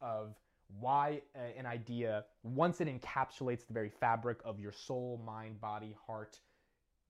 of 0.00 0.34
why 0.80 1.22
an 1.56 1.66
idea, 1.66 2.24
once 2.42 2.80
it 2.80 2.88
encapsulates 2.88 3.66
the 3.66 3.72
very 3.72 3.88
fabric 3.88 4.38
of 4.44 4.60
your 4.60 4.72
soul, 4.72 5.22
mind, 5.24 5.60
body, 5.60 5.96
heart, 6.06 6.40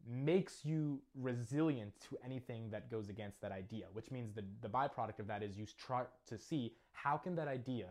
makes 0.07 0.64
you 0.64 1.01
resilient 1.16 1.93
to 2.09 2.16
anything 2.24 2.71
that 2.71 2.88
goes 2.90 3.09
against 3.09 3.40
that 3.40 3.51
idea. 3.51 3.87
Which 3.93 4.11
means 4.11 4.32
the 4.32 4.45
the 4.62 4.69
byproduct 4.69 5.19
of 5.19 5.27
that 5.27 5.43
is 5.43 5.59
you 5.59 5.66
try 5.77 6.04
to 6.27 6.38
see 6.38 6.72
how 6.93 7.16
can 7.16 7.35
that 7.37 7.48
idea 7.48 7.88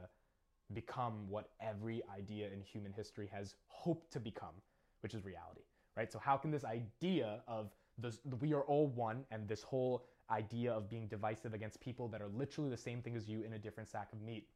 become 0.73 1.29
what 1.29 1.49
every 1.61 2.01
idea 2.13 2.47
in 2.47 2.61
human 2.61 2.91
history 2.93 3.29
has 3.31 3.55
hoped 3.67 4.11
to 4.11 4.19
become, 4.19 4.55
which 5.01 5.13
is 5.13 5.23
reality, 5.23 5.61
right? 5.95 6.11
So 6.11 6.19
how 6.19 6.37
can 6.37 6.51
this 6.51 6.65
idea 6.65 7.41
of 7.47 7.71
this, 7.97 8.19
we 8.41 8.53
are 8.53 8.61
all 8.61 8.87
one 8.87 9.25
and 9.31 9.47
this 9.47 9.63
whole 9.63 10.05
idea 10.29 10.71
of 10.71 10.89
being 10.89 11.07
divisive 11.07 11.53
against 11.53 11.79
people 11.79 12.07
that 12.09 12.21
are 12.21 12.27
literally 12.27 12.69
the 12.69 12.77
same 12.77 13.01
thing 13.01 13.15
as 13.15 13.27
you 13.27 13.43
in 13.43 13.53
a 13.53 13.59
different 13.59 13.89
sack 13.89 14.09
of 14.11 14.21
meat, 14.21 14.47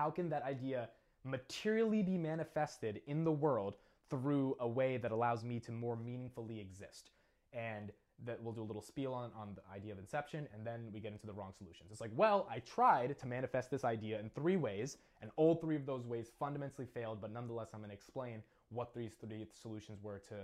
how 0.00 0.10
can 0.10 0.30
that 0.30 0.42
idea 0.42 0.88
materially 1.24 2.02
be 2.02 2.16
manifested 2.16 3.02
in 3.06 3.22
the 3.22 3.32
world 3.32 3.76
through 4.08 4.56
a 4.60 4.66
way 4.66 4.96
that 4.96 5.12
allows 5.12 5.44
me 5.44 5.60
to 5.60 5.72
more 5.72 5.94
meaningfully 5.96 6.58
exist? 6.58 7.10
And 7.52 7.92
that 8.26 8.42
we'll 8.42 8.52
do 8.52 8.62
a 8.62 8.68
little 8.70 8.82
spiel 8.82 9.14
on, 9.14 9.30
on 9.34 9.48
the 9.54 9.62
idea 9.74 9.92
of 9.92 9.98
inception 9.98 10.46
and 10.52 10.66
then 10.66 10.80
we 10.92 11.00
get 11.00 11.10
into 11.12 11.26
the 11.26 11.32
wrong 11.32 11.52
solutions. 11.56 11.88
It's 11.90 12.02
like, 12.02 12.10
well, 12.14 12.46
I 12.50 12.58
tried 12.60 13.18
to 13.18 13.26
manifest 13.26 13.70
this 13.70 13.82
idea 13.84 14.20
in 14.20 14.28
three 14.28 14.58
ways, 14.58 14.98
and 15.22 15.30
all 15.36 15.54
three 15.54 15.74
of 15.80 15.86
those 15.86 16.04
ways 16.06 16.26
fundamentally 16.38 16.86
failed, 16.86 17.18
but 17.22 17.30
nonetheless, 17.32 17.68
I'm 17.72 17.80
going 17.80 17.88
to 17.88 17.94
explain 18.02 18.42
what 18.68 18.94
these 18.94 19.14
three 19.22 19.46
solutions 19.62 19.98
were 20.02 20.18
to 20.28 20.36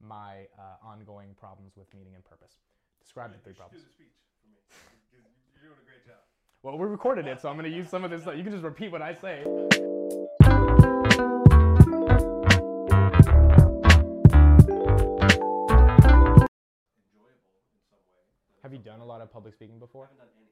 my 0.00 0.46
uh, 0.58 0.90
ongoing 0.92 1.30
problems 1.34 1.72
with 1.76 1.92
meaning 1.92 2.14
and 2.14 2.24
purpose. 2.24 2.54
Describe 3.02 3.32
the 3.32 3.38
three 3.38 3.52
problems. 3.52 3.82
Do 3.82 3.88
the 3.88 3.92
speech 3.92 4.14
for 4.40 4.46
me. 4.48 4.58
'Cause 4.70 5.58
You're 5.58 5.70
doing 5.70 5.82
a 5.82 5.86
great 5.90 6.06
job. 6.06 6.22
Well, 6.64 6.80
we 6.80 6.88
recorded 6.88 7.28
it, 7.28 7.44
so 7.44 7.52
I'm 7.52 7.60
going 7.60 7.68
to 7.68 7.76
use 7.76 7.92
some 7.92 8.08
of 8.08 8.10
this. 8.10 8.24
You 8.24 8.40
can 8.40 8.48
just 8.48 8.64
repeat 8.64 8.88
what 8.88 9.04
I 9.04 9.12
say. 9.12 9.44
Enjoyable 9.44 9.68
in 17.68 17.84
some 17.92 18.00
way. 18.08 18.24
than 18.48 18.64
Have 18.64 18.72
you 18.72 18.80
done 18.80 19.04
a 19.04 19.04
lot 19.04 19.20
of 19.20 19.28
public 19.28 19.52
speaking 19.52 19.76
before? 19.76 20.08
haven't 20.08 20.24
done 20.24 20.32
any. 20.40 20.48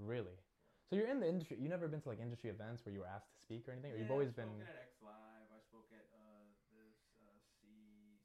Zero. 0.00 0.08
Really? 0.08 0.40
So 0.88 0.96
you're 0.96 1.12
in 1.12 1.20
the 1.20 1.28
industry. 1.28 1.60
You've 1.60 1.68
never 1.68 1.84
been 1.84 2.00
to 2.00 2.08
like 2.08 2.24
industry 2.24 2.48
events 2.48 2.80
where 2.88 2.96
you 2.96 3.04
were 3.04 3.12
asked 3.12 3.28
to 3.36 3.40
speak 3.44 3.68
or 3.68 3.76
anything, 3.76 3.92
or 3.92 4.00
you've 4.00 4.08
always 4.08 4.32
I've 4.32 4.40
been. 4.40 4.56
at 4.64 4.80
X 4.88 5.04
Live. 5.04 5.52
I 5.52 5.60
spoke 5.68 5.92
at 5.92 6.08
uh, 6.16 6.48
this 6.72 6.96
uh, 7.28 7.28
C 7.60 7.68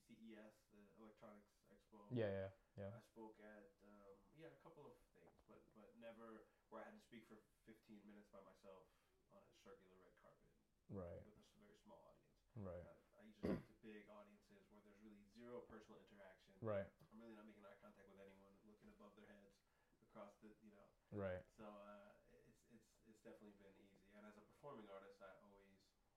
CES, 0.08 0.56
the 0.72 0.80
Electronics 1.03 1.52
Expo. 1.75 2.08
Yeah, 2.08 2.31
yeah, 2.31 2.88
yeah. 2.88 2.95
I 2.95 3.03
spoke 3.03 3.36
at 3.44 3.67
um, 3.84 4.16
yeah 4.39 4.47
a 4.47 4.64
couple 4.64 4.88
of 4.88 4.95
things, 5.12 5.44
but 5.52 5.59
but 5.75 5.91
never 6.00 6.47
where 6.72 6.84
I 6.84 6.88
had 6.91 6.95
to 7.00 7.03
speak 7.08 7.23
for 7.31 7.39
15 7.64 8.03
minutes 8.03 8.28
by 8.28 8.44
myself 8.44 8.84
on 9.31 9.40
a 9.40 9.53
circular 9.63 9.95
red 10.03 10.16
carpet 10.19 10.52
Right, 10.88 11.19
with 11.27 11.35
a 11.35 11.59
very 11.59 11.75
small 11.83 11.99
audience. 12.07 12.31
right, 12.55 12.85
I, 12.88 13.19
I 13.19 13.21
usually 13.27 13.52
like 13.52 13.67
the 13.67 13.75
big 13.83 14.07
audiences 14.07 14.63
where 14.71 14.80
there's 14.83 14.97
really 15.03 15.19
zero 15.35 15.59
personal 15.67 15.99
interaction. 16.07 16.55
right, 16.63 16.88
I'm 17.11 17.19
really 17.19 17.35
not 17.35 17.44
making 17.44 17.63
eye 17.67 17.75
contact 17.83 18.07
with 18.07 18.23
anyone, 18.23 18.55
looking 18.63 18.88
above 18.95 19.11
their 19.19 19.27
heads 19.27 19.59
across 19.99 20.31
the 20.39 20.53
you 20.63 20.71
know. 20.71 20.88
right. 21.11 21.44
So 21.59 21.67
uh, 21.67 22.07
it's 22.47 22.63
it's 22.71 22.88
it's 23.03 23.19
definitely 23.25 23.57
been 23.59 23.73
easy. 23.81 23.99
And 24.16 24.23
as 24.23 24.39
a 24.39 24.44
performing 24.55 24.88
artist, 24.88 25.19
I 25.19 25.31
always 25.44 25.67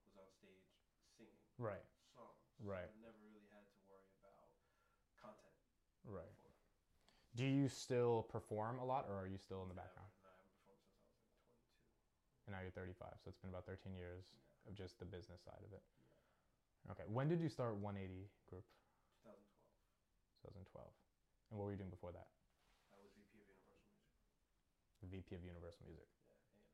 was 0.07 0.15
on 0.15 0.31
stage 0.39 0.71
singing 1.19 1.43
Right. 1.59 1.83
songs. 2.15 2.39
Right. 2.63 2.87
So 2.87 2.95
I 2.95 3.01
never 3.03 3.19
really 3.27 3.47
had 3.51 3.67
to 3.67 3.79
worry 3.91 4.07
about 4.23 4.55
content. 5.19 5.55
Right. 6.07 6.31
before. 6.31 6.55
Do 7.37 7.47
you 7.47 7.67
still 7.71 8.27
perform 8.31 8.79
a 8.79 8.87
lot, 8.87 9.07
or 9.11 9.15
are 9.19 9.29
you 9.31 9.39
still 9.39 9.63
in 9.63 9.69
the 9.71 9.77
Never. 9.79 9.87
background? 9.87 10.11
No, 10.23 10.31
I 10.31 10.35
haven't 10.39 10.55
performed 10.63 10.83
since 10.87 10.99
I 10.99 11.07
was 11.07 11.15
like 11.15 11.31
22. 11.39 11.63
And 12.49 12.51
now 12.57 12.61
you're 12.65 12.75
35, 12.75 13.21
so 13.23 13.31
it's 13.31 13.39
been 13.39 13.53
about 13.53 13.69
13 13.69 13.95
years 13.95 14.33
of 14.69 14.75
just 14.75 14.99
the 14.99 15.05
business 15.09 15.41
side 15.45 15.63
of 15.65 15.73
it. 15.73 15.83
Okay. 16.93 17.05
When 17.07 17.29
did 17.29 17.41
you 17.41 17.49
start 17.49 17.77
180 17.77 18.29
Group? 18.49 18.65
2012. 19.25 19.37
2012. 20.65 20.89
And 21.51 21.59
what 21.59 21.65
were 21.67 21.73
you 21.75 21.81
doing 21.81 21.93
before 21.93 22.13
that? 22.13 22.29
I 22.91 22.97
was 23.01 23.13
VP 23.13 23.37
of 23.37 23.47
Universal 23.47 23.77
Music. 23.77 25.11
VP 25.11 25.29
of 25.37 25.43
Universal 25.45 25.85
Music. 25.87 26.09
Yeah, 26.09 26.37
A&R. 26.41 26.65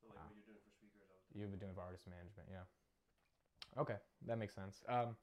So 0.00 0.08
like 0.08 0.16
Wow. 0.20 0.28
what 0.28 0.36
you're 0.36 0.46
doing 0.52 0.62
for 0.64 0.72
speakers, 0.74 1.06
I 1.08 1.16
was 1.16 1.24
doing. 1.30 1.40
You've 1.40 1.52
been 1.52 1.62
doing 1.62 1.74
for 1.76 1.82
artist 1.84 2.04
management, 2.08 2.48
yeah. 2.52 2.66
Okay, 3.78 3.96
that 4.26 4.36
makes 4.38 4.54
sense. 4.54 4.82
Um, 4.90 5.14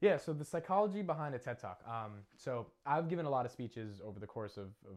yeah, 0.00 0.16
so 0.16 0.32
the 0.32 0.44
psychology 0.44 1.02
behind 1.02 1.34
a 1.34 1.38
TED 1.38 1.58
Talk. 1.58 1.80
Um, 1.86 2.24
so 2.36 2.68
I've 2.86 3.08
given 3.08 3.26
a 3.26 3.30
lot 3.30 3.44
of 3.44 3.52
speeches 3.52 4.00
over 4.04 4.18
the 4.20 4.26
course 4.26 4.56
of, 4.56 4.72
of 4.88 4.96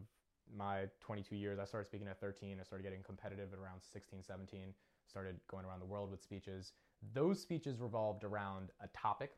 my 0.54 0.88
22 1.00 1.36
years. 1.36 1.58
I 1.58 1.64
started 1.64 1.86
speaking 1.86 2.08
at 2.08 2.20
13. 2.20 2.58
I 2.60 2.64
started 2.64 2.84
getting 2.84 3.02
competitive 3.02 3.52
at 3.52 3.58
around 3.58 3.80
16, 3.82 4.22
17. 4.22 4.74
Started 5.08 5.36
going 5.48 5.64
around 5.64 5.80
the 5.80 5.86
world 5.86 6.10
with 6.10 6.22
speeches. 6.22 6.72
Those 7.12 7.40
speeches 7.40 7.78
revolved 7.78 8.24
around 8.24 8.70
a 8.80 8.88
topic. 8.88 9.32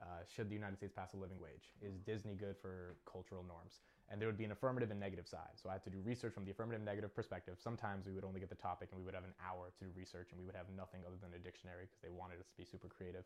Uh, 0.00 0.24
should 0.26 0.48
the 0.48 0.54
United 0.54 0.76
States 0.76 0.92
pass 0.92 1.14
a 1.14 1.16
living 1.16 1.38
wage? 1.40 1.70
Is 1.80 1.98
Disney 1.98 2.34
good 2.34 2.56
for 2.60 2.96
cultural 3.10 3.44
norms? 3.46 3.80
And 4.10 4.20
there 4.20 4.28
would 4.28 4.36
be 4.36 4.44
an 4.44 4.52
affirmative 4.52 4.90
and 4.90 5.00
negative 5.00 5.26
side. 5.26 5.54
So 5.54 5.70
I 5.70 5.72
had 5.72 5.84
to 5.84 5.90
do 5.90 5.98
research 6.04 6.34
from 6.34 6.44
the 6.44 6.50
affirmative 6.50 6.80
and 6.80 6.84
negative 6.84 7.14
perspective. 7.14 7.56
Sometimes 7.62 8.06
we 8.06 8.12
would 8.12 8.24
only 8.24 8.40
get 8.40 8.50
the 8.50 8.56
topic 8.56 8.88
and 8.90 8.98
we 8.98 9.04
would 9.04 9.14
have 9.14 9.24
an 9.24 9.34
hour 9.40 9.72
to 9.78 9.84
do 9.84 9.90
research 9.96 10.28
and 10.30 10.40
we 10.40 10.44
would 10.44 10.56
have 10.56 10.66
nothing 10.76 11.00
other 11.06 11.16
than 11.22 11.32
a 11.34 11.42
dictionary 11.42 11.84
because 11.84 12.00
they 12.02 12.10
wanted 12.10 12.40
us 12.40 12.48
to 12.48 12.56
be 12.56 12.64
super 12.64 12.88
creative 12.88 13.24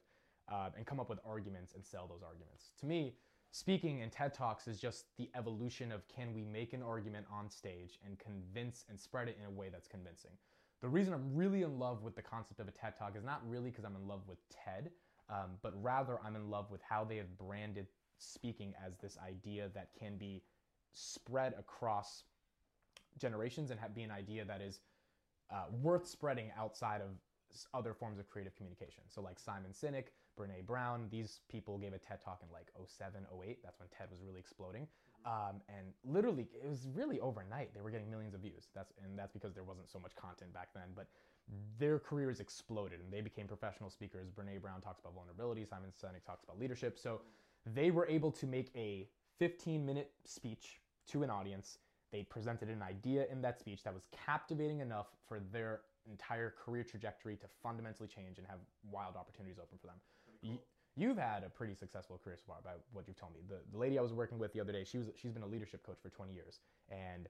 uh, 0.50 0.70
and 0.76 0.86
come 0.86 1.00
up 1.00 1.08
with 1.08 1.18
arguments 1.26 1.74
and 1.74 1.84
sell 1.84 2.06
those 2.06 2.22
arguments. 2.22 2.70
To 2.80 2.86
me, 2.86 3.14
speaking 3.50 4.00
in 4.00 4.10
TED 4.10 4.34
Talks 4.34 4.68
is 4.68 4.78
just 4.80 5.06
the 5.16 5.30
evolution 5.34 5.92
of 5.92 6.06
can 6.08 6.32
we 6.32 6.44
make 6.44 6.72
an 6.72 6.82
argument 6.82 7.26
on 7.32 7.50
stage 7.50 7.98
and 8.04 8.18
convince 8.18 8.84
and 8.88 8.98
spread 8.98 9.28
it 9.28 9.36
in 9.40 9.46
a 9.46 9.50
way 9.50 9.68
that's 9.70 9.88
convincing. 9.88 10.32
The 10.80 10.88
reason 10.88 11.12
I'm 11.12 11.34
really 11.34 11.62
in 11.62 11.78
love 11.78 12.02
with 12.02 12.14
the 12.14 12.22
concept 12.22 12.60
of 12.60 12.68
a 12.68 12.70
TED 12.70 12.96
Talk 12.98 13.16
is 13.16 13.24
not 13.24 13.42
really 13.48 13.70
because 13.70 13.84
I'm 13.84 13.96
in 13.96 14.06
love 14.06 14.20
with 14.28 14.38
TED, 14.48 14.90
um, 15.28 15.50
but 15.62 15.72
rather 15.82 16.18
I'm 16.24 16.36
in 16.36 16.50
love 16.50 16.70
with 16.70 16.80
how 16.88 17.04
they 17.04 17.16
have 17.16 17.36
branded 17.36 17.88
speaking 18.18 18.74
as 18.84 18.96
this 18.98 19.18
idea 19.26 19.70
that 19.74 19.88
can 19.98 20.16
be 20.16 20.42
spread 20.92 21.54
across 21.58 22.24
generations 23.18 23.70
and 23.70 23.80
have, 23.80 23.94
be 23.94 24.02
an 24.02 24.10
idea 24.10 24.44
that 24.44 24.60
is 24.60 24.80
uh, 25.50 25.64
worth 25.82 26.06
spreading 26.06 26.50
outside 26.56 27.00
of 27.00 27.08
other 27.74 27.94
forms 27.94 28.18
of 28.18 28.28
creative 28.28 28.54
communication. 28.54 29.02
So, 29.08 29.20
like 29.20 29.38
Simon 29.38 29.72
Sinek, 29.72 30.08
Brene 30.38 30.64
Brown, 30.64 31.08
these 31.10 31.40
people 31.50 31.78
gave 31.78 31.92
a 31.92 31.98
TED 31.98 32.20
talk 32.24 32.40
in 32.42 32.52
like 32.52 32.68
07, 32.86 33.26
08. 33.32 33.58
That's 33.64 33.80
when 33.80 33.88
TED 33.88 34.08
was 34.10 34.20
really 34.22 34.40
exploding. 34.40 34.86
Um, 35.26 35.60
and 35.68 35.86
literally, 36.04 36.46
it 36.62 36.68
was 36.68 36.86
really 36.94 37.20
overnight. 37.20 37.74
They 37.74 37.80
were 37.80 37.90
getting 37.90 38.10
millions 38.10 38.34
of 38.34 38.40
views. 38.40 38.68
That's 38.74 38.92
and 39.02 39.18
that's 39.18 39.32
because 39.32 39.52
there 39.54 39.64
wasn't 39.64 39.90
so 39.90 39.98
much 39.98 40.14
content 40.16 40.52
back 40.52 40.68
then. 40.74 40.88
But 40.94 41.08
their 41.78 41.98
careers 41.98 42.40
exploded 42.40 43.00
and 43.00 43.12
they 43.12 43.20
became 43.20 43.46
professional 43.46 43.90
speakers. 43.90 44.28
Brene 44.30 44.60
Brown 44.60 44.80
talks 44.80 45.00
about 45.00 45.14
vulnerability. 45.14 45.64
Simon 45.64 45.90
Sinek 45.90 46.24
talks 46.26 46.44
about 46.44 46.58
leadership. 46.58 46.98
So 46.98 47.20
they 47.74 47.90
were 47.90 48.06
able 48.06 48.30
to 48.32 48.46
make 48.46 48.70
a 48.76 49.08
15 49.38 49.84
minute 49.84 50.12
speech 50.24 50.80
to 51.08 51.22
an 51.22 51.30
audience. 51.30 51.78
They 52.12 52.22
presented 52.22 52.68
an 52.68 52.82
idea 52.82 53.26
in 53.30 53.40
that 53.42 53.58
speech 53.60 53.82
that 53.84 53.94
was 53.94 54.04
captivating 54.26 54.80
enough 54.80 55.06
for 55.26 55.40
their 55.52 55.80
entire 56.08 56.54
career 56.64 56.82
trajectory 56.82 57.36
to 57.36 57.46
fundamentally 57.62 58.08
change 58.08 58.38
and 58.38 58.46
have 58.46 58.58
wild 58.90 59.16
opportunities 59.16 59.58
open 59.58 59.78
for 59.78 59.88
them. 59.88 59.96
Y- 60.42 60.58
You've 60.98 61.16
had 61.18 61.44
a 61.44 61.48
pretty 61.48 61.74
successful 61.76 62.18
career 62.18 62.36
so 62.36 62.42
far 62.48 62.56
by 62.64 62.72
what 62.92 63.06
you've 63.06 63.16
told 63.20 63.32
me. 63.32 63.38
The, 63.46 63.62
the 63.70 63.78
lady 63.78 63.98
I 63.98 64.02
was 64.02 64.12
working 64.12 64.36
with 64.36 64.52
the 64.52 64.58
other 64.60 64.72
day, 64.72 64.82
she 64.82 64.98
was 64.98 65.06
she's 65.14 65.30
been 65.30 65.44
a 65.44 65.46
leadership 65.46 65.86
coach 65.86 65.98
for 66.02 66.10
20 66.10 66.34
years, 66.34 66.58
and 66.90 67.28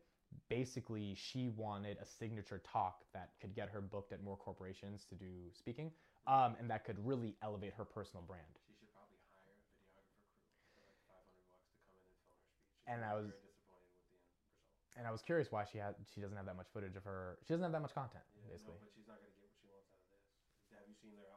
basically 0.49 1.15
she 1.15 1.51
wanted 1.53 1.99
a 2.01 2.07
signature 2.07 2.63
talk 2.65 3.05
that 3.13 3.37
could 3.43 3.55
get 3.55 3.69
her 3.69 3.83
booked 3.83 4.13
at 4.17 4.23
more 4.25 4.39
corporations 4.39 5.05
to 5.11 5.15
do 5.15 5.53
speaking, 5.53 5.93
um, 6.27 6.57
and 6.59 6.71
that 6.71 6.85
could 6.89 6.97
really 7.05 7.37
elevate 7.43 7.75
her 7.77 7.85
personal 7.85 8.25
brand. 8.25 8.49
She 8.65 8.73
should 8.73 8.89
probably 8.97 9.21
hire 9.37 9.53
a 9.53 9.61
videographer 9.77 10.25
crew 10.33 10.57
for 10.73 10.81
like 10.89 10.97
500 11.05 11.29
bucks 11.53 11.69
to 11.69 11.77
come 11.85 11.93
in 11.93 12.09
and 12.09 12.25
film 12.25 12.41
her 12.41 12.57
speech. 12.57 12.73
She's 12.73 12.89
And 12.89 13.05
I 13.05 13.13
was- 13.21 13.29
very 13.37 13.53
disappointed 13.53 13.93
with 13.93 14.09
the 14.09 14.17
end 14.17 14.33
result. 14.33 14.97
And 14.97 15.05
I 15.05 15.13
was 15.13 15.21
curious 15.21 15.53
why 15.53 15.69
she 15.69 15.77
had 15.77 15.93
she 16.09 16.25
doesn't 16.25 16.41
have 16.41 16.49
that 16.49 16.57
much 16.57 16.73
footage 16.73 16.97
of 16.97 17.05
her. 17.05 17.37
She 17.45 17.53
doesn't 17.53 17.69
have 17.69 17.77
that 17.77 17.85
much 17.85 17.93
content, 17.93 18.25
Yeah, 18.33 18.49
basically. 18.49 18.81
no, 18.81 18.89
but 18.89 18.97
she's 18.97 19.05
not 19.05 19.21
gonna 19.21 19.29
get 19.37 19.45
what 19.45 19.53
she 19.61 19.69
wants 19.69 19.93
out 19.93 20.01
of 20.01 20.09
this. 20.09 20.25
Have 20.73 20.89
you 20.89 20.97
seen 20.97 21.13
their? 21.21 21.37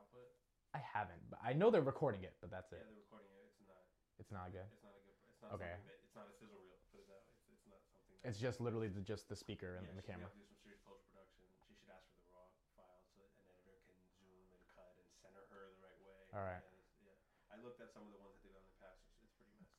I 0.73 0.79
haven't, 0.79 1.19
but 1.29 1.39
I 1.43 1.51
know 1.51 1.67
they're 1.69 1.83
recording 1.83 2.23
it, 2.23 2.33
but 2.39 2.47
that's 2.49 2.71
it. 2.71 2.79
Yeah, 2.79 2.87
it. 2.87 2.95
they're 2.95 3.03
recording 3.03 3.31
it. 3.35 3.43
It's 3.51 3.67
not. 3.67 3.83
It's 4.19 4.31
not 4.31 4.45
good. 4.55 4.67
It's 4.71 4.83
not 4.83 4.95
a 4.95 5.01
good. 5.03 5.17
It's 5.27 5.41
not 5.43 5.51
Okay. 5.59 5.67
something 5.75 5.87
that. 5.91 5.99
It's 6.07 6.15
not 6.15 6.27
a 6.31 6.33
sizzle 6.39 6.61
reel. 6.63 6.79
Put 6.95 7.03
it 7.03 7.07
that 7.11 7.19
way. 7.19 7.31
It's, 7.43 7.59
it's 7.59 7.67
not 7.67 7.81
something. 7.91 8.15
That, 8.23 8.27
It's 8.31 8.39
just 8.39 8.57
literally 8.63 8.87
the, 8.87 9.03
just 9.03 9.27
the 9.27 9.35
speaker 9.35 9.75
and 9.75 9.83
yeah, 9.83 9.95
the 9.99 10.03
she's 10.03 10.11
camera. 10.15 10.31
gonna 10.31 10.39
have 10.39 10.39
to 10.39 10.47
do 10.47 10.47
some 10.47 10.59
serious 10.63 10.81
post 10.87 11.03
production. 11.11 11.43
She 11.67 11.75
should 11.75 11.91
ask 11.91 12.07
for 12.07 12.19
the 12.23 12.31
raw 12.31 12.47
file 12.79 13.03
so 13.11 13.19
that 13.19 13.27
an 13.35 13.43
editor 13.51 13.75
can 13.83 13.99
zoom 14.23 14.47
and 14.55 14.63
cut 14.71 14.91
and 14.95 15.07
center 15.19 15.43
her 15.51 15.75
the 15.75 15.81
right 15.83 15.99
way. 16.07 16.19
All 16.31 16.45
right. 16.47 16.63
And 16.63 16.71
it's, 16.79 16.95
yeah, 17.03 17.51
I 17.51 17.59
looked 17.59 17.83
at 17.83 17.91
some 17.91 18.07
of 18.07 18.11
the 18.15 18.21
ones 18.23 18.39
that 18.39 18.47
they've 18.47 18.55
done 18.55 18.63
in 18.63 18.71
the 18.71 18.79
past. 18.79 19.03
It's, 19.11 19.27
it's 19.27 19.35
pretty 19.35 19.51
messy. 19.59 19.75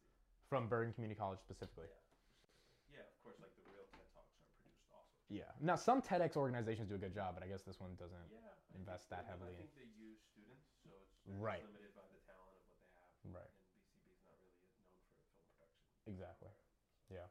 From 0.53 0.69
Bergen 0.69 0.93
Community 0.93 1.17
College 1.17 1.41
specifically. 1.41 1.89
Yeah. 1.89 3.01
Yeah, 3.01 3.09
of 3.09 3.17
course, 3.25 3.41
like 3.41 3.57
the 3.57 3.65
real 3.65 3.89
TED 3.97 4.05
talks 4.13 4.37
are 4.37 4.45
produced 4.61 4.85
also. 4.93 5.09
Yeah. 5.33 5.49
Now 5.65 5.81
some 5.81 6.05
TEDx 6.05 6.37
organizations 6.37 6.93
do 6.93 6.97
a 6.97 7.01
good 7.01 7.17
job, 7.17 7.33
but 7.33 7.41
I 7.41 7.49
guess 7.49 7.65
this 7.65 7.81
one 7.81 7.97
doesn't. 7.97 8.29
Yeah. 8.29 8.45
I 8.45 8.77
Invest 8.77 9.09
think 9.09 9.17
that 9.17 9.25
they- 9.25 9.33
heavily 9.33 9.53
I 9.53 9.65
in- 9.65 9.69
think 9.69 9.73
they 9.77 9.89
use 9.97 10.21
students, 10.21 10.29
so 10.29 10.32
it's 10.32 10.32
they're 11.27 11.37
Right. 11.39 11.63
limited 11.65 11.95
by 11.95 12.03
the 12.11 12.21
talent 12.27 12.53
of 12.57 12.65
what 12.69 12.79
they 12.83 12.91
have. 12.99 13.35
Right. 13.35 13.53
And 13.53 13.63
BCB 13.71 14.11
is 14.13 14.23
not 14.27 14.35
really 14.39 14.55
known 14.59 14.71
for 14.75 14.85
film 14.91 15.39
production. 15.47 16.13
Exactly. 16.13 16.53
Yeah. 17.11 17.29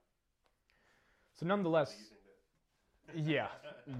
So 1.36 1.46
nonetheless, 1.46 1.92
What 1.92 3.14
do 3.14 3.20
you 3.20 3.26
think 3.26 3.26
that? 3.26 3.32
yeah, 3.32 3.48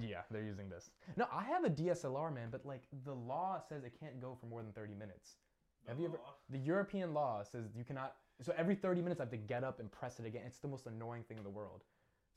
yeah, 0.00 0.22
they're 0.30 0.42
using 0.44 0.68
this. 0.68 0.90
No, 1.16 1.26
I 1.32 1.42
have 1.44 1.64
a 1.64 1.70
DSLR, 1.70 2.32
man, 2.32 2.48
but 2.50 2.64
like 2.64 2.82
the 3.04 3.14
law 3.14 3.58
says 3.60 3.84
it 3.84 3.92
can't 3.98 4.20
go 4.20 4.36
for 4.40 4.46
more 4.46 4.62
than 4.62 4.72
30 4.72 4.94
minutes. 4.94 5.36
The 5.84 5.90
Have 5.90 6.00
you 6.00 6.06
ever- 6.06 6.18
law? 6.18 6.34
The 6.50 6.58
European 6.58 7.12
law 7.12 7.42
says 7.42 7.64
you 7.74 7.84
cannot. 7.84 8.16
So 8.40 8.52
every 8.56 8.74
30 8.74 9.02
minutes, 9.02 9.20
I 9.20 9.24
have 9.24 9.30
to 9.30 9.36
get 9.36 9.62
up 9.64 9.78
and 9.80 9.90
press 9.90 10.18
it 10.20 10.26
again. 10.26 10.42
It's 10.46 10.58
the 10.58 10.68
most 10.68 10.86
annoying 10.86 11.24
thing 11.24 11.36
in 11.38 11.44
the 11.44 11.50
world. 11.50 11.84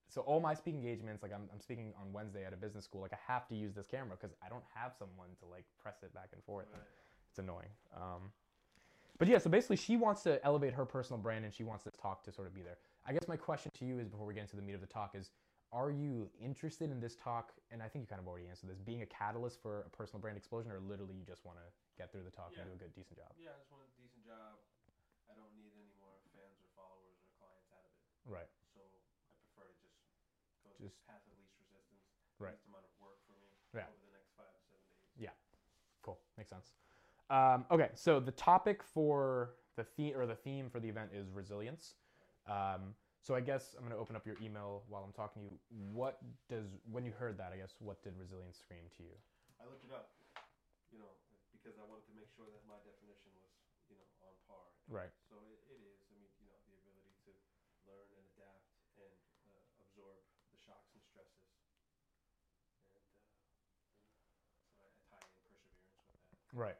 So 0.09 0.21
all 0.21 0.39
my 0.39 0.53
speaking 0.53 0.81
engagements, 0.81 1.21
like 1.23 1.31
I'm, 1.33 1.47
I'm 1.53 1.61
speaking 1.61 1.93
on 2.01 2.11
Wednesday 2.11 2.43
at 2.43 2.51
a 2.51 2.57
business 2.57 2.83
school, 2.83 3.01
like 3.01 3.13
I 3.13 3.31
have 3.31 3.47
to 3.49 3.55
use 3.55 3.73
this 3.73 3.87
camera 3.87 4.17
because 4.19 4.35
I 4.43 4.49
don't 4.49 4.63
have 4.73 4.93
someone 4.97 5.29
to 5.39 5.45
like 5.45 5.65
press 5.81 6.01
it 6.03 6.13
back 6.13 6.29
and 6.33 6.43
forth. 6.43 6.67
Right. 6.73 6.81
It's 7.29 7.39
annoying. 7.39 7.69
Um, 7.95 8.33
but 9.19 9.27
yeah, 9.27 9.37
so 9.37 9.49
basically, 9.49 9.75
she 9.75 9.97
wants 9.97 10.23
to 10.23 10.43
elevate 10.43 10.73
her 10.73 10.85
personal 10.85 11.21
brand 11.21 11.45
and 11.45 11.53
she 11.53 11.63
wants 11.63 11.83
this 11.83 11.93
talk 12.01 12.23
to 12.23 12.31
sort 12.31 12.47
of 12.47 12.55
be 12.55 12.61
there. 12.61 12.77
I 13.05 13.13
guess 13.13 13.27
my 13.27 13.37
question 13.37 13.71
to 13.77 13.85
you 13.85 13.99
is 13.99 14.07
before 14.07 14.25
we 14.25 14.33
get 14.33 14.41
into 14.41 14.55
the 14.55 14.63
meat 14.63 14.73
of 14.73 14.81
the 14.81 14.87
talk 14.87 15.13
is 15.13 15.31
are 15.69 15.93
you 15.93 16.25
interested 16.41 16.89
in 16.89 16.97
this 16.97 17.13
talk? 17.13 17.53
And 17.69 17.77
I 17.77 17.87
think 17.87 18.01
you 18.01 18.09
kind 18.09 18.17
of 18.17 18.25
already 18.25 18.49
answered 18.49 18.73
this 18.73 18.81
being 18.81 19.05
a 19.05 19.09
catalyst 19.09 19.61
for 19.61 19.85
a 19.85 19.91
personal 19.93 20.17
brand 20.17 20.33
explosion, 20.33 20.73
or 20.73 20.81
literally 20.81 21.13
you 21.13 21.21
just 21.21 21.45
want 21.45 21.61
to 21.61 21.67
get 21.93 22.09
through 22.09 22.25
the 22.25 22.33
talk 22.33 22.49
Yeah. 22.57 22.65
and 22.65 22.73
do 22.73 22.79
a 22.79 22.81
good, 22.81 22.93
decent 22.97 23.21
job? 23.21 23.29
Yeah, 23.37 23.53
I 23.53 23.61
just 23.61 23.69
want 23.69 23.85
a 23.85 23.91
decent 24.01 24.25
job. 24.25 24.57
I 25.29 25.37
don't 25.37 25.53
need 25.53 25.69
any 25.77 25.93
more 26.01 26.17
fans 26.33 26.57
or 26.57 26.65
followers 26.73 27.21
or 27.21 27.29
clients 27.37 27.69
out 27.69 27.85
of 27.85 27.93
it. 27.93 28.01
Right. 28.25 28.49
So 28.73 28.81
I 28.81 29.37
prefer 29.45 29.69
to 29.69 29.77
just 29.85 30.01
go 30.57 30.65
Just- 30.79 31.05
path 31.05 31.21
of 31.27 31.35
least 31.37 31.53
resistance, 31.59 32.03
Right. 32.39 32.53
least 32.55 32.65
amount 32.67 32.85
of 32.85 32.93
work 32.99 33.19
for 33.27 33.33
me 33.33 33.51
Yeah. 33.75 33.87
over 33.87 33.97
the 34.05 34.11
next 34.15 34.31
five 34.35 34.47
to 34.55 34.61
seven 34.71 34.83
days. 34.87 35.29
Cool. 36.01 36.19
Makes 36.37 36.49
sense. 36.49 36.73
Um, 37.29 37.65
okay, 37.69 37.91
so 37.93 38.19
the 38.19 38.31
topic 38.31 38.81
for 38.81 39.53
the 39.75 39.83
theme 39.83 40.15
or 40.17 40.25
the 40.25 40.35
theme 40.35 40.69
for 40.69 40.79
the 40.79 40.87
event 40.87 41.11
is 41.13 41.29
resilience. 41.29 41.95
Um, 42.47 42.95
so 43.21 43.35
I 43.35 43.41
guess 43.41 43.75
I'm 43.75 43.83
going 43.83 43.91
to 43.93 43.99
open 43.99 44.15
up 44.15 44.25
your 44.25 44.37
email 44.41 44.85
while 44.87 45.03
I'm 45.03 45.11
talking 45.11 45.43
to 45.43 45.49
you. 45.51 45.59
What 45.69 46.23
does 46.47 46.65
when 46.89 47.03
you 47.05 47.11
heard 47.11 47.37
that? 47.37 47.51
I 47.53 47.57
guess 47.57 47.75
what 47.79 48.01
did 48.01 48.17
resilience 48.17 48.57
scream 48.57 48.89
to 48.97 49.03
you? 49.03 49.13
I 49.59 49.65
looked 49.67 49.83
it 49.83 49.91
up, 49.91 50.15
you 50.89 50.97
know, 50.97 51.11
because 51.51 51.77
I 51.77 51.83
wanted 51.83 52.07
to 52.07 52.13
make 52.15 52.31
sure 52.31 52.47
that 52.47 52.63
my 52.65 52.79
definition 52.87 53.29
was, 53.43 53.51
you 53.91 53.99
know, 53.99 54.07
on 54.23 54.33
par. 54.47 54.63
Right. 54.87 55.11
So 55.27 55.35
it, 55.51 55.59
it 55.69 55.83
is. 55.83 55.99
I 56.09 56.15
mean, 56.15 56.31
you 56.39 56.47
know, 56.47 56.55
the 56.65 56.73
ability 56.79 57.11
to 57.27 57.31
learn 57.85 58.07
and 58.15 58.23
adapt 58.39 58.65
and 58.97 59.13
uh, 59.51 59.83
absorb 59.83 60.15
the 60.55 60.57
shocks 60.57 60.89
and 60.95 61.03
stresses. 61.03 61.43
And, 62.95 63.03
uh, 63.03 63.03
and 63.03 63.03
so 64.73 64.79
I, 64.79 64.87
I 64.87 64.87
tie 65.11 65.27
in 65.43 65.53
perseverance 65.67 66.15
with 66.15 66.23
that. 66.23 66.37
Right. 66.53 66.75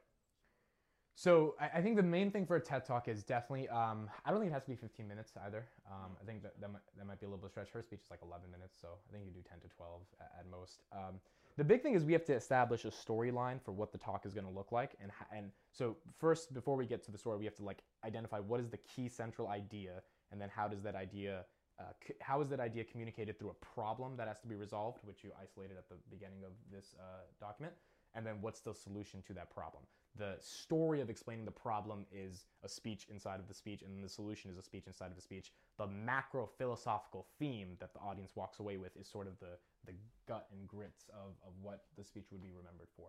So 1.20 1.54
I, 1.60 1.78
I 1.78 1.82
think 1.82 1.96
the 1.96 2.02
main 2.02 2.30
thing 2.30 2.46
for 2.46 2.56
a 2.56 2.60
TED 2.60 2.86
Talk 2.86 3.06
is 3.06 3.22
definitely. 3.22 3.68
Um, 3.68 4.08
I 4.24 4.30
don't 4.30 4.40
think 4.40 4.50
it 4.50 4.54
has 4.54 4.64
to 4.64 4.70
be 4.70 4.76
15 4.76 5.06
minutes 5.06 5.32
either. 5.44 5.66
Um, 5.86 6.12
I 6.20 6.24
think 6.24 6.42
that 6.42 6.58
that 6.62 6.72
might, 6.72 6.80
that 6.96 7.06
might 7.06 7.20
be 7.20 7.26
a 7.26 7.28
little 7.28 7.40
bit 7.40 7.46
of 7.46 7.50
stretch. 7.50 7.68
Her 7.70 7.82
speech 7.82 8.00
is 8.02 8.10
like 8.10 8.20
11 8.22 8.50
minutes, 8.50 8.78
so 8.80 8.88
I 9.06 9.12
think 9.12 9.26
you 9.26 9.32
do 9.32 9.46
10 9.46 9.60
to 9.60 9.68
12 9.68 10.00
at, 10.18 10.32
at 10.40 10.50
most. 10.50 10.80
Um, 10.92 11.20
the 11.58 11.64
big 11.64 11.82
thing 11.82 11.94
is 11.94 12.04
we 12.04 12.14
have 12.14 12.24
to 12.24 12.34
establish 12.34 12.86
a 12.86 12.90
storyline 12.90 13.60
for 13.60 13.72
what 13.72 13.92
the 13.92 13.98
talk 13.98 14.24
is 14.24 14.32
going 14.32 14.46
to 14.46 14.52
look 14.52 14.72
like, 14.72 14.92
and 15.02 15.12
and 15.30 15.50
so 15.72 15.96
first 16.18 16.54
before 16.54 16.74
we 16.74 16.86
get 16.86 17.04
to 17.04 17.10
the 17.12 17.18
story, 17.18 17.36
we 17.36 17.44
have 17.44 17.56
to 17.56 17.64
like 17.64 17.82
identify 18.02 18.38
what 18.38 18.58
is 18.58 18.70
the 18.70 18.78
key 18.78 19.08
central 19.08 19.48
idea, 19.48 20.02
and 20.32 20.40
then 20.40 20.48
how 20.48 20.68
does 20.68 20.80
that 20.82 20.94
idea. 20.94 21.44
Uh, 21.78 21.92
how 22.20 22.42
is 22.42 22.48
that 22.50 22.60
idea 22.60 22.84
communicated 22.84 23.38
through 23.38 23.48
a 23.48 23.64
problem 23.74 24.14
that 24.14 24.28
has 24.28 24.38
to 24.38 24.46
be 24.46 24.54
resolved, 24.54 24.98
which 25.02 25.24
you 25.24 25.30
isolated 25.40 25.78
at 25.78 25.88
the 25.88 25.94
beginning 26.10 26.44
of 26.44 26.52
this 26.70 26.94
uh, 27.00 27.22
document, 27.40 27.72
and 28.14 28.26
then 28.26 28.36
what's 28.40 28.60
the 28.60 28.74
solution 28.74 29.22
to 29.26 29.32
that 29.34 29.50
problem? 29.50 29.84
the 30.16 30.36
story 30.40 31.00
of 31.00 31.08
explaining 31.08 31.44
the 31.44 31.50
problem 31.50 32.04
is 32.12 32.44
a 32.64 32.68
speech 32.68 33.06
inside 33.10 33.38
of 33.38 33.48
the 33.48 33.54
speech 33.54 33.82
and 33.82 34.02
the 34.02 34.08
solution 34.08 34.50
is 34.50 34.58
a 34.58 34.62
speech 34.62 34.86
inside 34.86 35.06
of 35.06 35.16
the 35.16 35.22
speech. 35.22 35.52
The 35.78 35.86
macro 35.86 36.46
philosophical 36.58 37.26
theme 37.38 37.76
that 37.80 37.92
the 37.94 38.00
audience 38.00 38.32
walks 38.34 38.58
away 38.58 38.76
with 38.76 38.96
is 38.96 39.08
sort 39.08 39.26
of 39.26 39.38
the 39.38 39.58
the 39.86 39.92
gut 40.28 40.46
and 40.52 40.68
grits 40.68 41.04
of, 41.10 41.32
of 41.46 41.52
what 41.62 41.84
the 41.96 42.04
speech 42.04 42.26
would 42.32 42.42
be 42.42 42.50
remembered 42.50 42.88
for. 42.96 43.08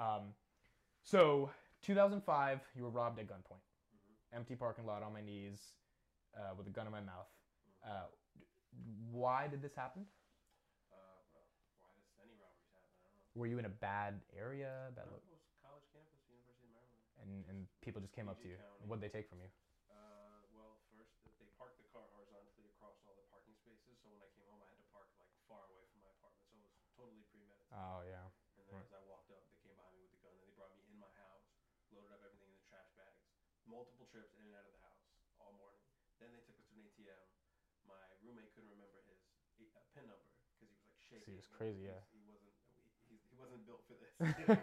Um, 0.00 0.34
so 1.02 1.50
2005 1.82 2.60
you 2.76 2.82
were 2.84 2.90
robbed 2.90 3.18
at 3.18 3.26
gunpoint. 3.26 3.64
Mm-hmm. 3.64 4.36
empty 4.36 4.54
parking 4.54 4.86
lot 4.86 5.02
on 5.02 5.12
my 5.12 5.22
knees 5.22 5.72
uh, 6.36 6.54
with 6.56 6.66
a 6.66 6.70
gun 6.70 6.86
in 6.86 6.92
my 6.92 7.00
mouth. 7.00 7.26
Uh, 7.84 8.06
why 9.10 9.48
did 9.48 9.62
this 9.62 9.74
happen 9.74 10.04
Uh, 10.92 10.96
well, 11.32 11.48
why 11.80 11.88
does 11.96 12.06
any 12.22 12.36
robberies 12.36 12.68
happen? 12.70 12.92
I 13.02 13.08
don't 13.08 13.16
know. 13.16 13.27
Were 13.38 13.46
you 13.46 13.58
in 13.62 13.66
a 13.70 13.74
bad 13.80 14.18
area 14.34 14.90
bad 14.98 15.06
No, 15.06 15.14
lo- 15.14 15.30
was 15.30 15.42
college 15.62 15.86
campus, 15.94 16.18
University 16.26 16.66
of 16.66 16.74
Maryland. 16.74 17.02
and, 17.22 17.32
and 17.46 17.58
people 17.80 18.02
just 18.02 18.12
came 18.14 18.26
up 18.26 18.42
to 18.42 18.48
you 18.50 18.58
County. 18.58 18.84
what'd 18.90 19.02
they 19.02 19.12
take 19.12 19.30
from 19.30 19.38
you 19.40 19.50
Uh, 19.88 20.42
well, 20.52 20.82
first 20.92 21.14
they 21.38 21.46
parked 21.56 21.78
the 21.80 21.86
car 21.94 22.04
horizontally 22.12 22.66
across 22.68 22.98
all 23.06 23.14
the 23.16 23.24
parking 23.32 23.54
spaces. 23.56 23.96
So 24.02 24.10
when 24.12 24.20
I 24.20 24.28
came 24.36 24.44
home, 24.50 24.60
I 24.60 24.68
had 24.68 24.76
to 24.82 24.88
park 24.92 25.08
like 25.22 25.30
far 25.48 25.64
away 25.70 25.86
from 25.94 26.02
my 26.04 26.10
apartment. 26.18 26.44
So 26.50 26.58
it 26.58 26.66
was 26.66 26.70
totally 26.98 27.24
premeditated. 27.32 27.72
oh 27.72 28.02
yeah 28.04 28.26
And 28.58 28.66
then 28.68 28.74
right. 28.76 28.84
as 28.84 28.92
I 28.92 29.00
walked 29.08 29.30
up, 29.32 29.46
they 29.48 29.56
came 29.64 29.72
behind 29.78 29.94
me 29.96 30.02
with 30.04 30.12
the 30.12 30.20
gun. 30.20 30.34
and 30.36 30.42
they 30.44 30.52
brought 30.58 30.74
me 30.76 30.82
in 30.90 30.98
my 31.00 31.08
house, 31.16 31.46
loaded 31.94 32.10
up 32.12 32.20
everything 32.26 32.50
in 32.52 32.58
the 32.58 32.66
trash 32.68 32.90
bags, 32.98 33.22
multiple 33.64 34.04
trips 34.10 34.34
in 34.36 34.44
and 34.44 34.52
out 34.58 34.66
of 34.68 34.74
the 34.76 34.82
house 34.84 35.08
all 35.40 35.54
morning. 35.56 35.80
Then 36.20 36.34
they 36.36 36.42
took 36.44 36.58
us 36.60 36.66
to 36.68 36.74
an 36.76 36.84
ATM. 36.84 37.22
My 37.86 38.02
roommate 38.20 38.50
couldn't 38.52 38.68
remember 38.68 39.00
his 39.08 39.22
a- 39.62 39.72
uh, 39.78 39.86
pin 39.96 40.04
number 40.10 40.28
because 40.52 40.68
he 40.68 40.76
was 40.76 40.84
like 40.84 40.98
shaking. 41.00 41.32
he 41.32 41.38
was 41.38 41.46
crazy, 41.48 41.86
yeah. 41.88 42.02
He, 43.08 43.16
he 43.32 43.36
wasn't 43.40 43.64
built 43.64 43.80
for 43.88 43.96
this. 43.96 44.07
You 44.20 44.44
know? 44.46 44.58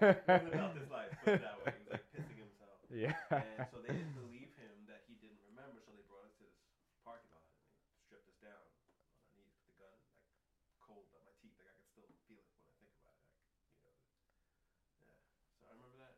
about 0.46 0.74
this 0.74 0.88
life. 0.88 1.12
Put 1.18 1.30
it 1.30 1.38
that 1.38 1.58
way. 1.58 1.72
He 1.72 1.78
was 1.80 1.88
like 1.88 2.02
pissing 2.12 2.38
himself. 2.38 2.80
Yeah. 2.94 3.12
And 3.34 3.66
so 3.70 3.80
they 3.80 3.92
didn't 3.92 4.12
believe 4.14 4.52
him 4.54 4.86
that 4.86 5.02
he 5.06 5.16
didn't 5.16 5.40
remember, 5.40 5.80
so 5.80 5.92
they 5.92 6.02
brought 6.02 6.24
us 6.24 6.32
to 6.38 6.44
this 6.44 6.54
parking 7.02 7.30
lot 7.32 7.46
and 7.50 7.90
they 7.90 7.96
stripped 8.04 8.28
us 8.28 8.36
down 8.36 8.66
on 9.12 9.18
our 9.20 9.32
knees 9.34 9.54
with 9.56 9.66
the 9.66 9.72
gun, 9.72 9.98
like 10.14 10.22
cold 10.80 11.08
on 11.14 11.22
my 11.24 11.32
teeth. 11.40 11.54
Like 11.58 11.66
I 11.68 11.72
could 11.72 11.86
still 11.86 12.10
feel 12.26 12.42
it 12.44 12.54
when 12.56 12.66
I 12.68 12.72
think 12.78 12.92
about 12.94 13.16
it. 13.16 13.26
Like 13.32 13.44
you 13.74 13.82
know, 13.82 13.94
yeah. 15.00 15.16
So 15.58 15.66
I 15.66 15.70
remember 15.70 15.96
that. 15.96 16.16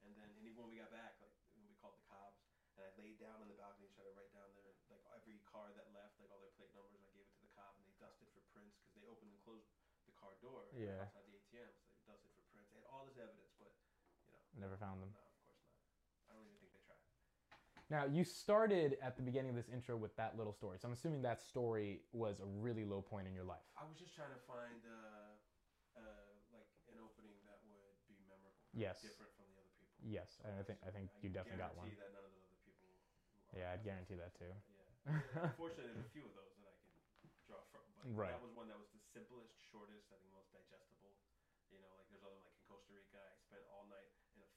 And 0.00 0.14
then 0.14 0.30
and 0.34 0.44
even 0.44 0.56
when 0.58 0.66
we 0.68 0.74
got 0.74 0.88
back, 0.90 1.14
like 1.20 1.32
when 1.52 1.64
we 1.64 1.72
called 1.74 1.94
the 1.94 2.00
cops, 2.04 2.40
and 2.74 2.82
I 2.84 2.88
laid 2.88 3.16
down 3.18 3.40
on 3.40 3.46
the 3.46 3.52
balcony 3.52 3.84
and 3.84 3.92
tried 3.92 4.04
to 4.04 4.10
write 4.10 4.30
down 4.30 4.50
their 4.52 4.72
like 4.88 5.00
every 5.12 5.38
car 5.38 5.70
that 5.72 5.90
left, 5.90 6.18
like 6.18 6.30
all 6.30 6.38
their 6.38 6.48
plate 6.48 6.72
numbers. 6.72 7.00
I 7.02 7.06
gave 7.08 7.24
it 7.26 7.32
to 7.34 7.40
the 7.40 7.46
cop, 7.46 7.76
and 7.76 7.84
they 7.84 7.92
dusted 7.98 8.28
for 8.32 8.40
prints 8.40 8.76
because 8.78 8.92
they 8.92 9.02
opened 9.02 9.30
and 9.30 9.38
closed 9.38 9.66
the 10.04 10.10
car 10.12 10.34
door 10.34 10.72
Yeah. 10.76 10.90
outside 10.98 11.24
the 11.24 11.34
ATM. 11.34 11.70
So 11.86 11.92
they 11.94 12.00
dusted 12.00 12.30
for 12.32 12.40
prints. 12.42 12.70
They 12.70 12.76
had 12.76 12.84
all 12.84 13.04
this 13.04 13.16
evidence, 13.16 13.52
but 13.56 13.72
you 14.24 14.30
know, 14.30 14.42
Never 14.60 14.71
found 14.82 14.98
them. 14.98 15.14
no, 15.14 15.22
of 15.22 15.38
course 15.46 15.62
not. 15.62 15.78
I 16.26 16.34
don't 16.34 16.42
even 16.50 16.58
think 16.58 16.74
they 16.74 16.82
tried. 16.82 16.98
Now, 17.86 18.02
you 18.10 18.26
started 18.26 18.98
at 18.98 19.14
the 19.14 19.22
beginning 19.22 19.54
of 19.54 19.58
this 19.62 19.70
intro 19.70 19.94
with 19.94 20.16
that 20.18 20.34
little 20.34 20.50
story. 20.52 20.82
So 20.82 20.90
I'm 20.90 20.96
assuming 20.96 21.22
that 21.22 21.38
story 21.38 22.02
was 22.10 22.42
a 22.42 22.48
really 22.58 22.82
low 22.82 22.98
point 23.04 23.30
in 23.30 23.34
your 23.36 23.46
life. 23.46 23.62
I 23.78 23.86
was 23.86 23.94
just 23.94 24.16
trying 24.18 24.34
to 24.34 24.42
find 24.50 24.82
uh, 24.82 25.38
uh, 25.94 26.02
like 26.50 26.66
an 26.90 26.98
opening 26.98 27.38
that 27.46 27.62
would 27.70 27.94
be 28.10 28.18
memorable, 28.26 28.58
Yes. 28.74 28.98
different 29.04 29.30
from 29.38 29.46
the 29.54 29.60
other 29.62 29.70
people. 29.78 29.94
Yes, 30.02 30.40
and 30.42 30.56
I 30.58 30.64
think 30.66 30.82
I 30.82 30.90
think 30.90 31.14
you 31.22 31.30
definitely 31.30 31.62
got 31.62 31.78
one. 31.78 31.94
that 31.94 32.10
none 32.10 32.26
of 32.26 32.32
those 32.34 32.42
other 32.48 32.58
people. 32.66 32.90
Yeah, 33.54 33.70
I'd 33.76 33.84
guarantee 33.86 34.16
that 34.18 34.34
too. 34.34 34.50
Yeah. 34.50 35.52
Unfortunately, 35.52 35.92
there's 35.92 36.02
a 36.02 36.12
few 36.16 36.24
of 36.26 36.34
those 36.34 36.54
that 36.58 36.66
I 36.66 36.74
can 36.80 36.90
draw 37.46 37.60
from, 37.70 37.84
but 37.94 38.08
Right. 38.08 38.32
that 38.32 38.40
was 38.42 38.54
one 38.56 38.66
that 38.72 38.78
was 38.80 38.88
the 38.96 39.02
simplest, 39.02 39.52
shortest, 39.68 40.08
I 40.10 40.16
think 40.22 40.32
most 40.32 40.48
digestible. 40.54 41.12
You 41.68 41.80
know, 41.80 41.92
like 41.96 42.08
there's 42.08 42.24
other 42.24 42.40
like 42.44 42.52
in 42.56 42.64
Costa 42.68 42.92
Rica, 42.92 43.16
I 43.20 43.36
spent 43.36 43.64
all 43.68 43.84
night 43.88 44.11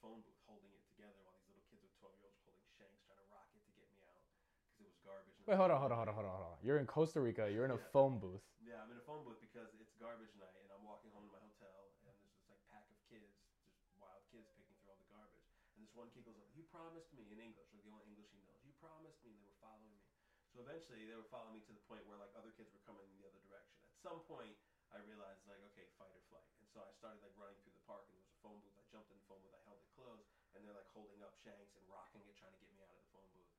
phone 0.06 0.22
booth 0.22 0.38
holding 0.46 0.70
it 0.70 0.86
together 0.94 1.18
while 1.26 1.34
these 1.42 1.50
little 1.50 1.66
kids 1.66 1.82
with 1.82 1.90
12 1.98 2.14
year 2.22 2.30
olds 2.30 2.38
holding 2.46 2.62
shanks 2.78 3.02
trying 3.10 3.18
to 3.18 3.26
rock 3.34 3.50
it 3.58 3.66
to 3.66 3.74
get 3.74 3.90
me 3.90 3.98
out 4.06 4.22
because 4.70 4.86
it 4.86 4.86
was 4.86 5.02
garbage. 5.02 5.34
Wait, 5.50 5.58
hold 5.58 5.74
on, 5.74 5.82
hold 5.82 5.90
on, 5.90 5.98
hold 5.98 6.14
on, 6.14 6.14
hold 6.14 6.30
on, 6.30 6.36
hold 6.38 6.54
on. 6.54 6.60
You're 6.62 6.78
in 6.78 6.86
Costa 6.86 7.18
Rica. 7.26 7.50
You're 7.50 7.66
in 7.66 7.74
a 7.74 7.82
Yeah. 7.82 7.90
phone 7.90 8.22
booth. 8.22 8.46
Yeah, 8.62 8.86
I'm 8.86 8.94
in 8.94 9.02
a 9.02 9.08
phone 9.10 9.26
booth 9.26 9.42
because 9.42 9.74
it's 9.82 9.98
garbage 9.98 10.34
night, 10.38 10.62
and 10.62 10.70
I'm 10.70 10.86
walking 10.86 11.10
home 11.10 11.26
to 11.26 11.34
my 11.34 11.42
hotel, 11.42 11.90
and 12.06 12.06
there's 12.06 12.22
this 12.22 12.38
like 12.46 12.62
pack 12.70 12.86
of 12.94 12.98
kids, 13.10 13.34
just 13.66 13.82
wild 13.98 14.22
kids 14.30 14.46
picking 14.54 14.78
through 14.78 14.94
all 14.94 15.02
the 15.02 15.10
garbage. 15.10 15.42
And 15.74 15.82
this 15.82 15.94
one 15.98 16.14
kid 16.14 16.22
goes 16.22 16.38
"You 16.54 16.62
promised 16.70 17.10
me 17.18 17.26
in 17.34 17.42
English, 17.42 17.74
like 17.74 17.82
the 17.82 17.90
only 17.90 18.06
English 18.06 18.30
he 18.30 18.38
knows. 18.46 18.62
You 18.62 18.78
promised 18.78 19.26
me." 19.26 19.34
And 19.34 19.42
they 19.42 19.50
were 19.50 19.58
following 19.58 19.90
me. 19.90 20.06
So 20.54 20.62
eventually, 20.62 21.10
they 21.10 21.18
were 21.18 21.28
following 21.34 21.58
me 21.58 21.62
to 21.66 21.74
the 21.74 21.84
point 21.90 22.06
where 22.06 22.18
like 22.22 22.32
other 22.38 22.54
kids 22.54 22.70
were 22.72 22.84
coming 22.86 23.10
in 23.10 23.18
the 23.18 23.26
other 23.26 23.42
direction. 23.42 23.82
At 23.84 23.98
some 24.00 24.22
point, 24.30 24.56
I 24.94 25.04
realized 25.04 25.44
like, 25.44 25.60
okay, 25.74 25.92
fight 26.00 26.14
or 26.14 26.24
flight. 26.32 26.48
And 26.64 26.68
so 26.72 26.80
I 26.80 26.88
started 26.96 27.20
like 27.20 27.36
running 27.36 27.60
through 27.60 27.76
the 27.76 27.84
park, 27.84 28.08
and 28.08 28.16
there 28.16 28.24
was 28.24 28.32
a 28.32 28.40
phone 28.40 28.64
booth. 28.64 28.76
I 28.80 28.86
jumped 28.88 29.12
in 29.12 29.20
the 29.20 29.28
phone 29.28 29.44
booth, 29.44 29.52
I 29.52 29.60
held 29.68 29.84
it 29.84 29.92
closed, 29.92 30.32
and 30.56 30.64
they're 30.64 30.78
like 30.78 30.88
holding 30.96 31.20
up 31.20 31.35
shanks 31.46 31.70
and 31.78 31.86
rocking 31.86 32.25
it, 32.25 32.34
trying 32.42 32.50
to 32.52 32.58
get 32.58 32.74
me 32.74 32.82
out 32.82 32.90
of 32.90 32.98
the 32.98 33.06
phone 33.14 33.30
booth. 33.30 33.54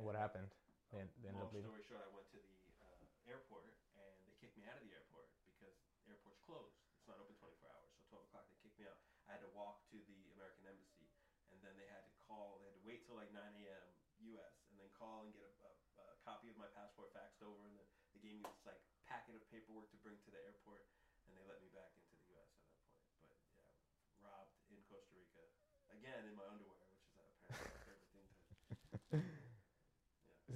And 0.00 0.04
what 0.08 0.16
happened? 0.16 0.48
They, 0.88 1.04
Long 1.36 1.52
story 1.60 1.82
short, 1.84 2.00
I 2.00 2.08
went 2.08 2.24
to 2.32 2.40
the 2.40 2.72
uh, 2.80 3.04
airport 3.28 3.76
and 3.92 4.24
they 4.24 4.32
kicked 4.32 4.56
me 4.56 4.64
out 4.64 4.76
of 4.76 4.82
the 4.82 4.92
airport 4.92 5.28
because 5.44 5.76
the 6.04 6.10
airport's 6.16 6.40
closed. 6.40 6.72
It's 6.96 7.06
not 7.06 7.18
open 7.20 7.34
24 7.36 7.68
hours. 7.68 7.92
So 7.92 8.00
12 8.08 8.24
o'clock 8.24 8.48
they 8.48 8.56
kicked 8.62 8.78
me 8.78 8.86
out. 8.88 8.96
I 9.28 9.32
had 9.36 9.40
to 9.44 9.50
walk 9.52 9.84
to 9.92 10.00
the 10.00 10.30
American 10.32 10.64
embassy 10.64 11.12
and 11.50 11.60
then 11.62 11.76
they 11.76 11.84
had 11.86 12.04
to 12.06 12.12
call. 12.24 12.56
They 12.56 12.64
had 12.64 12.72
to 12.74 12.82
wait 12.86 13.04
till 13.04 13.14
like 13.14 13.30
9 13.30 13.36
a.m. 13.36 13.86
U.S. 14.32 14.54
and 14.70 14.78
then 14.78 14.88
call 14.96 15.22
and 15.22 15.32
get 15.32 15.44
a, 15.44 16.00
a, 16.00 16.02
a 16.12 16.14
copy 16.24 16.48
of 16.48 16.56
my 16.56 16.66
passport 16.66 17.12
faxed 17.12 17.42
over 17.42 17.66
and 17.66 17.76
then 17.76 17.84
they 18.14 18.18
gave 18.20 18.34
me 18.34 18.42
this 18.48 18.64
like 18.64 18.78
packet 19.04 19.34
of 19.34 19.44
paperwork 19.50 19.90
to 19.90 19.96
bring 20.00 20.16
to 20.24 20.30
the 20.30 20.40
airport 20.40 20.80
and 21.26 21.36
they 21.36 21.42
let 21.44 21.60
me 21.60 21.68
back 21.68 21.90
into 21.98 22.14
the 22.16 22.22
U.S. 22.38 22.46
at 22.54 22.62
that 22.62 22.72
point. 22.80 23.18
But 23.18 23.34
yeah, 23.60 23.74
robbed 24.22 24.54
in 24.70 24.78
Costa 24.86 25.14
Rica 25.14 25.42
again 25.90 26.24
in 26.24 26.34
my 26.34 26.46
underwear, 26.46 26.82
which 26.86 26.98
is 27.02 27.06
apparently 27.10 27.42
my 27.70 27.78
favorite 27.82 28.08
thing 28.10 28.26
to. 28.30 28.38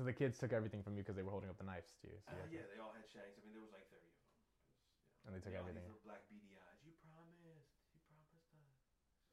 So 0.00 0.09
the 0.09 0.16
kids 0.16 0.40
took 0.40 0.57
everything 0.57 0.80
from 0.80 0.97
you 0.97 1.04
because 1.04 1.12
they 1.12 1.21
were 1.21 1.28
holding 1.30 1.52
up 1.52 1.61
the 1.61 1.69
knives 1.69 1.92
to 2.00 2.09
you. 2.09 2.16
So 2.25 2.33
Uh, 2.33 2.40
had 2.40 2.49
to- 2.49 2.57
yeah, 2.57 2.64
they 2.73 2.80
all 2.80 2.88
had 2.97 3.04
shanks. 3.04 3.37
I 3.37 3.45
mean, 3.45 3.52
there 3.52 3.61
was 3.61 3.69
like 3.69 3.85
30 3.92 4.09
of 4.09 4.16
them. 4.16 4.33
Was, 4.33 4.49
yeah. 4.49 5.26
And 5.28 5.37
they 5.37 5.40
took 5.45 5.52
all 5.52 5.61
everything. 5.61 5.85
These 5.85 5.92
little 5.92 6.09
black 6.09 6.25
beady 6.33 6.57
eyes. 6.57 6.80
You 6.88 6.97
promised. 7.04 7.45
You 7.92 8.00
promised 8.09 8.33
us. 8.33 8.80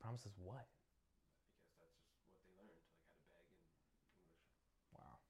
Promises 0.04 0.36
what? 0.44 0.68
I 0.68 1.72
guess 1.80 1.96
that's 1.96 1.96
just 2.04 2.20
what 2.20 2.44
they 2.44 2.52
learned, 2.60 2.84
like 2.84 3.00
how 3.32 3.40
to 3.40 3.48
beg 3.48 3.48
in 3.48 3.64
English. 4.28 4.52
Wow. 4.92 5.24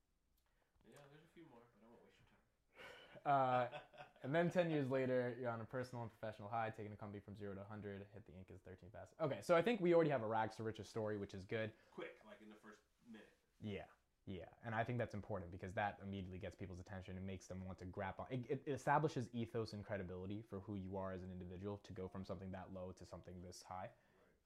Yeah, 0.89 1.05
there's 1.13 1.21
a 1.21 1.29
few 1.37 1.45
more, 1.53 1.61
but 1.69 1.85
I 1.85 1.85
won't 1.85 2.01
waste 2.01 2.17
your 2.17 2.25
time. 2.33 2.41
Uh, 3.29 3.67
and 4.25 4.33
then 4.33 4.49
10 4.49 4.71
years 4.73 4.89
later, 4.89 5.37
you're 5.37 5.53
on 5.53 5.61
a 5.61 5.65
personal 5.69 6.01
and 6.01 6.09
professional 6.17 6.49
high, 6.49 6.73
taking 6.73 6.93
a 6.93 6.97
company 6.97 7.21
from 7.21 7.37
zero 7.37 7.53
to 7.53 7.61
100, 7.61 8.07
hit 8.09 8.25
the 8.25 8.33
Incas 8.33 8.65
13 8.65 8.89
fast. 8.89 9.13
Okay, 9.21 9.37
so 9.45 9.53
I 9.53 9.61
think 9.61 9.81
we 9.81 9.93
already 9.93 10.09
have 10.09 10.23
a 10.23 10.27
rags 10.27 10.55
to 10.57 10.63
riches 10.63 10.89
story, 10.89 11.17
which 11.21 11.35
is 11.35 11.45
good. 11.45 11.69
Quick, 11.93 12.17
like 12.25 12.41
in 12.41 12.49
the 12.49 12.57
first 12.65 12.81
minute. 13.05 13.29
Yeah, 13.61 13.85
yeah. 14.27 14.43
And 14.65 14.75
I 14.75 14.83
think 14.83 14.97
that's 14.97 15.13
important 15.13 15.51
because 15.51 15.73
that 15.73 15.97
immediately 16.05 16.37
gets 16.37 16.55
people's 16.55 16.79
attention 16.79 17.15
and 17.15 17.25
makes 17.25 17.47
them 17.47 17.63
want 17.65 17.79
to 17.79 17.85
grab 17.85 18.15
on. 18.19 18.25
It, 18.29 18.61
it 18.65 18.71
establishes 18.71 19.27
ethos 19.33 19.71
and 19.71 19.83
credibility 19.85 20.43
for 20.49 20.59
who 20.67 20.75
you 20.75 20.97
are 20.97 21.13
as 21.13 21.23
an 21.23 21.29
individual 21.31 21.79
to 21.85 21.93
go 21.93 22.09
from 22.09 22.25
something 22.25 22.51
that 22.51 22.67
low 22.75 22.93
to 22.99 23.05
something 23.05 23.33
this 23.45 23.63
high, 23.67 23.87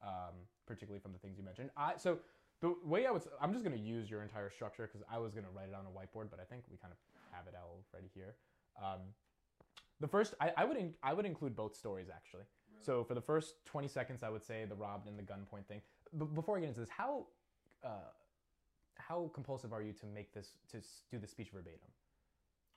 um, 0.02 0.34
particularly 0.66 1.00
from 1.00 1.12
the 1.12 1.18
things 1.18 1.36
you 1.36 1.44
mentioned. 1.44 1.70
I 1.76 1.94
So 1.96 2.18
the 2.60 2.74
way 2.84 3.06
I 3.06 3.10
would, 3.10 3.22
I'm 3.40 3.52
just 3.52 3.64
going 3.64 3.76
to 3.76 3.82
use 3.82 4.08
your 4.08 4.22
entire 4.22 4.50
structure 4.50 4.88
because 4.90 5.04
I 5.12 5.18
was 5.18 5.32
going 5.34 5.44
to 5.44 5.50
write 5.50 5.68
it 5.68 5.74
on 5.74 5.84
a 5.84 5.90
whiteboard, 5.90 6.30
but 6.30 6.38
I 6.38 6.44
think 6.44 6.62
we 6.70 6.76
kind 6.76 6.92
of 6.92 6.98
have 7.36 7.48
it 7.48 7.54
out 7.56 7.66
already 7.92 8.08
here. 8.14 8.36
Um, 8.80 9.00
the 9.98 10.06
first, 10.06 10.34
I, 10.40 10.52
I 10.56 10.64
would 10.64 10.76
in, 10.76 10.94
I 11.02 11.12
would 11.12 11.26
include 11.26 11.56
both 11.56 11.74
stories 11.74 12.06
actually. 12.14 12.44
Really? 12.70 12.84
So 12.84 13.02
for 13.02 13.14
the 13.14 13.20
first 13.20 13.64
20 13.66 13.88
seconds, 13.88 14.22
I 14.22 14.30
would 14.30 14.44
say 14.44 14.64
the 14.64 14.76
robbed 14.76 15.08
and 15.08 15.18
the 15.18 15.24
gunpoint 15.24 15.66
thing. 15.66 15.80
But 16.12 16.34
before 16.34 16.56
I 16.56 16.60
get 16.60 16.68
into 16.68 16.80
this, 16.80 16.88
how 16.88 17.26
uh, 17.84 18.10
how 19.08 19.30
compulsive 19.34 19.72
are 19.72 19.82
you 19.82 19.92
to 19.94 20.06
make 20.06 20.32
this 20.32 20.54
to 20.70 20.78
do 21.10 21.18
the 21.18 21.26
speech 21.26 21.50
verbatim? 21.50 21.90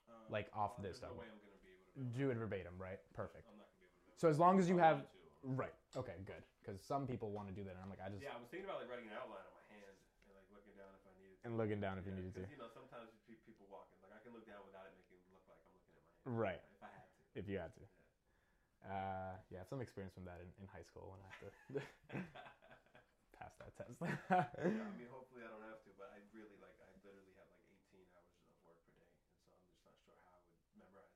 Uh, 0.10 0.14
like, 0.30 0.48
off 0.54 0.78
this 0.82 1.02
no 1.02 1.10
stuff. 1.10 1.18
way 1.18 1.26
I'm 1.30 1.38
gonna 1.42 1.58
be 1.62 1.70
able 1.74 1.86
to. 1.94 2.18
Do 2.18 2.30
it 2.30 2.38
verbatim, 2.38 2.74
right? 2.78 3.00
Perfect. 3.14 3.46
I'm 3.50 3.58
not 3.58 3.70
gonna 3.74 3.82
be 3.82 3.90
able 3.90 4.02
to. 4.06 4.20
So 4.20 4.28
as 4.30 4.38
long 4.38 4.60
as 4.60 4.70
you 4.70 4.78
have 4.78 5.02
to. 5.02 5.18
right, 5.44 5.74
okay, 5.98 6.18
good. 6.26 6.44
Because 6.62 6.82
some 6.82 7.06
people 7.08 7.30
want 7.32 7.48
to 7.50 7.54
do 7.56 7.64
that, 7.66 7.74
and 7.78 7.82
I'm 7.82 7.90
like, 7.90 8.02
I 8.02 8.10
just 8.10 8.22
Yeah, 8.26 8.34
I 8.34 8.40
was 8.42 8.50
thinking 8.50 8.66
about 8.66 8.82
like 8.82 8.90
writing 8.90 9.06
an 9.10 9.14
outline 9.18 9.46
on 9.46 9.54
my 9.54 9.66
hand 9.70 9.94
and 10.26 10.34
like 10.34 10.46
looking 10.54 10.74
down 10.78 10.90
if 10.98 11.02
I 11.06 11.14
needed 11.18 11.38
to. 11.42 11.46
and 11.46 11.58
looking 11.58 11.80
down 11.82 11.98
if 12.02 12.06
you 12.06 12.14
Yeah, 12.14 12.22
needed 12.26 12.34
to. 12.42 12.44
You 12.50 12.58
know, 12.58 12.70
sometimes 12.70 13.14
you 13.14 13.20
see 13.22 13.38
people 13.46 13.66
walking. 13.70 13.98
Like 14.02 14.14
I 14.14 14.20
can 14.22 14.34
look 14.34 14.46
down 14.50 14.62
without 14.66 14.86
it 14.90 14.94
making 14.98 15.18
it 15.22 15.30
look 15.34 15.46
like 15.50 15.62
I'm 15.62 15.74
looking 15.74 15.94
at 15.94 16.02
my 16.02 16.14
hand. 16.14 16.34
Right, 16.38 16.62
If 16.74 16.82
I 16.82 16.90
had 16.90 17.06
to. 17.10 17.22
if 17.38 17.46
you 17.50 17.58
had 17.62 17.74
to. 17.78 17.84
Uh, 18.86 19.34
yeah, 19.50 19.58
I 19.58 19.66
have 19.66 19.70
some 19.70 19.82
experience 19.82 20.14
from 20.14 20.26
that 20.30 20.38
in, 20.42 20.50
in 20.62 20.66
high 20.70 20.86
school 20.86 21.10
when 21.14 21.22
I 21.26 21.30
had 21.34 21.42
to 21.42 21.50
pass 23.46 23.54
that 23.62 23.74
test. 23.78 23.98
yeah, 24.02 24.50
I 24.58 24.94
mean, 24.98 25.10
hopefully 25.14 25.46
I 25.46 25.50
don't 25.54 25.62
have 25.70 25.82
to, 25.86 25.92
but 25.94 26.10
I 26.10 26.18
really 26.34 26.58
like. 26.58 26.74
I 26.82 26.90
literally 27.06 27.38
have 27.38 27.46
like 27.54 27.62
18 27.70 28.02
hours 28.18 28.42
of 28.50 28.58
work 28.66 28.82
per 28.90 28.94
day, 28.98 29.14
and 29.22 29.38
so 29.38 29.54
I'm 29.54 29.62
just 29.70 29.78
not 29.86 29.94
sure 30.02 30.18
how 30.26 30.34
I 30.34 30.42
would 30.50 30.74
memorize. 30.74 31.14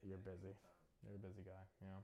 You're 0.00 0.22
busy. 0.24 0.56
You're 1.04 1.20
a 1.20 1.22
busy 1.22 1.44
guy. 1.44 1.64
Yeah. 1.84 2.00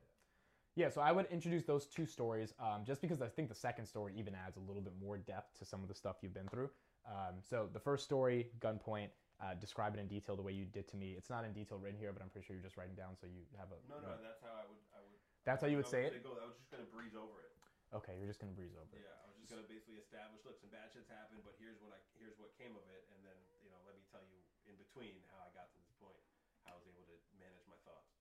Yeah, 0.73 0.89
so 0.89 1.05
I 1.05 1.13
would 1.13 1.29
introduce 1.29 1.65
those 1.69 1.85
two 1.85 2.09
stories 2.09 2.57
um, 2.57 2.89
just 2.89 3.05
because 3.05 3.21
I 3.21 3.29
think 3.29 3.53
the 3.53 3.61
second 3.61 3.85
story 3.85 4.17
even 4.17 4.33
adds 4.33 4.57
a 4.57 4.65
little 4.65 4.81
bit 4.81 4.97
more 4.97 5.21
depth 5.21 5.61
to 5.61 5.69
some 5.69 5.85
of 5.85 5.89
the 5.89 5.95
stuff 5.95 6.17
you've 6.25 6.33
been 6.33 6.49
through. 6.49 6.73
Um, 7.05 7.45
so 7.45 7.69
the 7.69 7.81
first 7.81 8.09
story, 8.09 8.49
gunpoint, 8.57 9.13
uh, 9.37 9.53
describe 9.61 9.93
it 9.93 10.01
in 10.01 10.09
detail 10.09 10.33
the 10.33 10.41
way 10.41 10.57
you 10.57 10.65
did 10.65 10.89
to 10.89 10.97
me. 10.97 11.13
It's 11.13 11.29
not 11.29 11.45
in 11.45 11.53
detail 11.53 11.77
written 11.77 12.01
here, 12.01 12.09
but 12.09 12.25
I'm 12.25 12.31
pretty 12.33 12.47
sure 12.47 12.57
you're 12.57 12.65
just 12.65 12.81
writing 12.81 12.97
down 12.97 13.21
so 13.21 13.29
you 13.29 13.45
have 13.61 13.69
a. 13.69 13.77
No, 13.85 14.01
no, 14.01 14.17
that's 14.23 14.41
how 14.41 14.55
I 14.57 14.65
would. 14.65 14.81
I 14.97 15.01
would. 15.05 15.21
That's 15.45 15.61
how 15.61 15.69
you 15.69 15.77
would 15.77 15.91
I 15.91 15.93
say 15.93 16.03
it? 16.09 16.25
Go, 16.25 16.39
I 16.41 16.47
was 16.47 16.57
just 16.57 16.71
gonna 16.73 16.89
breeze 16.89 17.13
over 17.13 17.43
it. 17.43 17.53
Okay, 17.93 18.17
you're 18.17 18.31
just 18.31 18.41
gonna 18.41 18.57
breeze 18.57 18.73
over. 18.73 18.89
it. 18.97 19.05
Yeah, 19.05 19.13
I 19.29 19.32
was 19.43 19.51
just 19.51 19.59
gonna 19.59 19.67
basically 19.67 19.99
establish. 19.99 20.39
Look, 20.47 20.63
some 20.63 20.71
bad 20.71 20.95
shits 20.95 21.11
happened, 21.11 21.43
but 21.43 21.59
here's 21.59 21.83
what 21.83 21.91
I 21.91 21.99
here's 22.15 22.39
what 22.39 22.55
came 22.55 22.79
of 22.79 22.87
it, 22.87 23.11
and 23.11 23.19
then 23.27 23.35
you 23.59 23.75
know, 23.75 23.83
let 23.83 23.99
me 23.99 24.07
tell 24.07 24.23
you 24.23 24.39
in 24.71 24.79
between 24.79 25.19
how 25.35 25.43
I 25.43 25.51
got 25.51 25.67
to 25.75 25.79
this 25.83 25.91
point, 25.99 26.23
how 26.63 26.79
I 26.79 26.79
was 26.79 26.87
able 26.87 27.03
to 27.03 27.15
manage 27.43 27.67
my 27.67 27.75
thoughts. 27.83 28.15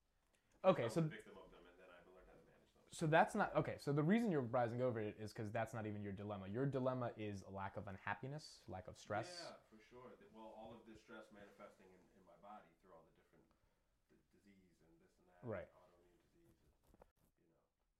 Okay, 0.66 0.90
so 0.90 1.06
victim 1.06 1.38
of 1.38 1.46
them, 1.54 1.62
and 1.62 1.78
then 1.78 1.90
I 1.94 2.02
learned 2.10 2.26
how 2.26 2.34
to 2.34 2.42
manage 2.50 2.66
them. 2.74 2.90
so 2.90 3.06
that's 3.06 3.38
not 3.38 3.54
okay. 3.54 3.78
So 3.78 3.94
the 3.94 4.02
reason 4.02 4.34
you're 4.34 4.50
rising 4.50 4.82
over 4.82 4.98
it 4.98 5.14
is 5.22 5.30
because 5.30 5.54
that's 5.54 5.78
not 5.78 5.86
even 5.86 6.02
your 6.02 6.14
dilemma. 6.18 6.50
Your 6.50 6.66
dilemma 6.66 7.14
is 7.14 7.46
a 7.46 7.54
lack 7.54 7.78
of 7.78 7.86
unhappiness, 7.86 8.66
lack 8.66 8.90
of 8.90 8.98
stress. 8.98 9.30
Yeah, 9.30 9.62
for 9.70 9.78
sure. 9.94 10.10
Well, 10.34 10.58
all 10.58 10.74
of 10.74 10.82
this 10.90 11.06
stress 11.06 11.30
manifesting 11.38 11.86
in, 11.94 12.02
in 12.18 12.24
my 12.26 12.38
body 12.42 12.66
through 12.82 12.98
all 12.98 13.06
the 13.14 13.22
different 13.30 13.46
d- 14.10 14.18
disease 14.34 14.66
and 14.74 14.90
this 14.90 15.14
and 15.22 15.30
that, 15.38 15.46
Right. 15.46 15.70
autoimmune 15.78 16.18
disease, 16.18 16.58
and, 16.66 16.74
you 16.90 16.98
know, 16.98 17.06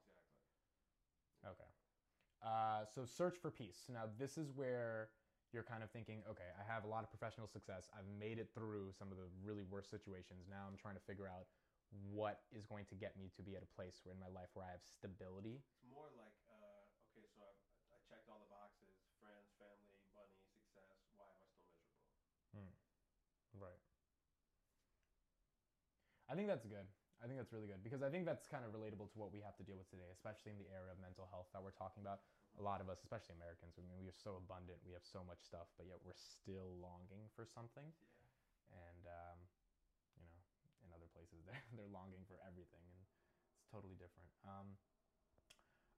Exactly. 1.41 1.57
Okay. 1.57 1.71
Uh, 2.45 2.85
so 2.85 3.01
search 3.01 3.33
for 3.41 3.49
peace. 3.49 3.89
Now 3.89 4.05
this 4.21 4.37
is 4.37 4.53
where 4.53 5.09
you're 5.49 5.65
kind 5.65 5.81
of 5.81 5.89
thinking, 5.89 6.21
okay, 6.29 6.53
I 6.53 6.61
have 6.69 6.85
a 6.85 6.89
lot 6.93 7.01
of 7.01 7.09
professional 7.09 7.49
success. 7.49 7.89
I've 7.97 8.05
made 8.21 8.37
it 8.37 8.53
through 8.53 8.93
some 8.93 9.09
of 9.09 9.17
the 9.17 9.25
really 9.41 9.65
worst 9.65 9.89
situations. 9.89 10.45
Now 10.45 10.69
I'm 10.69 10.77
trying 10.77 11.01
to 11.01 11.05
figure 11.09 11.25
out 11.25 11.49
what 12.13 12.45
is 12.53 12.69
going 12.69 12.85
to 12.93 12.95
get 12.99 13.17
me 13.17 13.33
to 13.33 13.41
be 13.41 13.57
at 13.57 13.65
a 13.65 13.71
place 13.73 14.05
where 14.05 14.13
in 14.13 14.21
my 14.21 14.29
life 14.29 14.53
where 14.53 14.69
I 14.69 14.77
have 14.77 14.85
stability. 14.85 15.57
It's 15.57 15.89
more 15.89 16.13
like, 16.13 16.37
uh, 16.53 16.85
okay, 17.09 17.25
so 17.25 17.41
I, 17.41 17.57
I 17.89 17.97
checked 18.05 18.29
all 18.29 18.37
the 18.37 18.53
boxes: 18.53 18.93
friends, 19.17 19.49
family, 19.57 19.97
money, 20.13 20.37
success. 20.45 20.93
Why 21.17 21.25
am 21.25 21.41
I 21.41 21.49
still 21.49 21.65
miserable? 21.73 22.05
Right. 23.57 23.81
I 26.29 26.37
think 26.37 26.45
that's 26.45 26.69
good. 26.69 26.85
I 27.17 27.25
think 27.25 27.41
that's 27.41 27.49
really 27.49 27.65
good 27.67 27.81
because 27.81 28.05
I 28.05 28.13
think 28.13 28.29
that's 28.29 28.45
kind 28.45 28.61
of 28.61 28.69
relatable 28.77 29.09
to 29.13 29.17
what 29.17 29.33
we 29.33 29.41
have 29.41 29.57
to 29.57 29.65
deal 29.65 29.77
with 29.77 29.89
today, 29.89 30.05
especially 30.13 30.53
in 30.53 30.59
the 30.61 30.69
area 30.69 30.93
of 30.93 31.01
mental 31.01 31.25
health 31.33 31.49
that 31.53 31.61
we're 31.65 31.73
talking 31.73 32.05
about. 32.05 32.21
A 32.57 32.63
lot 32.63 32.81
of 32.81 32.89
us, 32.89 33.01
especially 33.01 33.37
Americans, 33.37 33.77
I 33.77 33.85
mean, 33.85 33.97
we 33.97 34.05
are 34.09 34.15
so 34.17 34.37
abundant, 34.37 34.81
we 34.85 34.93
have 34.93 35.05
so 35.05 35.25
much 35.25 35.41
stuff, 35.41 35.69
but 35.77 35.89
yet 35.89 35.97
we're 36.05 36.17
still 36.17 36.77
longing 36.77 37.25
for 37.33 37.45
something. 37.45 37.85
Yeah. 38.69 38.81
and 38.81 39.03
um, 39.07 39.37
you 40.17 40.25
know, 40.25 40.37
in 40.85 40.89
other 40.93 41.09
places 41.13 41.41
they're 41.47 41.63
they're 41.77 41.93
longing 41.93 42.21
for 42.29 42.37
everything, 42.45 42.83
and 42.85 42.97
it's 43.01 43.13
totally 43.69 43.97
different. 43.97 44.29
Um, 44.45 44.67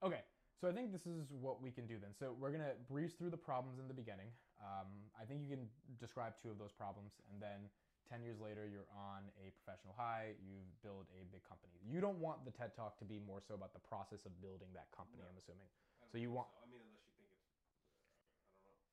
okay, 0.04 0.24
so 0.60 0.68
I 0.68 0.74
think 0.76 0.92
this 0.92 1.08
is 1.08 1.32
what 1.32 1.60
we 1.64 1.72
can 1.72 1.88
do 1.88 2.00
then. 2.00 2.12
So 2.16 2.36
we're 2.36 2.52
gonna 2.52 2.76
breeze 2.88 3.16
through 3.16 3.32
the 3.32 3.40
problems 3.40 3.80
in 3.80 3.88
the 3.88 3.98
beginning. 3.98 4.32
Um, 4.60 5.08
I 5.16 5.24
think 5.24 5.44
you 5.44 5.50
can 5.52 5.68
describe 6.00 6.36
two 6.40 6.52
of 6.52 6.60
those 6.60 6.76
problems, 6.76 7.16
and 7.32 7.40
then 7.40 7.72
ten 8.10 8.26
years 8.26 8.42
later, 8.42 8.66
you're 8.66 8.90
on 8.98 9.30
a 9.38 9.54
professional 9.62 9.94
high. 9.94 10.34
You 10.42 10.58
build 10.82 11.06
a 11.14 11.22
big 11.30 11.46
company. 11.46 11.78
You 11.86 12.02
don't 12.02 12.18
want 12.18 12.42
the 12.44 12.52
TED 12.52 12.74
Talk 12.76 12.98
to 13.00 13.06
be 13.06 13.22
more 13.22 13.40
so 13.46 13.54
about 13.54 13.72
the 13.78 13.84
process 13.86 14.26
of 14.26 14.34
building 14.42 14.74
that 14.74 14.90
company. 14.92 15.22
No. 15.22 15.30
I'm 15.30 15.38
assuming. 15.38 15.70
So 16.10 16.18
you 16.18 16.34
want- 16.34 16.50
I 16.60 16.66
mean, 16.66 16.82
unless 16.82 17.06
you 17.06 17.14
think 17.22 17.30
it's, 17.30 17.46
I 18.66 18.66
don't 18.66 18.82
know. 18.82 18.90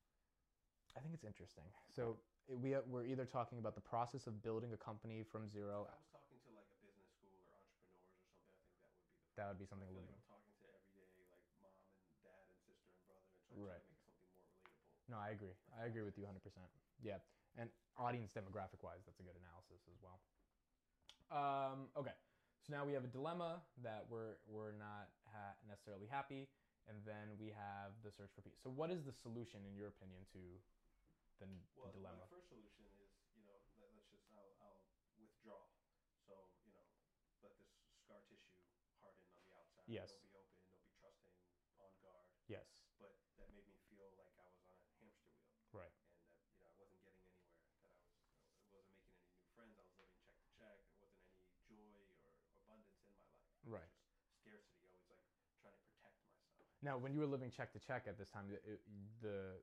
I 0.94 1.00
think 1.00 1.12
it's 1.16 1.24
interesting. 1.24 1.64
So 1.88 2.20
we 2.46 2.76
uh, 2.76 2.84
we're 2.86 3.08
either 3.08 3.24
talking 3.24 3.56
about 3.58 3.74
the 3.74 3.80
process 3.82 4.28
of 4.28 4.42
building 4.44 4.70
a 4.76 4.80
company 4.80 5.24
from 5.24 5.48
zero. 5.48 5.88
If 5.88 5.96
I 5.96 5.96
was 5.96 6.08
talking 6.12 6.38
to 6.44 6.50
like 6.52 6.68
a 6.68 6.78
business 6.84 7.08
school 7.16 7.32
or 7.40 7.56
entrepreneurs 7.56 8.12
or 8.20 8.20
something, 8.20 8.52
I 8.52 8.60
think 8.60 8.76
that 8.84 8.92
would 8.92 9.00
be 9.00 9.16
the. 9.16 9.32
That 9.40 9.46
would 9.48 9.58
be 9.60 9.66
something 9.66 9.88
I 9.88 9.90
a 9.90 9.96
feel 9.96 10.04
little. 10.04 10.12
like 10.12 10.28
I'm 10.28 10.36
talking 10.36 10.52
to 10.60 10.66
everyday 10.76 11.08
like 11.32 11.44
mom 11.64 11.80
and 12.12 12.20
dad 12.20 12.44
and 12.52 12.58
sister 12.68 12.92
and 12.92 13.00
brother 13.08 13.24
and 13.24 13.40
trying 13.48 13.64
Right. 13.64 13.80
to 13.80 13.88
make 13.88 14.04
something 14.04 14.28
more 14.28 14.44
relatable. 14.44 15.08
No, 15.08 15.16
I 15.18 15.30
agree. 15.32 15.56
I 15.72 15.88
agree 15.88 16.04
with 16.04 16.16
you 16.20 16.24
100%. 16.28 16.68
Yeah. 17.02 17.18
And 17.56 17.70
audience 17.96 18.32
demographic 18.36 18.84
wise, 18.84 19.00
that's 19.08 19.20
a 19.20 19.24
good 19.24 19.36
analysis 19.40 19.80
as 19.88 19.96
well. 20.04 20.20
Um, 21.32 21.88
okay. 21.96 22.12
So 22.66 22.72
now 22.74 22.84
we 22.84 22.92
have 22.92 23.04
a 23.04 23.10
dilemma 23.10 23.62
that 23.82 24.04
we're, 24.10 24.36
we're 24.46 24.72
not 24.76 25.08
ha- 25.32 25.56
necessarily 25.68 26.06
happy. 26.10 26.48
And 26.86 27.02
then 27.02 27.34
we 27.34 27.50
have 27.50 27.98
the 28.06 28.14
search 28.14 28.30
for 28.30 28.46
peace. 28.46 28.62
So, 28.62 28.70
what 28.70 28.94
is 28.94 29.02
the 29.02 29.10
solution, 29.10 29.58
in 29.66 29.74
your 29.74 29.90
opinion, 29.90 30.22
to 30.38 30.38
the, 31.42 31.50
Well, 31.74 31.90
the 31.90 31.98
dilemma? 31.98 32.22
my 32.22 32.30
first 32.30 32.46
solution 32.46 32.86
is 33.02 33.10
you 33.34 33.42
know 33.42 33.58
let, 33.82 33.90
let's 33.98 34.06
just 34.06 34.22
I'll, 34.30 34.54
I'll 34.62 34.86
withdraw. 35.18 35.66
So 36.30 36.46
you 36.62 36.70
know 36.70 36.86
let 37.42 37.58
this 37.58 37.74
scar 38.06 38.22
tissue 38.30 38.54
harden 39.02 39.18
on 39.34 39.42
the 39.50 39.50
outside. 39.58 39.82
Yes. 39.90 40.14
Don't 40.14 40.22
be 40.22 40.38
open. 40.38 40.54
Don't 40.70 40.78
be 40.86 40.94
trusting. 40.94 41.34
On 41.82 41.90
guard. 41.98 42.30
Yes. 42.46 42.70
But 43.02 43.18
that 43.34 43.50
made 43.50 43.66
me 43.66 43.82
feel 43.90 44.06
like 44.14 44.30
I 44.38 44.46
was 44.46 44.62
on 44.70 44.78
a 44.78 44.86
hamster 45.02 45.26
wheel. 45.34 45.50
Right. 45.74 45.90
and 45.90 46.30
that 46.30 46.38
you 46.46 46.54
know 46.54 46.70
I 46.70 46.70
wasn't 46.78 47.02
getting 47.02 47.18
anywhere. 47.26 47.50
That 47.66 47.74
I 47.74 47.90
was 47.90 48.06
I 48.62 48.70
wasn't 48.70 48.94
making 49.02 49.18
any 49.18 49.34
new 49.34 49.42
friends. 49.50 49.50
I 49.58 49.66
was 49.66 49.74
living 49.74 49.90
check 49.90 50.06
to 50.38 50.46
check. 50.54 50.78
There 51.02 51.10
wasn't 51.10 51.34
any 51.34 51.50
joy 51.66 52.06
or 52.22 52.30
abundance 52.54 53.02
in 53.02 53.10
my 53.10 53.26
life. 53.26 53.42
It 53.58 53.66
was 53.66 53.82
Right. 53.82 53.90
Just 54.46 54.70
scarcity. 55.02 55.42
Always 55.60 55.82
like 55.82 55.82
trying 55.98 56.14
to 56.14 56.22
protect 56.22 56.38
myself. 56.38 56.75
Now, 56.86 56.94
when 56.94 57.10
you 57.10 57.18
were 57.18 57.26
living 57.26 57.50
check 57.50 57.74
to 57.74 57.82
check 57.82 58.06
at 58.06 58.14
this 58.14 58.30
time, 58.30 58.46
it, 58.46 58.78
the 59.18 59.58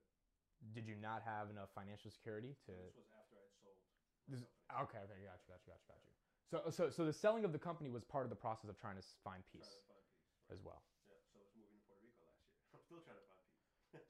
did 0.75 0.83
you 0.83 0.99
not 0.99 1.23
have 1.23 1.47
enough 1.47 1.71
financial 1.71 2.11
security 2.11 2.51
to? 2.67 2.75
This 2.75 2.99
was 2.99 3.07
after 3.15 3.39
I'd 3.39 3.55
sold. 3.63 3.79
This, 4.27 4.43
okay, 4.83 4.99
okay, 5.07 5.23
got 5.23 5.39
you, 5.39 5.47
got 5.47 5.63
you, 5.63 5.71
got 5.71 5.79
you, 5.79 5.87
got 5.87 5.99
you. 6.03 6.11
So, 6.51 6.57
so, 6.67 6.83
so 6.91 7.07
the 7.07 7.15
selling 7.15 7.47
of 7.47 7.55
the 7.55 7.63
company 7.63 7.87
was 7.87 8.03
part 8.03 8.27
of 8.27 8.31
the 8.31 8.35
process 8.35 8.67
of 8.67 8.75
trying 8.75 8.99
to 8.99 9.05
find 9.23 9.39
peace 9.55 9.71
to 9.71 9.79
find 9.87 10.03
peace. 10.03 10.19
Right. 10.51 10.55
as 10.55 10.59
well. 10.67 10.83
Yeah. 11.07 11.15
So 11.31 11.39
I 11.39 11.47
was 11.47 11.55
moving 11.55 11.79
to 11.79 11.83
Puerto 11.87 12.03
Rico 12.03 12.27
last 12.27 12.43
year. 12.43 12.75
I'm 12.75 12.83
still 12.83 12.99
trying 13.07 13.19
to 13.19 13.27
find 13.31 13.39
peace. 13.39 13.55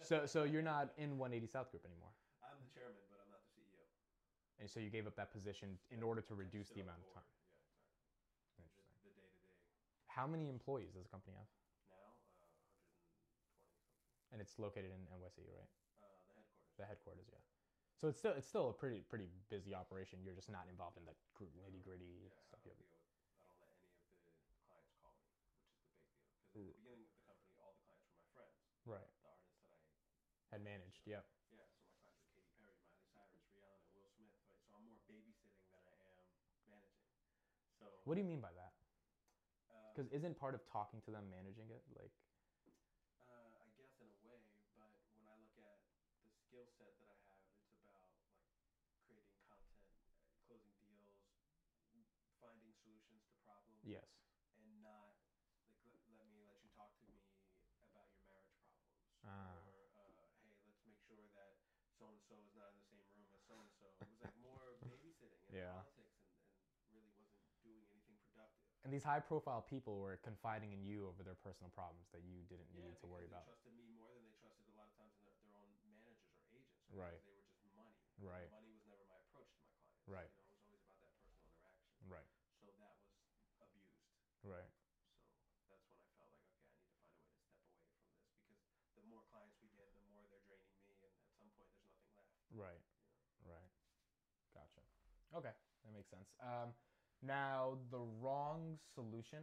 So, 0.10 0.25
so 0.25 0.39
you're 0.50 0.65
not 0.65 0.89
in 1.03 1.22
180 1.22 1.46
South 1.46 1.70
Group 1.70 1.86
anymore, 1.86 2.12
I'm 2.41 2.58
the 2.58 2.72
chairman, 2.74 2.98
but 3.13 3.22
I'm 3.22 3.29
not 3.29 3.46
the 3.46 3.51
CEO. 3.53 3.84
and 4.58 4.65
so 4.65 4.82
you 4.82 4.89
gave 4.89 5.05
up 5.05 5.13
that 5.22 5.29
position 5.29 5.77
in 5.93 6.01
order 6.01 6.25
to 6.25 6.34
reduce 6.34 6.74
the 6.74 6.82
amount 6.82 7.03
of 7.03 7.08
time. 7.13 7.29
Yeah, 7.46 7.62
exactly. 7.62 7.93
Interesting. 8.58 8.89
The 9.05 9.13
day 9.13 9.27
to 9.27 9.38
day. 9.38 9.53
How 10.08 10.25
many 10.25 10.48
employees 10.50 10.96
does 10.96 11.03
the 11.05 11.12
company 11.12 11.36
have? 11.36 11.51
Now, 11.91 12.00
uh, 12.00 12.15
120 12.15 12.63
something. 14.00 14.23
And 14.34 14.42
it's 14.42 14.58
located 14.58 14.90
in 14.90 15.06
NYC, 15.13 15.46
right? 15.54 15.70
Uh, 16.02 16.10
the 16.10 16.10
headquarters. 16.10 16.58
The 16.82 16.86
headquarters, 16.90 17.28
yeah. 17.30 17.44
So 18.02 18.10
it's 18.10 18.18
still 18.18 18.34
it's 18.34 18.50
still 18.50 18.74
a 18.74 18.75
pretty 18.75 19.06
pretty 19.06 19.30
busy 19.54 19.72
operation. 19.78 20.20
You're 20.25 20.34
just 20.36 20.50
not 20.50 20.66
involved 20.68 20.98
in 20.98 21.06
the 21.06 21.13
nitty 21.38 21.86
gritty 21.86 22.25
Yeah, 22.25 22.34
stuff. 22.50 22.60
I 22.66 22.66
You 22.66 22.74
don't 22.74 22.82
deal 22.82 22.98
with. 22.98 23.06
I 23.46 23.54
don't 23.62 23.78
let 23.78 23.94
any 24.10 24.25
of 24.25 24.50
the 24.50 24.58
clients 24.66 24.92
call 25.00 25.13
me, 25.22 25.30
which 25.38 25.46
is 25.46 25.54
the 25.62 25.70
big 25.70 25.86
deal. 25.86 26.02
Because 26.50 26.66
at 26.74 26.75
the 26.75 26.82
beginning 26.82 27.06
of 27.06 27.13
the 27.13 27.24
company, 27.30 27.54
all 27.62 27.78
the 27.78 27.84
clients 27.86 28.10
were 28.10 28.18
my 28.18 28.28
friends, 28.34 28.58
Right. 28.90 29.06
the 29.06 29.30
artists 29.30 29.54
that 29.62 29.70
I. 29.70 29.80
Had 30.52 30.66
managed. 30.66 31.06
Yeah. 31.06 31.22
Yeah, 31.54 31.66
so 31.70 31.82
my 31.86 31.94
clients 32.02 32.25
were 32.25 32.34
Katy 32.34 32.50
Perry, 32.58 32.82
Miley 33.13 33.38
Cyrus, 33.54 33.86
Rihanna, 33.94 33.94
Will 33.94 34.10
Smith, 34.18 34.34
right? 34.50 34.62
So 34.66 34.74
I'm 34.74 34.86
more 34.86 34.98
babysitting 35.10 35.62
than 35.70 35.78
I 35.86 35.94
am 36.58 36.66
managing. 36.66 37.10
So. 37.78 37.86
What 38.06 38.18
do 38.18 38.22
you 38.22 38.28
mean 38.30 38.42
by 38.42 38.54
that? 38.58 38.74
Because 39.94 40.10
isn't 40.10 40.38
part 40.42 40.58
of 40.58 40.62
talking 40.66 41.02
to 41.06 41.12
them 41.13 41.30
managing 41.30 41.70
it? 41.70 41.86
Like, 41.94 42.10
Uh, 43.30 43.62
I 43.66 43.70
guess 43.78 43.94
in 44.02 44.10
a 44.10 44.20
way, 44.25 44.42
but 44.78 44.90
when 45.18 45.25
I 45.30 45.34
look 45.42 45.54
at 45.58 45.82
the 46.25 46.30
skill 46.34 46.66
set 46.78 46.94
that 47.02 47.10
I 47.10 47.18
have, 47.30 47.46
it's 47.62 47.74
about 47.86 48.10
like 48.22 48.30
creating 49.06 49.38
content, 49.46 49.86
uh, 50.22 50.34
closing 50.50 50.74
deals, 50.82 51.13
m- 51.94 52.06
finding 52.42 52.74
solutions 52.82 53.22
to 53.30 53.34
problems, 53.46 53.82
yes. 53.86 54.06
and 54.62 54.70
not 54.82 55.13
like 55.62 55.78
let, 55.86 56.02
let 56.18 56.25
me 56.34 56.42
let 56.46 56.58
you 56.62 56.70
talk 56.74 56.94
to 56.98 57.06
me 57.10 57.22
about 57.86 58.10
your 58.18 58.22
marriage 58.25 58.58
problems, 58.62 58.66
Ah. 59.25 59.62
or 59.70 59.94
uh, 59.94 60.25
hey, 60.42 60.58
let's 60.66 60.82
make 60.90 60.98
sure 61.06 61.22
that 61.38 61.54
so 61.98 62.10
and 62.10 62.18
so 62.25 62.38
is 62.42 62.50
not 62.58 62.74
in 62.74 62.82
the 62.82 62.90
same 62.90 63.06
room 63.13 63.30
as 63.34 63.42
so 63.46 63.62
and 63.62 63.70
so. 63.78 63.88
It 64.02 64.10
was 64.10 64.20
like 64.25 64.34
more 64.42 64.82
babysitting 64.90 65.42
and 65.48 65.54
Yeah. 65.54 65.74
politics, 65.86 66.18
and, 66.28 66.36
and 66.82 66.86
really 66.92 67.13
wasn't 67.13 67.46
doing 67.62 67.86
anything 67.94 68.18
productive. 68.25 68.73
And 68.84 68.92
these 68.92 69.04
high 69.04 69.24
profile 69.24 69.63
people 69.63 70.04
were 70.04 70.20
confiding 70.28 70.75
in 70.75 70.84
you 70.84 71.08
over 71.08 71.24
their 71.24 71.40
personal 71.40 71.72
problems 71.72 72.12
that 72.12 72.20
you 72.28 72.44
didn't 72.52 72.68
Yeah, 72.75 72.84
need 72.84 73.00
to 73.00 73.08
worry 73.08 73.24
because 73.24 73.32
about. 73.32 73.48
They 73.48 73.56
trusted 73.56 73.74
me 73.80 73.88
more 73.96 74.12
than 74.12 74.28
they 74.28 74.36
trusted 74.44 74.68
a 74.68 74.75
lot 74.75 74.92
of 74.92 74.96
times 75.00 75.16
in 75.16 75.24
their, 75.24 75.40
their 75.48 75.56
own 75.56 75.72
managers 75.88 76.20
or 76.36 76.44
agents. 76.52 76.84
Right. 76.92 77.16
They 77.24 77.32
were 77.32 77.48
just 77.48 77.63
money. 77.72 77.96
Right. 78.20 78.52
Money 78.52 78.68
was 78.75 78.84
never 78.84 79.08
my 79.08 79.16
approach 79.24 79.48
to 79.56 79.63
my 79.63 79.72
clients. 79.88 80.04
Right. 80.12 80.28
You 80.28 80.44
know, 80.44 80.52
it 80.52 80.60
was 80.60 80.68
always 80.68 80.84
about 80.84 81.00
that 81.00 81.16
personal 81.16 81.48
interaction. 81.48 82.12
Right. 82.12 82.28
So 82.60 82.75
that 82.75 82.92
was 82.92 83.08
abused. 83.63 84.04
Right. 84.44 84.68
So 85.63 85.72
that's 85.72 85.88
when 85.88 85.96
I 85.96 86.04
felt 86.12 86.28
like, 86.28 86.36
okay, 86.44 86.68
I 86.68 86.84
need 86.92 86.92
to 86.92 87.16
find 87.24 87.24
a 87.24 87.24
way 87.24 87.56
to 87.56 87.63
step 87.72 88.20
away 88.20 88.28
from 88.36 88.52
this 88.52 88.68
because 88.75 88.92
the 89.00 89.04
more 89.08 89.24
clients 89.32 89.56
we 89.63 89.72
get, 89.72 89.96
the 89.96 90.04
more 90.12 90.28
they're 90.28 90.44
draining 90.44 90.75
me, 90.84 90.92
and 91.08 91.16
at 91.24 91.32
some 91.40 91.48
point, 91.56 91.72
there's 91.72 91.88
nothing 91.88 92.12
left. 92.20 92.36
Right. 92.52 92.84
You 93.40 93.48
know. 93.48 93.48
Right. 93.48 93.72
Gotcha. 94.52 94.84
Okay, 95.34 95.56
that 95.84 95.92
makes 95.96 96.10
sense. 96.12 96.30
Um, 96.44 96.75
now 97.25 97.77
the 97.92 98.01
wrong 98.22 98.77
solution. 98.94 99.39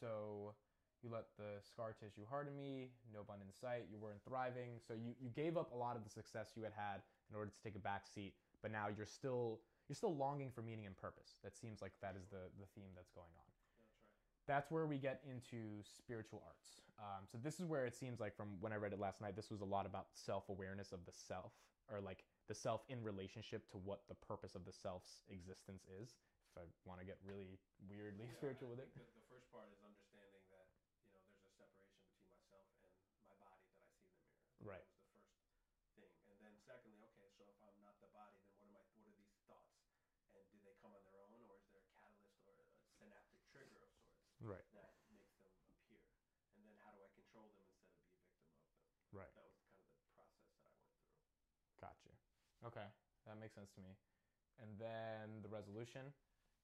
So 0.00 0.54
you 1.02 1.10
let 1.12 1.28
the 1.36 1.60
scar 1.60 1.92
tissue 1.92 2.24
harden 2.28 2.56
me, 2.56 2.88
no 3.12 3.20
bun 3.22 3.38
in 3.44 3.52
sight. 3.52 3.88
You 3.92 3.98
weren't 4.00 4.24
thriving, 4.26 4.80
so 4.80 4.94
you, 4.94 5.12
you 5.20 5.28
gave 5.36 5.56
up 5.56 5.72
a 5.72 5.76
lot 5.76 5.96
of 5.96 6.04
the 6.04 6.10
success 6.10 6.52
you 6.56 6.62
had 6.62 6.72
had 6.72 7.04
in 7.28 7.36
order 7.36 7.50
to 7.52 7.60
take 7.62 7.76
a 7.76 7.82
back 7.84 8.06
seat. 8.08 8.32
But 8.62 8.72
now 8.72 8.88
you're 8.88 9.06
still 9.06 9.60
you're 9.88 9.96
still 9.96 10.16
longing 10.16 10.50
for 10.50 10.62
meaning 10.62 10.86
and 10.86 10.96
purpose. 10.96 11.36
That 11.44 11.56
seems 11.56 11.82
like 11.82 11.92
that 12.00 12.16
is 12.16 12.24
the 12.32 12.48
the 12.56 12.64
theme 12.74 12.88
that's 12.96 13.12
going 13.12 13.32
on. 13.36 13.44
That's 13.52 13.68
right. 13.68 14.48
That's 14.48 14.70
where 14.70 14.86
we 14.86 14.96
get 14.96 15.20
into 15.28 15.84
spiritual 15.84 16.42
arts. 16.46 16.80
Um, 16.98 17.28
so 17.30 17.36
this 17.42 17.60
is 17.60 17.66
where 17.66 17.84
it 17.84 17.94
seems 17.94 18.20
like 18.20 18.34
from 18.36 18.56
when 18.60 18.72
I 18.72 18.76
read 18.76 18.92
it 18.92 19.00
last 19.00 19.20
night, 19.20 19.36
this 19.36 19.50
was 19.50 19.60
a 19.60 19.68
lot 19.68 19.84
about 19.84 20.06
self 20.14 20.48
awareness 20.48 20.92
of 20.92 21.04
the 21.04 21.12
self, 21.12 21.52
or 21.92 22.00
like 22.00 22.24
the 22.48 22.54
self 22.54 22.80
in 22.88 23.02
relationship 23.02 23.68
to 23.72 23.76
what 23.76 24.00
the 24.08 24.14
purpose 24.14 24.54
of 24.54 24.64
the 24.64 24.72
self's 24.72 25.20
existence 25.28 25.84
is. 26.00 26.16
If 26.54 26.62
I 26.62 26.70
want 26.86 27.02
to 27.02 27.06
get 27.06 27.18
really 27.26 27.58
weirdly 27.90 28.30
Yeah, 28.30 28.38
spiritual 28.38 28.70
with 28.70 28.78
it. 28.78 28.86
that 28.94 29.10
the 29.18 29.26
first 29.26 29.50
part 29.50 29.66
is 29.74 29.82
understanding 29.82 30.46
that 30.54 30.70
you 31.02 31.10
know 31.10 31.18
there's 31.26 31.42
a 31.42 31.50
separation 31.58 31.98
between 32.06 32.30
myself 32.30 32.70
and 32.78 32.94
my 33.26 33.34
body 33.34 33.58
that 33.66 33.74
I 33.74 33.82
see 33.90 33.98
in 33.98 34.06
the 34.06 34.06
mirror. 34.14 34.30
Right. 34.62 34.86
That 35.10 35.18
was 35.18 35.26
the 35.26 35.42
first 35.50 35.74
thing, 35.90 36.14
and 36.30 36.38
then 36.38 36.54
secondly, 36.62 37.02
okay, 37.10 37.26
so 37.34 37.42
if 37.50 37.58
I'm 37.58 37.74
not 37.82 37.98
the 37.98 38.06
body, 38.06 38.38
then 38.38 38.54
what 38.54 38.62
am 38.70 38.78
I? 38.78 38.86
What 38.94 39.10
are 39.10 39.18
these 39.18 39.34
thoughts? 39.50 39.74
And 40.30 40.46
do 40.54 40.62
they 40.62 40.74
come 40.78 40.94
on 40.94 41.02
their 41.02 41.18
own, 41.18 41.42
or 41.42 41.58
is 41.58 41.66
there 41.66 41.82
a 41.82 41.86
catalyst 41.90 42.38
or 42.46 42.54
a 42.62 42.66
synaptic 42.98 43.42
trigger 43.50 43.82
of 43.82 43.90
sorts 43.98 44.38
Right. 44.38 44.62
that 44.70 44.94
makes 45.10 45.34
them 45.42 45.58
appear? 45.74 46.06
And 46.54 46.62
then 46.62 46.78
how 46.78 46.94
do 46.94 47.02
I 47.02 47.10
control 47.10 47.50
them 47.50 47.66
instead 47.66 47.90
of 47.90 47.98
be 47.98 48.14
a 48.14 48.22
victim 48.30 48.46
of 48.46 48.62
them? 48.62 48.78
Right. 49.10 49.34
That 49.34 49.42
was 49.42 49.58
kind 49.58 49.74
of 49.74 49.90
the 49.98 50.06
process 50.14 50.46
that 50.54 50.62
I 50.62 50.70
went 50.70 50.86
through. 51.02 51.18
Gotcha. 51.82 52.10
Okay, 52.66 52.86
that 53.26 53.38
makes 53.38 53.54
sense 53.54 53.70
to 53.74 53.80
me. 53.82 53.90
And 54.62 54.78
then 54.78 55.42
the 55.42 55.48
resolution. 55.50 56.14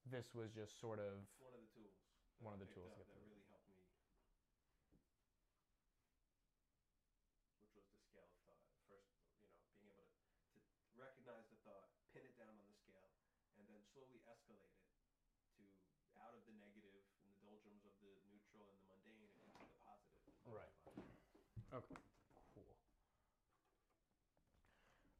This 0.08 0.34
was 0.34 0.50
just 0.56 0.80
sort 0.80 0.98
of 0.98 1.20
One 1.38 1.52
of 1.52 1.60
the 1.60 1.68
tools. 1.76 1.92
One 2.40 2.54
of 2.54 2.60
the 2.60 2.66
tools 2.72 2.90
that 2.96 3.04
through. 3.12 3.20
really 3.28 3.44
helped 3.52 3.68
me, 3.68 3.76
which 7.76 7.84
was 7.84 7.96
the 8.00 8.00
scale 8.08 8.24
of 8.32 8.40
thought. 8.42 8.64
First, 8.88 9.12
you 9.84 9.92
know, 9.92 10.00
being 10.00 10.00
able 10.00 10.08
to, 10.08 10.56
to 10.56 10.96
recognize 10.96 11.44
the 11.52 11.60
thought, 11.62 11.92
pin 12.16 12.24
it 12.24 12.34
down 12.40 12.56
on 12.56 12.64
the 12.64 12.74
scale, 12.80 13.12
and 13.60 13.68
then 13.68 13.84
slowly 13.92 14.24
escalate 14.24 14.72
it 14.72 14.88
to 15.60 15.62
out 16.16 16.32
of 16.34 16.42
the 16.48 16.56
negative 16.56 17.04
and 17.20 17.28
the 17.30 17.38
doldrums 17.44 17.84
of 17.84 17.92
the 18.00 18.10
neutral 18.32 18.64
and 18.72 18.80
the 18.80 18.88
mundane 18.88 19.28
and 19.36 19.44
into 19.52 19.62
the 19.68 19.78
positive. 19.84 20.32
Right. 20.48 20.74
Okay. 21.76 21.96
Cool. 22.56 22.66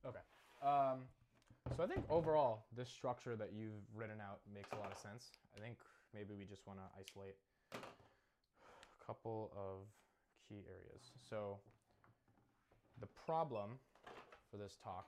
Okay. 0.09 0.25
Um, 0.65 1.07
so 1.81 1.85
I 1.85 1.89
think 1.89 2.05
overall, 2.11 2.67
this 2.77 2.91
structure 2.91 3.37
that 3.37 3.53
you've 3.57 3.73
written 3.97 4.21
out 4.21 4.41
makes 4.55 4.69
a 4.75 4.77
lot 4.77 4.93
of 4.93 4.99
sense. 4.99 5.39
I 5.57 5.61
think 5.63 5.79
maybe 6.13 6.35
we 6.39 6.45
just 6.45 6.67
want 6.67 6.79
to 6.79 6.85
isolate 7.01 7.37
a 7.73 7.79
couple 9.07 9.51
of 9.57 9.89
key 10.47 10.63
areas. 10.69 11.13
So 11.31 11.57
the 13.01 13.07
problem 13.25 13.79
for 14.51 14.59
this 14.59 14.77
talk 14.85 15.07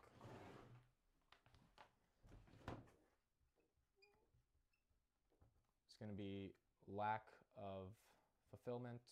is 5.86 5.94
going 6.00 6.10
to 6.10 6.16
be 6.16 6.54
lack 6.88 7.26
of 7.58 7.92
fulfillment 8.48 9.02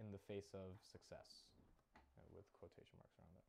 in 0.00 0.10
the 0.10 0.18
face 0.18 0.52
of 0.52 0.74
success, 0.82 1.44
with 2.34 2.44
quotation 2.58 2.98
marks 2.98 3.16
around 3.18 3.32
that. 3.34 3.46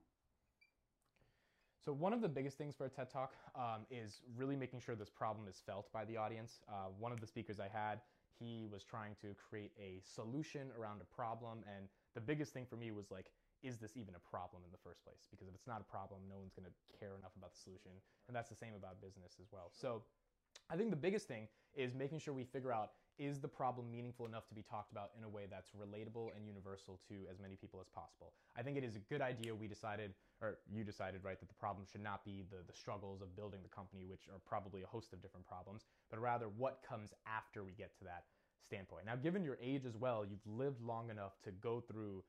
So 1.84 1.94
one 1.94 2.14
of 2.14 2.22
the 2.22 2.30
biggest 2.30 2.58
things 2.58 2.74
for 2.74 2.86
a 2.86 2.90
TED 2.90 3.10
Talk 3.10 3.34
um, 3.56 3.86
is 3.92 4.22
really 4.36 4.56
making 4.56 4.80
sure 4.80 4.96
this 4.96 5.10
problem 5.10 5.48
is 5.48 5.62
felt 5.66 5.92
by 5.94 6.06
the 6.06 6.18
audience. 6.18 6.62
Uh, 6.68 6.90
one 6.98 7.12
of 7.12 7.22
the 7.22 7.28
speakers 7.28 7.60
I 7.60 7.68
had, 7.68 8.02
he 8.40 8.66
was 8.72 8.84
trying 8.84 9.16
to 9.22 9.36
create 9.38 9.72
a 9.80 10.02
solution 10.04 10.72
around 10.78 11.02
a 11.02 11.16
problem, 11.16 11.64
and 11.78 11.88
the 12.16 12.22
biggest 12.22 12.54
thing 12.54 12.66
for 12.66 12.76
me 12.76 12.92
was 12.92 13.12
like, 13.12 13.28
is 13.62 13.78
this 13.78 13.94
even 13.96 14.16
a 14.16 14.20
problem 14.30 14.62
in 14.66 14.72
the 14.72 14.82
first 14.84 15.04
place? 15.04 15.28
Because 15.30 15.48
if 15.48 15.56
it's 15.56 15.68
not 15.68 15.80
a 15.80 15.84
problem, 15.84 16.22
no 16.30 16.38
one's 16.38 16.54
going 16.54 16.66
to 16.66 17.00
care 17.00 17.18
enough 17.18 17.32
about 17.38 17.54
the 17.54 17.60
solution, 17.60 17.92
and 18.28 18.36
that's 18.36 18.50
the 18.50 18.56
same 18.56 18.74
about 18.76 19.02
business 19.02 19.38
as 19.40 19.48
well. 19.52 19.72
So 19.72 20.04
I 20.70 20.76
think 20.76 20.90
the 20.90 21.00
biggest 21.00 21.28
thing 21.28 21.48
is 21.76 21.94
making 21.94 22.20
sure 22.20 22.34
we 22.34 22.44
figure 22.44 22.74
out 22.74 22.92
is 23.18 23.40
the 23.40 23.48
problem 23.48 23.90
meaningful 23.92 24.26
enough 24.26 24.48
to 24.48 24.54
be 24.54 24.62
talked 24.62 24.92
about 24.92 25.12
in 25.18 25.24
a 25.24 25.30
way 25.30 25.44
that's 25.50 25.72
relatable 25.72 26.36
and 26.36 26.46
universal 26.46 27.00
to 27.08 27.16
as 27.32 27.40
many 27.40 27.56
people 27.56 27.80
as 27.80 27.88
possible. 27.88 28.34
I 28.58 28.62
think 28.62 28.78
it 28.78 28.84
is 28.84 28.96
a 28.96 29.00
good 29.00 29.22
idea 29.22 29.56
we 29.56 29.68
decided, 29.68 30.14
or 30.42 30.58
you 30.72 30.84
decided, 30.84 31.24
right, 31.24 31.40
that 31.40 31.48
the 31.48 31.56
problem 31.56 31.86
should 31.90 32.04
not 32.04 32.26
be 32.26 32.44
the, 32.50 32.58
the 32.68 32.78
struggles 32.78 33.22
of 33.22 33.36
building 33.36 33.60
the 33.64 33.70
company, 33.70 34.06
which 34.06 34.28
are 34.28 34.40
probably 34.46 34.84
a 34.84 34.88
host 34.88 35.14
of 35.14 35.22
different 35.22 35.48
problems, 35.48 35.86
but 36.10 36.20
rather 36.20 36.48
what 36.58 36.80
comes 36.88 37.14
after 37.26 37.64
we 37.64 37.72
get 37.72 37.98
to 38.00 38.04
that 38.04 38.26
standpoint. 38.66 39.06
Now, 39.06 39.16
given 39.16 39.44
your 39.44 39.58
age 39.62 39.86
as 39.86 39.96
well, 39.96 40.26
you've 40.26 40.46
lived 40.46 40.82
long 40.82 41.10
enough 41.10 41.34
to 41.44 41.52
go 41.52 41.80
through 41.80 42.24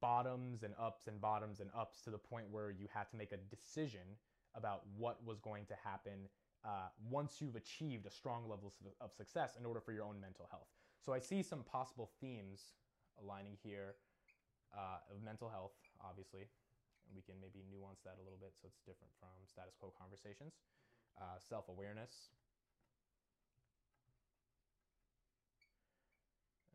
bottoms 0.00 0.62
and 0.62 0.74
ups 0.80 1.08
and 1.08 1.20
bottoms 1.20 1.60
and 1.60 1.68
ups 1.76 2.02
to 2.02 2.10
the 2.10 2.18
point 2.18 2.46
where 2.50 2.70
you 2.70 2.86
had 2.92 3.10
to 3.10 3.16
make 3.16 3.32
a 3.32 3.54
decision 3.54 4.16
about 4.54 4.82
what 4.96 5.18
was 5.26 5.40
going 5.40 5.66
to 5.66 5.74
happen 5.84 6.28
uh, 6.64 6.88
once 7.10 7.40
you've 7.40 7.56
achieved 7.56 8.06
a 8.06 8.10
strong 8.10 8.48
level 8.48 8.72
of- 9.00 9.12
success 9.12 9.56
in 9.58 9.66
order 9.66 9.80
for 9.80 9.92
your 9.92 10.04
own 10.04 10.20
mental 10.20 10.46
health. 10.50 10.68
So 11.00 11.12
I 11.12 11.18
see 11.18 11.42
some 11.42 11.62
possible 11.64 12.10
themes 12.20 12.74
aligning 13.18 13.58
here 13.62 13.96
uh, 14.72 15.02
of 15.10 15.22
mental 15.22 15.48
health, 15.48 15.74
obviously, 16.00 16.46
and 17.06 17.12
we 17.16 17.22
can 17.22 17.34
maybe 17.42 17.66
nuance 17.68 18.00
that 18.06 18.16
a 18.16 18.22
little 18.22 18.38
bit 18.38 18.54
so 18.54 18.68
it's 18.70 18.80
different 18.86 19.12
from 19.18 19.34
status 19.44 19.74
quo 19.78 19.92
conversations. 19.98 20.54
Uh, 21.18 21.36
Self 21.36 21.68
awareness. 21.68 22.30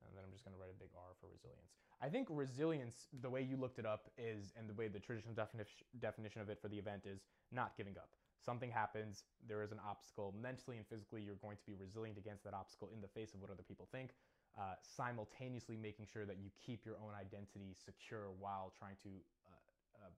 And 0.06 0.14
then 0.16 0.24
I'm 0.24 0.32
just 0.32 0.46
going 0.46 0.54
to 0.54 0.62
write 0.62 0.70
a 0.70 0.78
big 0.78 0.94
R 0.96 1.18
for 1.20 1.28
resilience. 1.34 1.74
I 2.02 2.10
think 2.10 2.28
resilience, 2.30 3.08
the 3.22 3.30
way 3.30 3.42
you 3.42 3.58
looked 3.58 3.80
it 3.80 3.86
up, 3.86 4.12
is, 4.18 4.54
and 4.56 4.70
the 4.70 4.74
way 4.76 4.88
the 4.88 5.00
traditional 5.00 5.34
definition 5.34 5.74
definition 6.00 6.42
of 6.42 6.50
it 6.50 6.62
for 6.62 6.68
the 6.70 6.78
event 6.78 7.06
is 7.10 7.26
not 7.52 7.76
giving 7.76 7.98
up. 7.98 8.10
Something 8.48 8.72
happens, 8.72 9.26
there 9.46 9.62
is 9.62 9.74
an 9.74 9.80
obstacle. 9.86 10.34
Mentally 10.42 10.78
and 10.78 10.88
physically, 10.88 11.22
you're 11.22 11.36
going 11.36 11.58
to 11.58 11.66
be 11.68 11.76
resilient 11.76 12.18
against 12.18 12.46
that 12.46 12.54
obstacle 12.54 12.90
in 12.94 13.02
the 13.02 13.08
face 13.10 13.34
of 13.34 13.42
what 13.42 13.52
other 13.52 13.62
people 13.62 13.90
think, 13.92 14.12
uh, 14.58 14.76
simultaneously 14.82 15.76
making 15.76 16.06
sure 16.06 16.26
that 16.26 16.38
you 16.42 16.50
keep 16.66 16.86
your 16.86 16.96
own 16.96 17.12
identity 17.20 17.76
secure 17.76 18.28
while 18.40 18.72
trying 18.80 18.96
to 19.04 19.10
uh, 19.52 20.00
uh, 20.00 20.10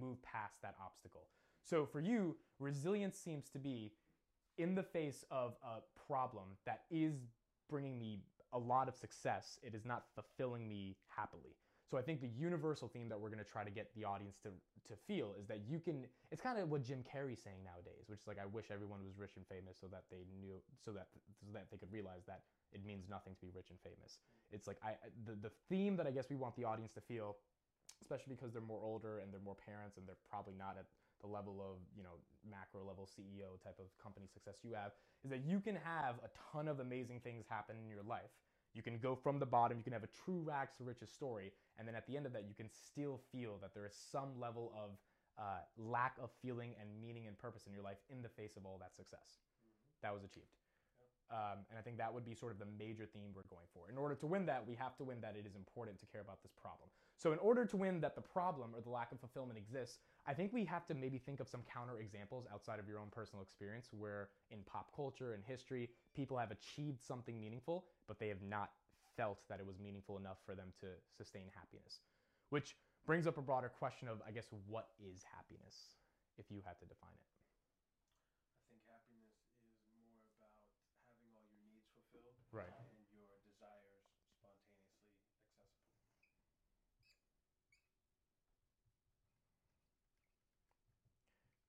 move 0.00 0.16
past 0.22 0.54
that 0.62 0.74
obstacle. 0.82 1.26
So 1.62 1.84
for 1.84 2.00
you, 2.00 2.36
resilience 2.58 3.18
seems 3.18 3.50
to 3.50 3.58
be 3.58 3.92
in 4.56 4.74
the 4.74 4.82
face 4.82 5.26
of 5.30 5.56
a 5.62 5.80
problem 6.06 6.56
that 6.64 6.84
is 6.90 7.12
bringing 7.68 7.98
me 7.98 8.20
a 8.54 8.58
lot 8.58 8.88
of 8.88 8.96
success, 8.96 9.58
it 9.62 9.74
is 9.74 9.84
not 9.84 10.04
fulfilling 10.14 10.66
me 10.66 10.96
happily. 11.14 11.56
So 11.86 11.96
I 11.96 12.02
think 12.02 12.20
the 12.20 12.30
universal 12.34 12.88
theme 12.88 13.08
that 13.08 13.18
we're 13.18 13.30
going 13.30 13.42
to 13.42 13.46
try 13.46 13.62
to 13.62 13.70
get 13.70 13.94
the 13.94 14.04
audience 14.04 14.36
to 14.42 14.50
to 14.86 14.94
feel 15.06 15.34
is 15.38 15.46
that 15.46 15.62
you 15.66 15.78
can. 15.78 16.06
It's 16.30 16.42
kind 16.42 16.58
of 16.58 16.70
what 16.70 16.82
Jim 16.82 17.02
Carrey's 17.02 17.42
saying 17.42 17.62
nowadays, 17.62 18.06
which 18.06 18.22
is 18.22 18.26
like, 18.26 18.38
I 18.38 18.46
wish 18.46 18.70
everyone 18.70 19.02
was 19.02 19.14
rich 19.18 19.34
and 19.34 19.46
famous 19.46 19.78
so 19.80 19.86
that 19.90 20.06
they 20.10 20.26
knew, 20.38 20.58
so 20.78 20.90
that 20.92 21.06
so 21.42 21.50
that 21.54 21.70
they 21.70 21.76
could 21.76 21.90
realize 21.92 22.26
that 22.26 22.42
it 22.72 22.84
means 22.86 23.06
nothing 23.10 23.34
to 23.34 23.42
be 23.42 23.50
rich 23.54 23.70
and 23.70 23.78
famous. 23.82 24.18
It's 24.50 24.66
like 24.66 24.78
I 24.82 24.98
the 25.26 25.38
the 25.38 25.52
theme 25.70 25.96
that 25.98 26.06
I 26.06 26.10
guess 26.10 26.26
we 26.30 26.36
want 26.36 26.54
the 26.56 26.64
audience 26.64 26.92
to 26.94 27.02
feel, 27.02 27.36
especially 28.02 28.34
because 28.34 28.50
they're 28.50 28.66
more 28.66 28.82
older 28.82 29.22
and 29.22 29.30
they're 29.30 29.46
more 29.46 29.58
parents 29.58 29.96
and 29.96 30.06
they're 30.06 30.22
probably 30.26 30.54
not 30.58 30.74
at 30.78 30.86
the 31.22 31.30
level 31.30 31.62
of 31.62 31.78
you 31.94 32.02
know 32.02 32.18
macro 32.42 32.82
level 32.82 33.06
CEO 33.06 33.58
type 33.62 33.78
of 33.78 33.86
company 34.02 34.26
success 34.26 34.62
you 34.62 34.74
have, 34.74 34.90
is 35.22 35.30
that 35.30 35.46
you 35.46 35.62
can 35.62 35.78
have 35.78 36.18
a 36.22 36.30
ton 36.50 36.66
of 36.66 36.82
amazing 36.82 37.22
things 37.22 37.46
happen 37.46 37.78
in 37.78 37.86
your 37.90 38.02
life 38.02 38.34
you 38.76 38.82
can 38.82 38.98
go 38.98 39.16
from 39.16 39.38
the 39.38 39.46
bottom, 39.46 39.78
you 39.78 39.84
can 39.84 39.94
have 39.94 40.04
a 40.04 40.12
true 40.24 40.42
rags 40.44 40.76
to 40.76 40.84
riches 40.84 41.10
story, 41.10 41.52
and 41.78 41.88
then 41.88 41.94
at 41.94 42.06
the 42.06 42.16
end 42.16 42.26
of 42.26 42.32
that, 42.34 42.44
you 42.46 42.54
can 42.54 42.68
still 42.68 43.20
feel 43.32 43.58
that 43.62 43.72
there 43.74 43.86
is 43.86 43.96
some 44.12 44.38
level 44.38 44.72
of 44.76 44.90
uh, 45.38 45.64
lack 45.76 46.14
of 46.22 46.30
feeling 46.42 46.74
and 46.80 46.88
meaning 47.00 47.26
and 47.26 47.38
purpose 47.38 47.66
in 47.66 47.72
your 47.72 47.82
life 47.82 47.98
in 48.10 48.22
the 48.22 48.28
face 48.28 48.56
of 48.56 48.64
all 48.64 48.78
that 48.78 48.94
success 48.94 49.40
that 50.02 50.12
was 50.12 50.24
achieved. 50.24 50.52
Um, 51.30 51.66
and 51.70 51.78
I 51.78 51.82
think 51.82 51.98
that 51.98 52.12
would 52.12 52.24
be 52.24 52.34
sort 52.34 52.52
of 52.52 52.58
the 52.58 52.70
major 52.78 53.04
theme 53.04 53.34
we're 53.34 53.50
going 53.50 53.66
for. 53.74 53.90
In 53.90 53.98
order 53.98 54.14
to 54.14 54.26
win 54.26 54.46
that, 54.46 54.62
we 54.62 54.76
have 54.76 54.96
to 54.98 55.04
win 55.04 55.20
that 55.22 55.34
it 55.34 55.44
is 55.44 55.56
important 55.56 55.98
to 56.00 56.06
care 56.06 56.20
about 56.20 56.42
this 56.42 56.52
problem. 56.54 56.88
So, 57.16 57.32
in 57.32 57.38
order 57.38 57.64
to 57.64 57.76
win 57.76 58.00
that 58.00 58.14
the 58.14 58.20
problem 58.20 58.74
or 58.74 58.80
the 58.82 58.90
lack 58.90 59.10
of 59.12 59.20
fulfillment 59.20 59.58
exists, 59.58 59.98
I 60.26 60.34
think 60.34 60.52
we 60.52 60.64
have 60.66 60.86
to 60.86 60.94
maybe 60.94 61.18
think 61.18 61.40
of 61.40 61.48
some 61.48 61.62
counter 61.72 61.98
examples 61.98 62.46
outside 62.52 62.78
of 62.78 62.88
your 62.88 62.98
own 62.98 63.08
personal 63.10 63.42
experience 63.42 63.88
where 63.92 64.28
in 64.50 64.58
pop 64.66 64.94
culture 64.94 65.32
and 65.32 65.42
history, 65.44 65.88
people 66.14 66.36
have 66.36 66.50
achieved 66.50 67.02
something 67.02 67.40
meaningful, 67.40 67.86
but 68.06 68.18
they 68.18 68.28
have 68.28 68.42
not 68.42 68.70
felt 69.16 69.38
that 69.48 69.60
it 69.60 69.66
was 69.66 69.78
meaningful 69.78 70.18
enough 70.18 70.38
for 70.44 70.54
them 70.54 70.72
to 70.80 70.86
sustain 71.16 71.44
happiness. 71.54 72.00
Which 72.50 72.76
brings 73.06 73.26
up 73.26 73.38
a 73.38 73.42
broader 73.42 73.68
question 73.70 74.08
of, 74.08 74.20
I 74.26 74.30
guess, 74.32 74.46
what 74.68 74.88
is 75.00 75.22
happiness 75.24 75.96
if 76.38 76.50
you 76.50 76.60
had 76.66 76.78
to 76.80 76.86
define 76.86 77.14
it? 77.14 77.26
I 78.52 78.62
think 78.68 78.82
happiness 78.90 79.32
is 79.64 79.78
more 79.96 80.20
about 80.36 80.66
having 81.08 81.30
all 81.32 81.44
your 81.48 81.60
needs 81.64 81.86
fulfilled 81.94 82.36
Right. 82.52 82.70
and 82.72 83.06
your 83.12 83.38
desires 83.44 84.04
spontaneously 84.36 85.00
accessible. 85.08 85.56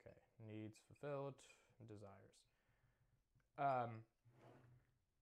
Okay, 0.01 0.15
needs 0.57 0.77
fulfilled, 0.87 1.35
desires. 1.87 2.37
Um, 3.59 4.01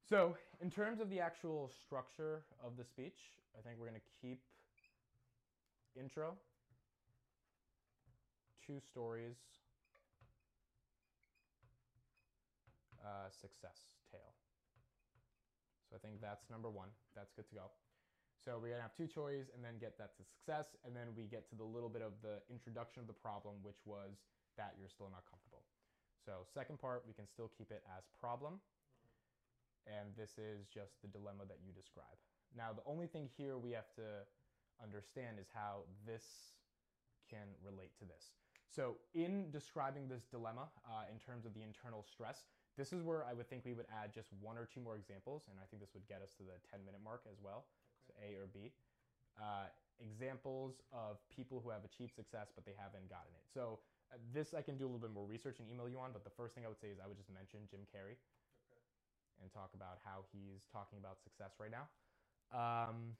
so, 0.08 0.36
in 0.62 0.70
terms 0.70 1.02
of 1.02 1.10
the 1.10 1.20
actual 1.20 1.72
structure 1.86 2.44
of 2.64 2.78
the 2.78 2.84
speech, 2.84 3.18
I 3.58 3.62
think 3.62 3.80
we're 3.80 3.90
going 3.90 4.00
to 4.00 4.10
keep 4.22 4.40
intro, 6.00 6.36
two 8.66 8.80
stories, 8.80 9.36
uh, 13.04 13.30
success 13.30 13.78
tale. 14.12 14.34
So 15.90 15.96
I 15.96 16.00
think 16.02 16.22
that's 16.22 16.50
number 16.50 16.70
one. 16.70 16.90
That's 17.16 17.32
good 17.38 17.48
to 17.50 17.56
go. 17.56 17.70
So 18.44 18.60
we're 18.62 18.70
gonna 18.70 18.86
have 18.86 18.98
two 18.98 19.08
choices 19.08 19.50
and 19.54 19.64
then 19.64 19.78
get 19.80 19.98
that 19.98 20.18
to 20.18 20.24
success, 20.26 20.76
and 20.86 20.94
then 20.94 21.14
we 21.18 21.26
get 21.26 21.50
to 21.50 21.56
the 21.56 21.64
little 21.64 21.90
bit 21.90 22.02
of 22.02 22.14
the 22.22 22.42
introduction 22.50 23.02
of 23.02 23.08
the 23.08 23.18
problem, 23.18 23.56
which 23.62 23.80
was 23.86 24.22
that 24.58 24.76
you're 24.80 24.92
still 24.92 25.10
not 25.12 25.24
comfortable. 25.30 25.64
So 26.24 26.42
second 26.54 26.80
part, 26.80 27.04
we 27.06 27.14
can 27.14 27.28
still 27.28 27.52
keep 27.54 27.70
it 27.70 27.84
as 27.98 28.10
problem, 28.20 28.58
and 29.86 30.10
this 30.18 30.38
is 30.42 30.66
just 30.66 30.98
the 31.02 31.08
dilemma 31.08 31.46
that 31.48 31.62
you 31.62 31.72
describe. 31.72 32.18
Now 32.58 32.74
the 32.74 32.86
only 32.90 33.06
thing 33.06 33.30
here 33.38 33.58
we 33.58 33.72
have 33.72 33.94
to 33.96 34.26
understand 34.82 35.38
is 35.40 35.48
how 35.54 35.86
this 36.06 36.26
can 37.30 37.54
relate 37.62 37.94
to 38.00 38.06
this. 38.06 38.34
So 38.70 38.98
in 39.14 39.52
describing 39.52 40.10
this 40.10 40.26
dilemma 40.26 40.68
uh, 40.84 41.08
in 41.12 41.20
terms 41.20 41.46
of 41.46 41.54
the 41.54 41.62
internal 41.62 42.04
stress, 42.04 42.50
this 42.78 42.92
is 42.92 43.04
where 43.04 43.24
I 43.24 43.32
would 43.32 43.48
think 43.48 43.64
we 43.64 43.74
would 43.74 43.88
add 43.88 44.12
just 44.12 44.28
one 44.42 44.58
or 44.58 44.68
two 44.68 44.82
more 44.82 45.00
examples, 45.00 45.48
and 45.48 45.56
I 45.62 45.66
think 45.70 45.80
this 45.80 45.94
would 45.96 46.08
get 46.12 46.20
us 46.20 46.36
to 46.42 46.44
the 46.44 46.60
10 46.68 46.84
minute 46.84 47.00
mark 47.00 47.24
as 47.32 47.40
well. 47.40 47.72
So 48.04 48.12
A 48.20 48.36
or 48.36 48.52
B. 48.52 48.76
Uh, 49.40 49.72
examples 50.00 50.82
of 50.92 51.18
people 51.30 51.62
who 51.64 51.70
have 51.70 51.84
achieved 51.86 52.14
success 52.16 52.52
but 52.56 52.66
they 52.66 52.76
haven't 52.78 53.08
gotten 53.10 53.32
it. 53.36 53.46
So 53.54 53.80
uh, 54.12 54.18
this 54.34 54.54
I 54.54 54.62
can 54.62 54.78
do 54.78 54.86
a 54.86 54.90
little 54.92 55.02
bit 55.02 55.12
more 55.14 55.26
research 55.26 55.60
and 55.60 55.68
email 55.70 55.88
you 55.90 55.98
on, 56.00 56.12
but 56.14 56.24
the 56.24 56.34
first 56.36 56.54
thing 56.56 56.66
I 56.66 56.70
would 56.70 56.80
say 56.80 56.90
is 56.90 57.00
I 57.00 57.08
would 57.08 57.18
just 57.18 57.32
mention 57.32 57.66
Jim 57.70 57.82
Carrey 57.90 58.18
Okay. 58.68 58.82
and 59.42 59.52
talk 59.52 59.72
about 59.74 60.00
how 60.04 60.26
he's 60.32 60.68
talking 60.72 60.98
about 61.00 61.22
success 61.24 61.56
right 61.60 61.72
now. 61.72 61.88
Um, 62.54 63.18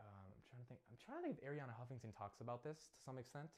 um, 0.00 0.28
I'm 0.32 0.42
trying 0.48 0.62
to 0.62 0.68
think. 0.68 0.80
I'm 0.88 0.96
trying 1.00 1.18
to 1.20 1.24
think 1.24 1.36
if 1.38 1.44
Arianna 1.44 1.74
Huffington 1.76 2.12
talks 2.16 2.40
about 2.40 2.64
this 2.64 2.88
to 2.92 2.98
some 3.04 3.18
extent. 3.18 3.48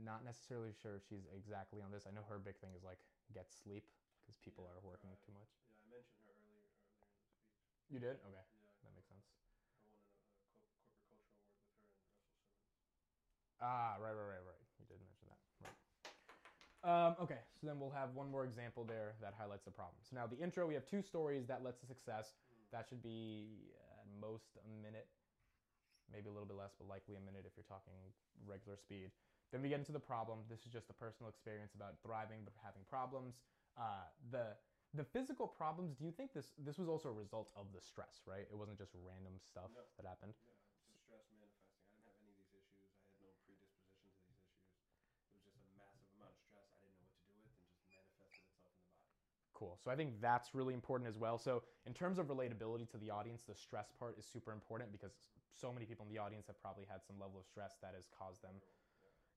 Not 0.00 0.24
necessarily 0.24 0.72
sure 0.72 0.96
if 0.96 1.02
she's 1.08 1.26
exactly 1.36 1.82
on 1.82 1.90
this. 1.92 2.06
I 2.08 2.12
know 2.14 2.24
her 2.28 2.38
big 2.38 2.56
thing 2.56 2.72
is 2.74 2.82
like 2.82 2.98
get 3.34 3.52
sleep 3.52 3.84
because 4.24 4.36
people 4.40 4.64
Yeah, 4.64 4.70
are 4.70 4.80
working 4.82 5.10
right. 5.10 5.20
too 5.26 5.32
much. 5.36 5.50
Yeah, 5.68 5.76
I 5.82 5.86
mentioned 5.88 6.22
her 6.24 6.32
earlier 6.32 6.56
earlier 6.56 6.60
in 6.60 6.84
the 6.84 6.88
speech. 6.96 7.18
You 7.90 7.98
did? 8.00 8.16
Okay, 8.24 8.44
Yeah, 8.62 8.72
that 8.82 8.92
makes 8.94 9.08
sense. 9.08 9.26
I 9.36 9.44
won 9.44 9.60
a, 9.60 10.16
a 10.16 10.32
corporate 10.32 10.56
culture 10.64 11.04
award 11.04 11.20
with 11.20 11.36
her 11.36 11.52
and 11.52 12.24
Russell 12.24 12.40
Simmons. 12.48 12.88
Ah, 13.60 13.96
right, 14.00 14.12
right, 14.12 14.28
right, 14.36 14.44
right. 14.46 14.62
You 14.78 14.86
did 14.86 15.00
mention 15.04 15.28
that. 15.28 15.38
Right. 15.60 15.76
Um, 16.82 17.14
okay, 17.20 17.44
so 17.60 17.66
then 17.66 17.78
we'll 17.78 17.90
have 17.92 18.14
one 18.14 18.30
more 18.30 18.44
example 18.44 18.84
there 18.84 19.12
that 19.20 19.34
highlights 19.36 19.64
the 19.64 19.70
problem. 19.70 19.96
So 20.02 20.16
now 20.16 20.26
the 20.26 20.38
intro, 20.38 20.66
we 20.66 20.74
have 20.74 20.86
two 20.86 21.02
stories 21.02 21.46
that 21.46 21.62
led 21.62 21.78
to 21.80 21.86
success. 21.86 22.40
That 22.72 22.86
should 22.88 23.02
be 23.02 23.72
at 24.00 24.06
most 24.20 24.56
a 24.64 24.68
minute, 24.82 25.08
maybe 26.10 26.28
a 26.28 26.32
little 26.32 26.48
bit 26.48 26.56
less, 26.56 26.72
but 26.78 26.88
likely 26.88 27.16
a 27.16 27.20
minute 27.20 27.44
if 27.44 27.52
you're 27.56 27.68
talking 27.68 27.92
regular 28.46 28.78
speed. 28.78 29.10
Then 29.52 29.62
we 29.62 29.68
get 29.68 29.78
into 29.78 29.92
the 29.92 30.00
problem. 30.02 30.38
This 30.48 30.62
is 30.66 30.72
just 30.72 30.90
a 30.90 30.96
personal 30.96 31.28
experience 31.28 31.74
about 31.74 31.98
thriving 32.02 32.46
but 32.46 32.54
having 32.62 32.82
problems. 32.88 33.38
Uh, 33.78 34.06
the 34.30 34.54
the 34.94 35.04
physical 35.04 35.46
problems. 35.46 35.94
Do 35.94 36.04
you 36.04 36.10
think 36.10 36.34
this 36.34 36.50
this 36.58 36.78
was 36.78 36.88
also 36.88 37.08
a 37.10 37.14
result 37.14 37.50
of 37.54 37.70
the 37.74 37.80
stress, 37.80 38.22
right? 38.26 38.46
It 38.50 38.56
wasn't 38.58 38.78
just 38.78 38.90
random 38.94 39.38
stuff 39.42 39.70
No. 39.74 39.82
that 39.98 40.06
happened. 40.06 40.34
Yeah, 40.42 40.54
it's 40.54 40.82
just 40.86 41.02
stress 41.06 41.22
manifesting. 41.30 41.86
I 41.86 41.94
didn't 41.94 42.10
have 42.10 42.18
any 42.18 42.30
of 42.30 42.38
these 42.38 42.50
issues. 42.54 42.82
I 42.82 42.90
had 42.90 43.18
no 43.22 43.30
predisposition 43.46 44.02
to 44.10 44.18
these 44.18 44.18
issues. 44.26 44.66
It 45.30 45.34
was 45.38 45.42
just 45.46 45.58
a 45.62 45.66
massive 45.78 46.10
amount 46.18 46.34
of 46.34 46.40
stress. 46.42 46.66
I 46.74 46.82
didn't 46.82 46.98
know 46.98 47.06
what 47.06 47.14
to 47.14 47.22
do 47.22 47.38
with, 47.38 47.46
and 47.54 47.54
just 47.54 47.70
manifested 47.78 48.50
itself 48.50 48.74
in 48.82 48.90
the 48.90 48.94
body. 48.98 49.14
Cool. 49.54 49.78
So 49.78 49.90
I 49.90 49.96
think 49.96 50.18
that's 50.20 50.54
really 50.54 50.74
important 50.74 51.06
as 51.06 51.18
well. 51.18 51.38
So 51.38 51.62
in 51.86 51.92
terms 51.92 52.18
of 52.18 52.26
relatability 52.26 52.88
to 52.90 52.98
the 52.98 53.10
audience, 53.10 53.42
the 53.46 53.54
stress 53.54 53.92
part 53.92 54.18
is 54.18 54.24
super 54.24 54.52
important 54.52 54.90
because 54.90 55.12
so 55.52 55.70
many 55.72 55.84
people 55.84 56.06
in 56.08 56.10
the 56.12 56.18
audience 56.18 56.46
have 56.46 56.58
probably 56.62 56.86
had 56.88 57.04
some 57.04 57.18
level 57.20 57.38
of 57.38 57.46
stress 57.46 57.76
that 57.82 57.92
has 57.94 58.06
caused 58.08 58.42
them, 58.42 58.56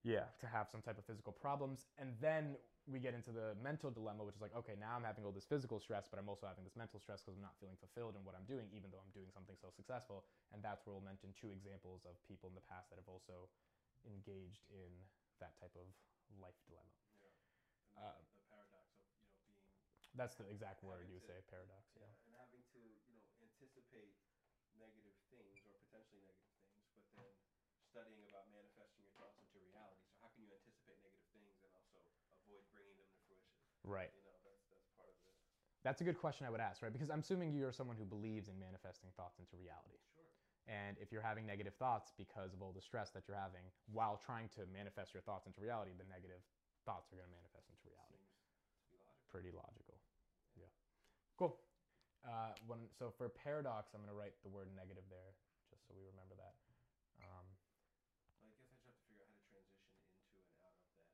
yeah, 0.04 0.28
to 0.38 0.46
have 0.46 0.68
some 0.68 0.84
type 0.84 1.00
of 1.00 1.04
physical 1.08 1.32
problems. 1.32 1.88
And 1.96 2.12
then 2.20 2.60
we 2.84 3.00
get 3.00 3.16
into 3.16 3.32
the 3.32 3.56
mental 3.64 3.88
dilemma, 3.88 4.20
which 4.28 4.36
is 4.36 4.44
like, 4.44 4.52
okay, 4.52 4.76
now 4.76 4.92
I'm 4.92 5.02
having 5.08 5.24
all 5.24 5.32
this 5.32 5.48
physical 5.48 5.80
stress, 5.80 6.04
but 6.12 6.20
I'm 6.20 6.28
also 6.28 6.44
having 6.44 6.60
this 6.68 6.76
mental 6.76 7.00
stress 7.00 7.24
because 7.24 7.40
I'm 7.40 7.44
not 7.44 7.56
feeling 7.56 7.80
fulfilled 7.80 8.12
in 8.12 8.22
what 8.28 8.36
I'm 8.36 8.44
doing, 8.44 8.68
even 8.76 8.92
though 8.92 9.00
I'm 9.00 9.14
doing 9.16 9.32
something 9.32 9.56
so 9.56 9.72
successful. 9.72 10.28
And 10.52 10.60
that's 10.60 10.84
where 10.84 10.92
we'll 10.92 11.08
mention 11.08 11.32
two 11.32 11.48
examples 11.48 12.04
of 12.04 12.20
people 12.28 12.52
in 12.52 12.54
the 12.54 12.66
past 12.68 12.92
that 12.92 13.00
have 13.00 13.08
also 13.08 13.48
engaged 14.04 14.68
in 14.68 14.92
that 15.40 15.56
type 15.56 15.72
of 15.72 15.88
life 16.36 16.60
dilemma. 16.68 16.92
Yeah. 17.16 17.32
Uh, 17.96 18.20
the, 18.36 18.44
paradox 18.52 18.92
of 19.00 19.08
you 19.16 19.24
know 19.24 19.40
being 19.48 19.64
That's 20.12 20.36
the 20.36 20.44
exact 20.52 20.84
word 20.84 21.08
you 21.08 21.16
would 21.16 21.24
to- 21.24 21.32
say, 21.32 21.40
paradox. 21.48 21.88
Yeah. 21.96 22.12
and 22.28 22.36
having 22.36 22.60
to 22.76 22.80
you 23.08 23.16
know 23.16 23.24
anticipate 23.40 24.12
negative 24.76 25.16
things 25.32 25.64
or 25.64 25.80
potentially 25.88 26.20
negative 26.28 26.52
things, 26.60 27.08
but 27.16 27.32
then 27.32 27.43
studying 27.94 28.26
about 28.26 28.50
manifesting 28.50 29.06
your 29.06 29.14
thoughts 29.14 29.38
into 29.38 29.54
reality. 29.62 30.02
So 30.10 30.18
how 30.18 30.26
can 30.34 30.42
you 30.42 30.50
anticipate 30.50 30.98
negative 30.98 31.30
things 31.30 31.54
and 31.62 31.70
also 31.70 32.02
avoid 32.34 32.66
bringing 32.74 32.98
them 32.98 33.06
to 33.06 33.18
fruition? 33.22 33.54
Right. 33.86 34.10
You 34.10 34.26
know, 34.26 34.34
that's 34.42 34.66
that's 34.66 34.90
part 34.98 35.14
of 35.14 35.22
it. 35.30 35.38
That's 35.86 36.02
a 36.02 36.06
good 36.10 36.18
question 36.18 36.42
I 36.42 36.50
would 36.50 36.58
ask, 36.58 36.82
right? 36.82 36.90
Because 36.90 37.06
I'm 37.06 37.22
assuming 37.22 37.54
you're 37.54 37.70
someone 37.70 37.94
who 37.94 38.02
believes 38.02 38.50
in 38.50 38.58
manifesting 38.58 39.14
thoughts 39.14 39.38
into 39.38 39.54
reality. 39.54 40.02
Sure. 40.10 40.26
And 40.66 40.98
if 40.98 41.14
you're 41.14 41.22
having 41.22 41.46
negative 41.46 41.78
thoughts 41.78 42.10
because 42.18 42.50
of 42.50 42.66
all 42.66 42.74
the 42.74 42.82
stress 42.82 43.14
that 43.14 43.30
you're 43.30 43.38
having 43.38 43.62
while 43.94 44.18
trying 44.18 44.50
to 44.58 44.66
manifest 44.74 45.14
your 45.14 45.22
thoughts 45.22 45.46
into 45.46 45.62
reality, 45.62 45.94
the 45.94 46.08
negative 46.10 46.42
thoughts 46.82 47.14
are 47.14 47.20
going 47.20 47.30
to 47.30 47.36
manifest 47.36 47.70
into 47.70 47.86
reality. 47.86 48.26
Seems 48.90 49.06
logical. 49.06 49.30
Pretty 49.30 49.54
logical. 49.54 50.02
Yeah. 50.58 50.72
Cool. 51.38 51.54
Uh, 52.26 52.58
when, 52.66 52.88
so 52.90 53.12
for 53.14 53.28
paradox, 53.28 53.92
I'm 53.94 54.00
going 54.02 54.10
to 54.10 54.16
write 54.18 54.34
the 54.42 54.50
word 54.50 54.72
negative 54.74 55.04
there 55.12 55.36
just 55.68 55.84
so 55.86 55.92
we 55.92 56.02
remember 56.08 56.32
that. 56.40 56.56
Um, 57.20 57.44
Well, 58.40 58.40
I 58.40 58.56
guess 58.56 58.56
I 58.60 58.64
just 58.72 58.84
have 58.88 58.96
to 58.96 59.04
figure 59.04 59.20
out 59.20 59.28
how 59.28 59.36
to 59.36 59.52
transition 59.52 60.08
into 60.16 60.32
and 60.40 60.44
out 60.48 60.48
of 60.48 60.58
that. 60.64 60.76
The, 60.80 61.04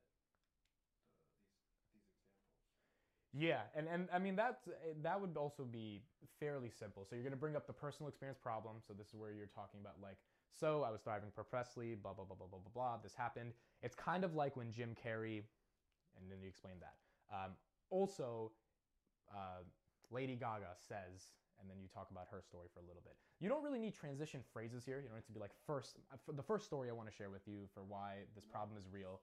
these 1.90 2.06
these 2.06 2.06
examples. 2.06 3.19
Yeah, 3.32 3.60
and, 3.76 3.86
and 3.86 4.08
I 4.12 4.18
mean 4.18 4.34
that's 4.34 4.68
that 5.02 5.20
would 5.20 5.36
also 5.36 5.64
be 5.64 6.02
fairly 6.40 6.70
simple. 6.70 7.04
So 7.08 7.14
you're 7.14 7.22
gonna 7.24 7.36
bring 7.36 7.54
up 7.56 7.66
the 7.66 7.72
personal 7.72 8.08
experience 8.08 8.38
problem. 8.42 8.76
So 8.86 8.92
this 8.92 9.08
is 9.08 9.14
where 9.14 9.30
you're 9.30 9.46
talking 9.46 9.78
about 9.80 9.94
like, 10.02 10.16
so 10.52 10.82
I 10.82 10.90
was 10.90 11.00
thriving 11.02 11.30
professionally, 11.34 11.94
blah 11.94 12.12
blah 12.12 12.24
blah 12.24 12.36
blah 12.36 12.48
blah 12.48 12.58
blah 12.58 12.72
blah. 12.74 12.96
This 13.02 13.14
happened. 13.14 13.52
It's 13.82 13.94
kind 13.94 14.24
of 14.24 14.34
like 14.34 14.56
when 14.56 14.72
Jim 14.72 14.96
Carrey, 14.98 15.42
and 16.18 16.30
then 16.30 16.40
you 16.42 16.48
explain 16.48 16.74
that. 16.80 16.94
Um, 17.32 17.52
also, 17.90 18.50
uh, 19.32 19.62
Lady 20.10 20.34
Gaga 20.34 20.74
says, 20.76 21.30
and 21.60 21.70
then 21.70 21.76
you 21.80 21.86
talk 21.94 22.10
about 22.10 22.26
her 22.32 22.42
story 22.42 22.66
for 22.74 22.80
a 22.80 22.86
little 22.86 23.02
bit. 23.04 23.14
You 23.38 23.48
don't 23.48 23.62
really 23.62 23.78
need 23.78 23.94
transition 23.94 24.40
phrases 24.52 24.84
here. 24.84 24.98
You 25.00 25.06
don't 25.08 25.16
need 25.18 25.26
to 25.26 25.32
be 25.32 25.40
like 25.40 25.52
first. 25.66 25.98
uh, 26.12 26.16
the 26.34 26.42
first 26.42 26.66
story 26.66 26.90
I 26.90 26.92
want 26.92 27.08
to 27.08 27.14
share 27.14 27.30
with 27.30 27.46
you 27.46 27.68
for 27.72 27.84
why 27.84 28.26
this 28.34 28.44
problem 28.44 28.76
is 28.76 28.86
real. 28.90 29.20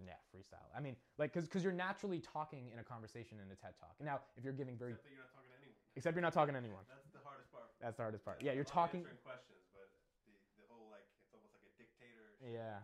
Yeah, 0.00 0.16
freestyle. 0.32 0.64
I 0.76 0.80
mean, 0.80 0.96
like, 1.18 1.32
cause, 1.34 1.46
cause 1.46 1.62
you're 1.62 1.76
naturally 1.76 2.18
talking 2.18 2.70
in 2.72 2.78
a 2.80 2.84
conversation 2.86 3.36
in 3.38 3.46
a 3.52 3.56
TED 3.56 3.76
talk. 3.78 3.92
Now, 4.00 4.20
if 4.36 4.42
you're 4.44 4.56
giving 4.56 4.76
very, 4.80 4.92
Except 4.96 5.04
that 5.04 5.12
you're 5.12 5.20
not 5.20 5.32
talking 5.36 5.52
to 5.52 5.56
anyone. 5.60 5.76
except 5.96 6.12
you're 6.16 6.24
not 6.26 6.32
talking 6.32 6.54
to 6.56 6.60
anyone. 6.64 6.84
That's 6.88 7.12
the 7.12 7.20
hardest 7.22 7.52
part. 7.52 7.68
That's 7.78 7.96
the 8.00 8.04
hardest 8.08 8.24
part. 8.24 8.40
Yeah, 8.40 8.52
you're 8.56 8.64
talking. 8.64 9.04
Answering 9.04 9.20
questions, 9.20 9.62
but 9.76 9.92
the, 10.24 10.32
the 10.58 10.66
whole 10.72 10.88
like 10.88 11.04
it's 11.20 11.34
almost 11.36 11.52
like 11.52 11.66
a 11.68 11.74
dictator. 11.76 12.32
Yeah. 12.40 12.80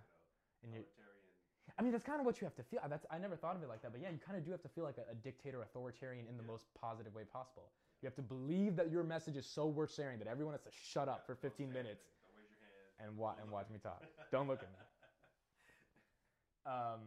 You 0.60 0.68
And 0.68 0.72
know, 0.76 0.84
authoritarian. 0.84 1.32
I 1.78 1.80
mean, 1.82 1.92
that's 1.96 2.04
kind 2.04 2.20
of 2.20 2.26
what 2.28 2.40
you 2.40 2.44
have 2.44 2.56
to 2.60 2.66
feel. 2.68 2.80
That's 2.92 3.06
I 3.10 3.16
never 3.16 3.36
thought 3.40 3.56
of 3.56 3.62
it 3.64 3.68
like 3.72 3.80
that, 3.82 3.92
but 3.96 4.02
yeah, 4.04 4.10
you 4.12 4.20
kind 4.20 4.36
of 4.36 4.44
do 4.44 4.50
have 4.52 4.62
to 4.68 4.70
feel 4.70 4.84
like 4.84 4.98
a, 5.00 5.06
a 5.10 5.16
dictator, 5.16 5.62
authoritarian 5.64 6.28
in 6.28 6.36
the 6.36 6.44
Yeah. 6.44 6.52
most 6.54 6.68
positive 6.76 7.14
way 7.16 7.24
possible. 7.24 7.72
You 8.02 8.06
have 8.06 8.14
to 8.20 8.26
believe 8.26 8.76
that 8.76 8.90
your 8.92 9.02
message 9.02 9.34
is 9.40 9.46
so 9.48 9.66
worth 9.66 9.90
sharing 9.96 10.18
that 10.20 10.28
everyone 10.28 10.52
has 10.54 10.62
to 10.68 10.70
shut 10.70 11.08
up 11.08 11.24
Yeah, 11.24 11.34
for 11.34 11.40
15 11.40 11.72
minutes. 11.72 12.04
Don't 12.22 12.36
raise 12.38 12.50
your 12.52 12.60
hand. 12.62 13.08
and 13.10 13.16
wa- 13.16 13.34
and 13.40 13.50
watch 13.50 13.70
me 13.70 13.78
talk. 13.82 14.04
Don't 14.30 14.46
look 14.46 14.62
at 14.62 14.68
me. 14.70 14.76
Um, 16.68 17.00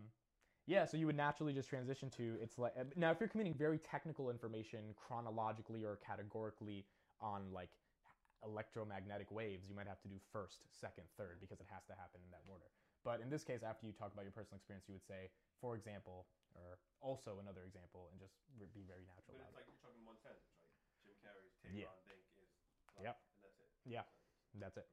yeah, 0.66 0.86
so 0.86 0.98
you 0.98 1.06
would 1.06 1.18
naturally 1.18 1.54
just 1.54 1.70
transition 1.70 2.10
to 2.18 2.38
it's 2.42 2.58
like 2.58 2.74
now 2.98 3.12
if 3.12 3.20
you're 3.20 3.30
communicating 3.30 3.58
very 3.58 3.78
technical 3.78 4.30
information 4.30 4.80
chronologically 4.96 5.84
or 5.84 6.00
categorically 6.06 6.86
on 7.22 7.52
like 7.54 7.70
electromagnetic 8.44 9.30
waves, 9.30 9.70
you 9.70 9.76
might 9.76 9.88
have 9.88 10.02
to 10.02 10.08
do 10.10 10.18
first, 10.34 10.66
second, 10.74 11.06
third 11.18 11.38
because 11.42 11.62
it 11.62 11.68
has 11.70 11.86
to 11.86 11.94
happen 11.94 12.22
in 12.26 12.32
that 12.34 12.42
order. 12.50 12.66
But 13.06 13.22
in 13.22 13.30
this 13.30 13.44
case, 13.44 13.62
after 13.62 13.86
you 13.86 13.94
talk 13.94 14.14
about 14.14 14.26
your 14.26 14.34
personal 14.34 14.58
experience, 14.58 14.86
you 14.90 14.94
would 14.98 15.06
say, 15.06 15.30
for 15.62 15.76
example, 15.78 16.26
or 16.58 16.78
also 17.02 17.38
another 17.42 17.66
example, 17.66 18.10
and 18.14 18.18
just 18.22 18.34
be 18.74 18.86
very 18.86 19.06
natural 19.10 19.38
But 19.38 19.42
about 19.42 19.50
it's 19.50 19.54
it. 19.54 19.58
like 19.58 19.66
you're 19.70 19.82
talking 19.82 20.02
one 20.06 20.18
sentence, 20.18 20.50
right? 20.58 20.70
Jim 21.02 21.14
Carrey's 21.22 21.54
take 21.62 21.74
Yeah. 21.74 21.90
on 21.90 21.98
is 22.06 22.26
Yep. 23.02 23.18
and 23.34 23.42
that's 23.42 23.58
it. 23.58 23.70
Yeah. 23.86 24.04
That's 24.60 24.78
it. 24.78 24.88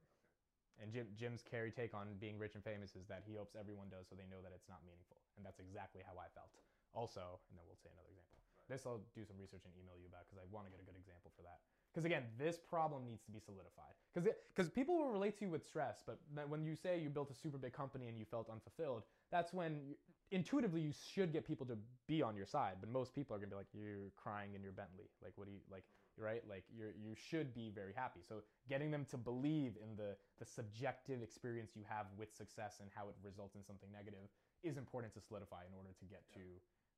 And 0.79 0.91
Jim, 0.95 1.07
Jim's 1.19 1.43
carry 1.43 1.71
take 1.71 1.91
on 1.91 2.15
being 2.23 2.39
rich 2.39 2.55
and 2.55 2.63
famous 2.63 2.95
is 2.95 3.03
that 3.11 3.27
he 3.27 3.35
hopes 3.35 3.53
everyone 3.59 3.91
does 3.91 4.07
so 4.07 4.15
they 4.15 4.27
know 4.31 4.39
that 4.39 4.55
it's 4.55 4.71
not 4.71 4.79
meaningful. 4.87 5.19
And 5.35 5.43
that's 5.43 5.59
exactly 5.59 5.99
how 6.07 6.15
I 6.15 6.31
felt. 6.31 6.55
Also, 6.95 7.39
and 7.51 7.59
then 7.59 7.67
we'll 7.67 7.79
say 7.79 7.91
another 7.91 8.09
example. 8.09 8.39
Right. 8.55 8.71
This 8.71 8.87
I'll 8.87 9.03
do 9.11 9.27
some 9.27 9.35
research 9.35 9.67
and 9.67 9.75
email 9.75 9.99
you 9.99 10.07
about 10.07 10.25
because 10.25 10.39
I 10.39 10.47
want 10.49 10.65
to 10.65 10.71
get 10.71 10.79
a 10.79 10.87
good 10.87 10.97
example 10.97 11.35
for 11.35 11.43
that. 11.43 11.59
Because 11.91 12.05
again, 12.05 12.23
this 12.39 12.57
problem 12.57 13.03
needs 13.03 13.21
to 13.27 13.31
be 13.31 13.43
solidified. 13.43 13.93
Because 14.13 14.31
because 14.55 14.69
people 14.71 14.97
will 14.97 15.11
relate 15.11 15.37
to 15.43 15.45
you 15.45 15.51
with 15.51 15.65
stress, 15.65 16.01
but 16.05 16.17
when 16.47 16.63
you 16.63 16.75
say 16.79 16.97
you 16.97 17.09
built 17.09 17.29
a 17.29 17.37
super 17.37 17.57
big 17.57 17.73
company 17.73 18.07
and 18.07 18.17
you 18.17 18.25
felt 18.25 18.49
unfulfilled, 18.49 19.03
that's 19.31 19.53
when 19.53 19.81
you, 19.83 19.95
intuitively 20.31 20.81
you 20.81 20.93
should 20.93 21.33
get 21.33 21.45
people 21.45 21.65
to 21.65 21.77
be 22.07 22.21
on 22.21 22.35
your 22.35 22.45
side. 22.45 22.77
But 22.79 22.89
most 22.89 23.13
people 23.13 23.35
are 23.35 23.39
gonna 23.39 23.51
be 23.51 23.59
like, 23.59 23.73
you're 23.73 24.13
crying 24.15 24.53
in 24.55 24.61
your 24.61 24.71
Bentley. 24.71 25.09
Like, 25.21 25.33
what 25.35 25.45
do 25.45 25.53
you 25.53 25.59
like? 25.69 25.83
Right? 26.19 26.43
Like, 26.43 26.67
you're 26.67 26.91
you 26.99 27.15
should 27.15 27.55
be 27.55 27.71
very 27.71 27.95
happy. 27.95 28.19
So 28.27 28.43
getting 28.67 28.91
them 28.91 29.07
to 29.07 29.15
believe 29.17 29.79
in 29.79 29.95
the 29.95 30.19
the 30.35 30.43
subjective 30.45 31.23
experience 31.23 31.79
you 31.79 31.87
have 31.87 32.11
with 32.19 32.35
success 32.35 32.83
and 32.83 32.91
how 32.91 33.07
it 33.07 33.15
results 33.23 33.55
in 33.55 33.63
something 33.63 33.87
negative 33.87 34.27
is 34.59 34.75
important 34.75 35.15
to 35.15 35.21
solidify 35.23 35.63
in 35.63 35.71
order 35.71 35.95
to 35.95 36.05
get 36.11 36.27
Yeah. 36.27 36.43
to 36.43 36.45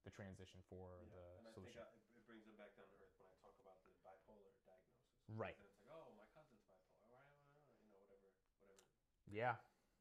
the 0.01 0.10
transition 0.10 0.57
for 0.65 1.05
Yeah, 1.05 1.13
the 1.13 1.25
and 1.38 1.45
I 1.45 1.51
solution. 1.53 1.86
think 1.86 1.86
I, 1.86 2.17
it- 2.17 2.25
brings 2.25 2.45
them 2.49 2.57
back 2.57 2.73
down 2.73 2.89
to 2.89 2.97
earth 2.97 3.13
when 3.21 3.27
I 3.29 3.36
talk 3.45 3.53
about 3.62 3.77
the 3.86 3.93
bipolar 4.01 4.55
diagnosis. 4.65 5.13
Right. 5.38 5.53
And 5.53 5.62
it's 5.69 5.77
like, 5.77 5.86
oh, 5.93 6.10
my 6.17 6.25
cousin's 6.34 6.63
bipolar. 6.65 7.13
Uh, 7.13 7.21
you 7.86 7.91
know, 7.93 8.01
whatever, 8.10 8.34
whatever. 8.57 8.88
Yeah, 9.29 9.60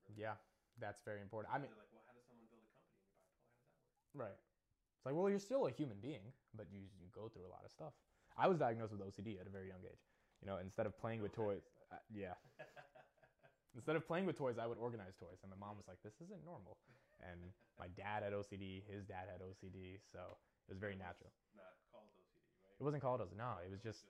really. 0.08 0.24
yeah, 0.24 0.36
that's 0.80 1.02
very 1.04 1.20
important. 1.20 1.52
I 1.52 1.58
mean, 1.60 1.74
like, 1.76 1.90
well, 1.92 2.06
how 2.08 2.14
does 2.16 2.24
someone 2.24 2.46
build 2.48 2.64
a 2.64 2.72
company 2.72 2.96
you're 3.04 3.12
bipolar? 3.12 3.44
How 3.52 3.68
does 3.68 3.68
that 3.68 3.84
work? 3.84 4.16
right. 4.16 4.38
It's 4.96 5.04
like, 5.04 5.12
well, 5.16 5.28
you're 5.28 5.42
still 5.42 5.66
a 5.68 5.72
human 5.72 5.98
being, 6.00 6.32
but 6.56 6.70
you 6.72 6.88
you 6.96 7.08
go 7.12 7.28
through 7.28 7.44
a 7.44 7.52
lot 7.52 7.64
of 7.64 7.72
stuff. 7.72 7.92
I 8.38 8.48
was 8.48 8.58
diagnosed 8.58 8.92
with 8.92 9.00
OCD 9.00 9.40
at 9.40 9.46
a 9.46 9.50
very 9.50 9.68
young 9.68 9.82
age. 9.84 10.00
You 10.42 10.46
know, 10.48 10.58
instead 10.58 10.86
of 10.86 10.98
playing 10.98 11.22
with 11.22 11.32
toys, 11.32 11.60
uh, 11.92 11.96
yeah, 12.14 12.34
instead 13.74 13.96
of 13.96 14.06
playing 14.06 14.26
with 14.26 14.36
toys, 14.38 14.56
I 14.58 14.66
would 14.66 14.78
organize 14.78 15.14
toys, 15.20 15.38
and 15.42 15.50
my 15.50 15.58
mom 15.60 15.76
was 15.76 15.86
like, 15.86 15.98
"This 16.02 16.14
isn't 16.24 16.44
normal." 16.44 16.76
And 17.20 17.52
my 17.78 17.88
dad 17.88 18.22
had 18.22 18.32
OCD, 18.32 18.82
his 18.88 19.04
dad 19.04 19.28
had 19.30 19.42
OCD, 19.44 20.00
so 20.12 20.38
it 20.68 20.72
was 20.72 20.78
very 20.78 20.96
natural. 20.96 21.30
Not 21.54 21.76
called 21.92 22.08
OCD, 22.16 22.40
right? 22.64 22.76
It 22.80 22.84
wasn't 22.84 23.02
called 23.02 23.20
OCD. 23.20 23.36
No, 23.36 23.60
it 23.64 23.70
was 23.70 23.80
just 23.80 24.06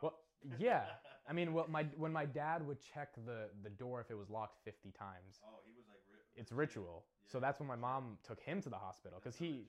Well, 0.00 0.14
yeah. 0.58 0.84
I 1.28 1.32
mean, 1.32 1.52
well, 1.52 1.66
my 1.68 1.84
when 1.96 2.12
my 2.12 2.24
dad 2.26 2.66
would 2.66 2.78
check 2.94 3.14
the 3.26 3.50
the 3.62 3.70
door 3.70 4.00
if 4.00 4.10
it 4.10 4.16
was 4.16 4.30
locked 4.30 4.58
50 4.64 4.90
times, 4.92 5.40
oh, 5.44 5.60
he 5.66 5.72
was 5.74 5.86
like. 5.88 6.02
Ri- 6.10 6.40
it's 6.40 6.52
ritual. 6.52 7.04
So 7.30 7.40
that's 7.40 7.60
when 7.60 7.68
my 7.68 7.76
mom 7.76 8.18
took 8.26 8.40
him 8.40 8.60
to 8.62 8.68
the 8.68 8.76
hospital 8.76 9.18
because 9.22 9.36
he, 9.36 9.66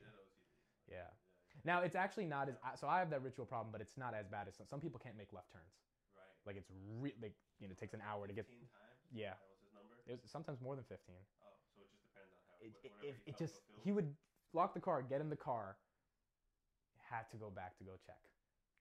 yeah. 0.89 1.09
Now 1.65 1.81
it's 1.81 1.95
actually 1.95 2.25
not 2.25 2.49
as 2.49 2.55
so 2.79 2.87
I 2.87 2.99
have 2.99 3.09
that 3.11 3.23
ritual 3.23 3.45
problem, 3.45 3.71
but 3.71 3.81
it's 3.81 3.97
not 3.97 4.13
as 4.13 4.27
bad 4.27 4.47
as 4.47 4.55
some, 4.55 4.67
some 4.67 4.79
people 4.81 4.99
can't 4.99 5.17
make 5.17 5.31
left 5.31 5.51
turns. 5.51 5.73
Right. 6.15 6.35
Like 6.45 6.57
it's 6.57 6.69
re- 6.99 7.15
like 7.21 7.33
you 7.59 7.67
know 7.67 7.71
it 7.71 7.79
takes 7.79 7.93
an 7.93 8.01
hour 8.03 8.27
to 8.27 8.33
get. 8.33 8.45
15 8.45 8.67
times? 8.67 8.99
Yeah. 9.13 9.33
That 9.39 9.47
was 9.47 9.59
his 9.59 9.71
number? 9.71 9.95
It 10.07 10.19
was 10.21 10.31
sometimes 10.31 10.59
more 10.61 10.75
than 10.75 10.83
15. 10.83 11.15
Oh, 11.39 11.55
so 11.73 11.81
it 11.81 11.89
just 11.89 12.01
depends 12.03 12.31
on 12.31 12.39
how. 12.43 12.55
It, 12.59 12.73
it, 13.01 13.15
it 13.25 13.37
just 13.37 13.61
he 13.83 13.91
would 13.91 14.13
lock 14.53 14.73
the 14.73 14.79
car, 14.79 15.01
get 15.01 15.21
in 15.21 15.29
the 15.29 15.39
car, 15.39 15.77
had 17.09 17.29
to 17.31 17.37
go 17.37 17.49
back 17.49 17.77
to 17.77 17.83
go 17.83 17.95
check, 18.05 18.19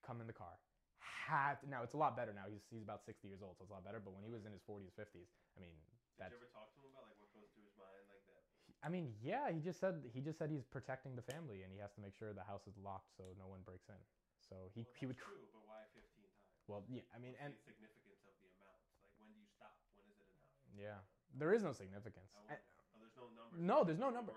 come 0.05 0.19
in 0.21 0.27
the 0.27 0.33
car, 0.35 0.59
had 0.99 1.55
to, 1.61 1.69
now 1.69 1.83
it's 1.83 1.93
a 1.93 1.97
lot 1.97 2.15
better 2.15 2.33
now. 2.33 2.43
He's 2.49 2.63
he's 2.69 2.83
about 2.83 3.03
60 3.05 3.27
years 3.27 3.41
old, 3.41 3.55
so 3.57 3.63
it's 3.63 3.71
a 3.71 3.73
lot 3.73 3.83
better. 3.83 3.99
But 4.03 4.13
when 4.13 4.23
he 4.23 4.29
was 4.31 4.45
in 4.45 4.51
his 4.51 4.61
40s, 4.67 4.91
50s, 4.99 5.31
I 5.55 5.59
mean 5.61 5.75
Did 6.15 6.19
that's 6.19 6.31
you 6.31 6.35
ever 6.35 6.45
talk 6.45 6.71
to 6.73 6.79
him 6.79 6.85
about 6.85 7.07
like 7.07 7.17
what 7.19 7.31
goes 7.31 7.49
through 7.51 7.63
his 7.63 7.75
mind 7.75 8.07
like 8.07 8.23
that? 8.25 8.43
I 8.83 8.89
mean 8.89 9.13
yeah, 9.23 9.49
he 9.51 9.59
just 9.59 9.79
said 9.79 9.95
he 10.13 10.19
just 10.21 10.37
said 10.37 10.49
he's 10.51 10.65
protecting 10.65 11.15
the 11.15 11.21
family 11.21 11.63
and 11.63 11.71
he 11.71 11.79
has 11.79 11.91
to 11.93 12.01
make 12.01 12.13
sure 12.13 12.33
the 12.33 12.43
house 12.43 12.67
is 12.67 12.75
locked 12.83 13.15
so 13.15 13.23
no 13.39 13.47
one 13.47 13.59
breaks 13.65 13.87
in. 13.89 14.01
So 14.49 14.55
he 14.75 14.83
well, 14.83 14.93
he 14.99 15.05
would 15.05 15.17
true, 15.17 15.47
but 15.51 15.63
why 15.63 15.87
15 15.93 16.03
times? 16.27 16.59
well 16.67 16.83
yeah 16.89 17.01
I 17.15 17.19
mean 17.19 17.33
What's 17.33 17.43
and 17.45 17.53
the 17.55 17.59
significance 17.63 18.19
of 18.27 18.35
the 18.39 18.47
amounts? 18.51 18.91
Like 18.99 19.11
when 19.17 19.31
do 19.31 19.39
you 19.39 19.47
stop? 19.47 19.79
When 19.95 20.05
is 20.11 20.19
it 20.19 20.27
enough? 20.27 20.51
yeah 20.75 20.99
there 21.35 21.53
is 21.53 21.63
no 21.63 21.71
significance. 21.71 22.29
And- 22.49 22.59
oh, 22.93 22.97
there's 22.99 23.15
no 23.15 23.25
number. 23.33 23.57
No, 23.57 23.83
there's 23.83 23.99
no 23.99 24.09
number. 24.09 24.33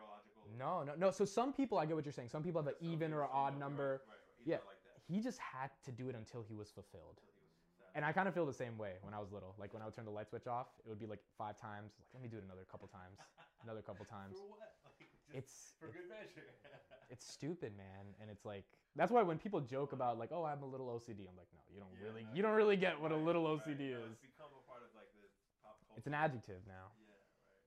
No 0.59 0.83
no 0.85 0.95
no. 0.97 1.11
So 1.11 1.25
some 1.25 1.53
people 1.53 1.79
I 1.79 1.87
get 1.87 1.97
what 1.97 2.05
you're 2.07 2.13
saying. 2.13 2.29
Some 2.29 2.43
people 2.43 2.63
have 2.63 2.69
an 2.69 2.79
even 2.81 3.13
or 3.13 3.23
an 3.23 3.31
odd 3.33 3.59
number. 3.59 4.01
Right, 4.07 4.17
right, 4.17 4.23
right. 4.39 4.47
Yeah. 4.47 4.57
like. 4.67 4.77
He 5.09 5.21
just 5.21 5.39
had 5.39 5.71
to 5.85 5.93
do 5.93 6.09
it 6.09 6.17
until 6.17 6.43
he 6.43 6.55
was 6.55 6.69
fulfilled. 6.71 7.21
Until 7.23 7.31
he 7.31 7.47
was 7.47 7.63
sad. 7.79 7.86
And 7.97 8.05
I 8.05 8.13
kind 8.13 8.29
of 8.29 8.35
feel 8.35 8.45
the 8.45 8.53
same 8.53 8.77
way 8.77 9.01
when 9.01 9.15
I 9.15 9.19
was 9.19 9.33
little. 9.33 9.55
Like 9.59 9.73
when 9.73 9.81
I 9.81 9.87
would 9.87 9.95
turn 9.97 10.05
the 10.05 10.13
light 10.13 10.29
switch 10.29 10.47
off, 10.47 10.67
it 10.85 10.89
would 10.89 11.01
be 11.01 11.07
like 11.07 11.21
five 11.39 11.57
times. 11.57 11.97
Like 11.97 12.09
let 12.13 12.23
me 12.23 12.29
do 12.29 12.37
it 12.37 12.45
another 12.45 12.69
couple 12.71 12.89
times, 12.93 13.17
another 13.65 13.81
couple 13.81 14.05
times. 14.17 14.37
For 14.37 14.45
what? 14.45 14.77
Like, 14.85 15.09
It's 15.33 15.73
for 15.81 15.89
good 15.89 16.05
measure. 16.07 16.53
it's 17.11 17.25
stupid, 17.25 17.73
man. 17.77 18.05
And 18.21 18.29
it's 18.29 18.45
like 18.45 18.65
that's 18.97 19.11
why 19.11 19.23
when 19.23 19.39
people 19.39 19.61
joke 19.65 19.93
about 19.97 20.19
like, 20.19 20.29
oh, 20.29 20.45
I'm 20.45 20.63
a 20.63 20.69
little 20.69 20.93
OCD, 20.93 21.25
I'm 21.25 21.37
like, 21.41 21.49
no, 21.57 21.65
you 21.73 21.81
don't 21.81 21.89
Yeah, 21.97 22.13
really, 22.13 22.23
no, 22.23 22.29
you 22.37 22.43
don't 22.45 22.57
really 22.57 22.77
get 22.77 23.01
what 23.01 23.13
a 23.13 23.17
little 23.17 23.45
right. 23.49 23.65
OCD 23.65 23.91
No, 23.91 24.05
is. 24.05 24.13
It's 24.13 24.21
become 24.21 24.53
a 24.53 24.61
part 24.61 24.83
of 24.85 24.93
like 24.93 25.09
the 25.17 25.25
pop 25.65 25.81
culture. 25.89 25.97
It's 25.97 26.07
an 26.07 26.13
adjective 26.13 26.61
now. 26.69 26.93
Yeah, 27.01 27.17
right. 27.17 27.65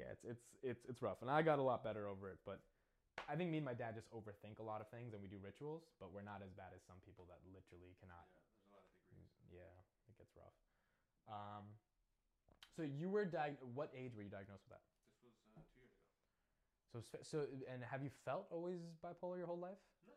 Yeah, 0.00 0.12
it's 0.16 0.24
it's 0.24 0.44
it's 0.62 0.82
it's 0.88 1.02
rough, 1.02 1.20
and 1.20 1.30
I 1.30 1.42
got 1.42 1.58
a 1.58 1.62
lot 1.62 1.84
better 1.84 2.08
over 2.08 2.30
it. 2.30 2.38
But 2.46 2.60
I 3.28 3.34
think 3.36 3.50
me 3.50 3.58
and 3.58 3.66
my 3.66 3.74
dad 3.74 3.94
just 3.94 4.08
overthink 4.14 4.60
a 4.60 4.66
lot 4.66 4.80
of 4.80 4.88
things, 4.88 5.12
and 5.12 5.20
we 5.20 5.28
do 5.28 5.36
rituals, 5.42 5.82
but 6.00 6.12
we're 6.14 6.24
not 6.24 6.40
as 6.40 6.52
bad 6.56 6.72
as 6.72 6.80
some 6.86 6.96
people 7.04 7.26
that 7.28 7.42
literally 7.52 7.92
cannot. 8.00 8.24
Yeah, 8.32 8.40
there's 8.46 8.62
a 8.64 8.72
lot 8.72 8.82
of 8.84 8.90
degrees. 8.94 9.28
Yeah, 9.50 9.74
it 10.08 10.14
gets 10.16 10.27
rough. 10.38 10.56
Um, 11.28 11.64
so 12.76 12.82
you 12.82 13.10
were 13.10 13.26
diag- 13.26 13.60
What 13.74 13.90
age 13.94 14.14
were 14.14 14.22
you 14.22 14.30
diagnosed 14.30 14.62
with 14.68 14.78
that? 14.78 14.84
This 15.10 15.18
was 15.20 15.34
uh, 15.44 15.60
two 15.70 15.78
years 15.78 15.90
ago. 15.92 16.06
So 16.92 17.02
so 17.22 17.44
and 17.68 17.84
have 17.84 18.02
you 18.02 18.10
felt 18.24 18.46
always 18.50 18.80
bipolar 19.04 19.36
your 19.36 19.46
whole 19.46 19.58
life? 19.60 19.76
No. 20.06 20.16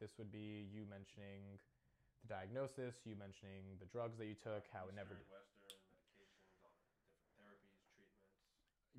this 0.00 0.12
would 0.18 0.30
be 0.30 0.68
you 0.70 0.86
mentioning 0.88 1.58
the 2.22 2.28
diagnosis, 2.28 3.02
you 3.04 3.16
mentioning 3.18 3.78
the 3.80 3.86
drugs 3.86 4.16
that 4.18 4.26
you 4.26 4.34
took, 4.38 4.66
how 4.72 4.86
it 4.86 4.94
never 4.94 5.14
Eastern, 5.14 5.26
Western 5.26 5.58
medications, 5.66 6.54
all 6.62 6.70
different 6.78 7.26
therapies, 7.34 7.74
treatments. 7.90 8.14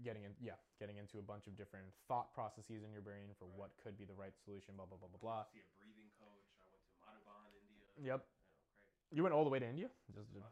getting 0.03 0.23
in 0.23 0.31
yeah 0.39 0.59
getting 0.79 0.97
into 0.97 1.19
a 1.19 1.25
bunch 1.25 1.47
of 1.47 1.55
different 1.55 1.87
thought 2.07 2.31
processes 2.33 2.83
in 2.83 2.91
your 2.91 3.01
brain 3.01 3.31
for 3.39 3.45
Right. 3.47 3.59
what 3.59 3.71
could 3.83 3.97
be 3.97 4.05
the 4.05 4.13
right 4.15 4.35
solution 4.43 4.75
blah 4.75 4.85
blah 4.85 4.97
blah 4.99 5.07
blah 5.07 5.19
blah 5.23 5.43
to 5.43 5.51
See 5.51 5.59
a 5.59 5.67
breathing 5.75 6.11
coach. 6.19 6.47
I 6.59 6.67
went 6.67 6.83
to 6.87 6.99
Madhuban, 6.99 7.51
India. 7.55 7.87
Yep. 7.95 7.97
You 7.99 8.09
know, 8.11 8.19
crazy. 8.19 9.15
you 9.15 9.23
went 9.23 9.33
all 9.35 9.43
the 9.43 9.49
way 9.49 9.59
to 9.59 9.67
india 9.67 9.89
just 10.13 10.29
yeah. 10.35 10.43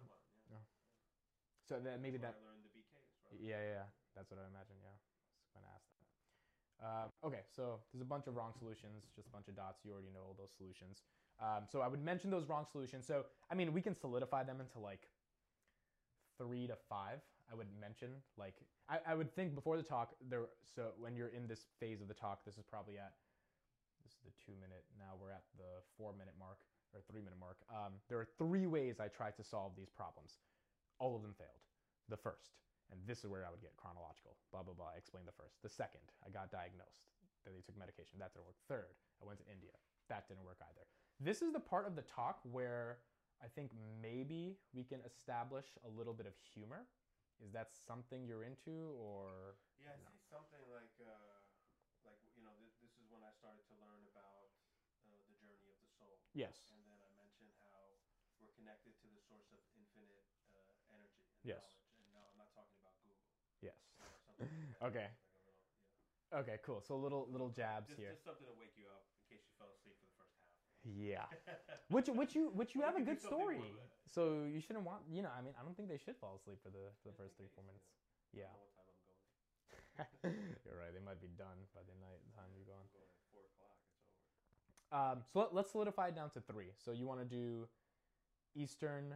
So 1.68 1.76
that 1.84 2.00
maybe 2.00 2.16
That's 2.18 2.40
that 2.40 2.40
where 2.40 2.48
I 2.48 2.56
learned 2.56 2.64
the 2.64 2.72
BKs. 2.72 3.12
Right? 3.28 3.40
yeah, 3.44 3.60
yeah 3.60 3.84
yeah. 3.84 3.88
That's 4.16 4.32
what 4.32 4.40
i 4.40 4.48
imagine 4.48 4.80
yeah. 4.80 4.96
I 4.96 5.44
was 5.44 5.52
gonna 5.54 5.72
ask 5.76 5.86
that. 5.92 6.08
Um, 6.80 7.08
okay 7.28 7.44
so 7.52 7.84
there's 7.92 8.02
a 8.02 8.08
bunch 8.08 8.28
of 8.28 8.36
wrong 8.40 8.54
solutions 8.58 9.12
just 9.16 9.28
a 9.28 9.34
bunch 9.36 9.48
of 9.52 9.56
dots. 9.60 9.84
You 9.84 9.92
already 9.92 10.10
know 10.16 10.24
all 10.24 10.36
those 10.40 10.56
solutions. 10.56 11.04
Um, 11.44 11.68
so 11.70 11.82
i 11.84 11.88
would 11.88 12.02
mention 12.02 12.32
those 12.32 12.48
wrong 12.48 12.66
solutions. 12.72 13.06
So 13.06 13.26
i 13.52 13.56
mean 13.56 13.74
we 13.74 13.82
can 13.82 13.94
solidify 13.94 14.44
them 14.44 14.64
into 14.64 14.80
like 14.80 15.12
three 16.40 16.68
to 16.68 16.78
five 16.88 17.20
i 17.52 17.56
would 17.56 17.68
mention. 17.80 18.24
Like 18.38 18.56
I, 18.88 19.00
I 19.06 19.14
would 19.14 19.36
think 19.36 19.54
before 19.54 19.76
the 19.76 19.84
talk 19.84 20.16
there 20.30 20.48
so 20.64 20.96
when 20.98 21.16
you're 21.16 21.34
in 21.36 21.48
this 21.48 21.68
phase 21.80 22.00
of 22.02 22.08
the 22.08 22.16
talk 22.16 22.46
this 22.46 22.58
is 22.58 22.64
probably 22.64 22.98
at 22.98 23.14
this 24.06 24.14
is 24.16 24.24
the 24.24 24.36
two 24.40 24.56
minute 24.64 24.86
now 24.98 25.20
we're 25.20 25.36
at 25.36 25.44
the 25.60 25.84
four 25.98 26.14
minute 26.14 26.34
mark 26.40 26.64
or 26.96 27.02
three 27.12 27.20
minute 27.22 27.38
mark. 27.38 27.58
Um, 27.70 28.00
there 28.08 28.18
are 28.18 28.28
three 28.38 28.66
ways 28.66 29.00
i 29.00 29.08
try 29.08 29.30
to 29.32 29.44
solve 29.44 29.74
these 29.76 29.90
problems 29.90 30.40
all 31.00 31.16
of 31.16 31.22
them 31.22 31.34
failed. 31.38 31.62
The 32.10 32.18
first. 32.18 32.58
And 32.92 33.00
this 33.06 33.20
is 33.24 33.28
where 33.28 33.44
i 33.46 33.52
would 33.52 33.62
get 33.62 33.76
chronological. 33.76 34.38
Blah 34.52 34.64
blah 34.64 34.74
blah. 34.74 34.92
I 34.96 34.98
explained 34.98 35.28
the 35.28 35.36
first. 35.36 35.60
The 35.62 35.70
second 35.70 36.02
i 36.26 36.30
got 36.30 36.52
diagnosed 36.52 37.08
then 37.46 37.56
they 37.56 37.64
took 37.64 37.80
medication. 37.80 38.20
That 38.20 38.36
didn't 38.36 38.48
work. 38.48 38.60
Third 38.68 38.96
i 39.22 39.26
went 39.26 39.40
to 39.40 39.48
india. 39.52 39.76
That 40.12 40.28
didn't 40.28 40.44
work 40.48 40.60
either. 40.64 40.84
This 41.20 41.42
is 41.42 41.52
the 41.52 41.60
part 41.64 41.88
of 41.88 41.96
the 41.96 42.04
talk 42.08 42.40
where 42.48 43.00
i 43.44 43.48
think 43.48 43.72
maybe 44.02 44.58
we 44.74 44.84
can 44.84 45.00
establish 45.06 45.68
a 45.86 45.92
little 45.92 46.14
bit 46.16 46.26
of 46.28 46.34
humor. 46.54 46.88
Is 47.44 47.54
that 47.54 47.70
something 47.70 48.26
you're 48.26 48.42
into 48.48 48.96
or 48.98 49.60
Yeah, 49.78 49.94
I 49.94 50.02
No. 50.02 50.10
see 50.10 50.18
something 50.26 50.64
like, 50.74 50.90
uh, 50.98 51.46
like 52.02 52.18
you 52.34 52.42
know, 52.42 52.56
this, 52.58 52.74
this 52.82 52.98
is 52.98 53.06
when 53.14 53.22
I 53.22 53.30
started 53.38 53.62
to 53.70 53.76
learn 53.78 54.02
about 54.10 54.50
uh, 55.06 55.22
the 55.30 55.36
journey 55.38 55.70
of 55.70 55.78
the 55.78 55.90
soul, 56.02 56.18
yes 56.34 56.66
and 56.74 56.82
then 56.90 56.98
I 56.98 57.10
mentioned 57.14 57.54
how 57.62 58.02
we're 58.42 58.54
connected 58.58 58.98
to 59.06 59.08
the 59.14 59.22
source 59.22 59.54
of 59.54 59.62
infinite 59.78 60.26
uh, 60.50 60.94
energy 60.98 61.30
and 61.30 61.37
Yes. 61.48 61.64
And 61.96 62.12
no, 62.12 62.20
I'm 62.28 62.36
not 62.38 62.52
talking 62.52 62.76
about 62.84 62.94
Google. 63.02 63.24
yes 63.64 63.80
You 63.96 64.04
know, 64.04 64.12
something 64.28 64.46
like 64.46 64.92
Okay. 64.92 65.08
Like 65.08 65.40
little, 65.48 65.56
know, 66.36 66.40
okay 66.44 66.58
cool 66.66 66.84
so 66.84 67.00
little 67.00 67.24
little 67.32 67.48
jabs 67.50 67.88
just, 67.88 68.00
here 68.00 68.12
just 68.12 68.28
something 68.28 68.44
to 68.46 68.52
wake 68.60 68.76
you 68.76 68.84
up 68.92 69.08
in 69.16 69.24
case 69.32 69.48
you 69.48 69.54
fell 69.56 69.72
asleep 69.72 69.96
for 70.04 70.08
the 70.12 70.18
first 70.20 70.36
half. 70.36 70.52
yeah 70.84 71.28
which 71.96 72.12
which 72.12 72.36
you 72.36 72.52
which 72.52 72.76
you 72.76 72.84
Well, 72.84 72.92
have 72.92 73.00
a 73.00 73.06
good 73.06 73.22
story 73.24 73.58
more 73.64 73.72
with 73.80 73.80
it. 73.80 74.12
so 74.12 74.44
you 74.44 74.60
shouldn't 74.60 74.84
want 74.84 75.08
you 75.08 75.24
know 75.24 75.32
i 75.32 75.40
mean 75.42 75.56
i 75.56 75.64
don't 75.64 75.76
think 75.80 75.88
they 75.88 75.98
should 75.98 76.20
fall 76.20 76.36
asleep 76.36 76.60
for 76.62 76.70
the 76.70 76.92
for 77.00 77.08
the 77.12 77.16
first 77.16 77.40
three 77.40 77.48
four 77.56 77.64
minutes 77.64 77.88
yeah 78.36 78.52
don't 78.52 78.60
know 78.60 78.68
what 78.68 78.76
time 78.76 78.88
I'm 78.92 79.00
going. 79.08 80.52
you're 80.68 80.76
right 80.78 80.92
they 80.92 81.00
might 81.04 81.22
be 81.24 81.32
done 81.40 81.58
by 81.72 81.82
the 81.88 81.96
night 82.04 82.20
time 82.36 82.52
you're 82.56 82.68
gone 82.68 82.84
I'm 82.84 82.92
going 82.92 83.08
at 83.08 83.24
four 83.32 83.48
o'clock. 83.48 83.80
It's 84.68 84.84
over. 84.92 85.16
um, 85.16 85.18
so 85.32 85.40
let, 85.40 85.56
let's 85.56 85.72
solidify 85.72 86.12
it 86.12 86.16
down 86.20 86.30
to 86.36 86.42
three 86.44 86.76
so 86.76 86.92
you 86.92 87.08
want 87.08 87.24
to 87.24 87.28
do 87.28 87.68
eastern 88.56 89.16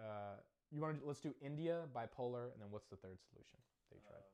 uh, 0.00 0.40
you 0.70 0.80
want 0.80 1.00
to 1.00 1.06
let's 1.06 1.20
do 1.20 1.34
india 1.40 1.84
bipolar 1.94 2.52
and 2.52 2.60
then 2.60 2.68
what's 2.70 2.88
the 2.88 2.96
third 2.96 3.18
solution 3.30 3.58
that 3.88 3.96
you 3.96 4.02
tried 4.04 4.24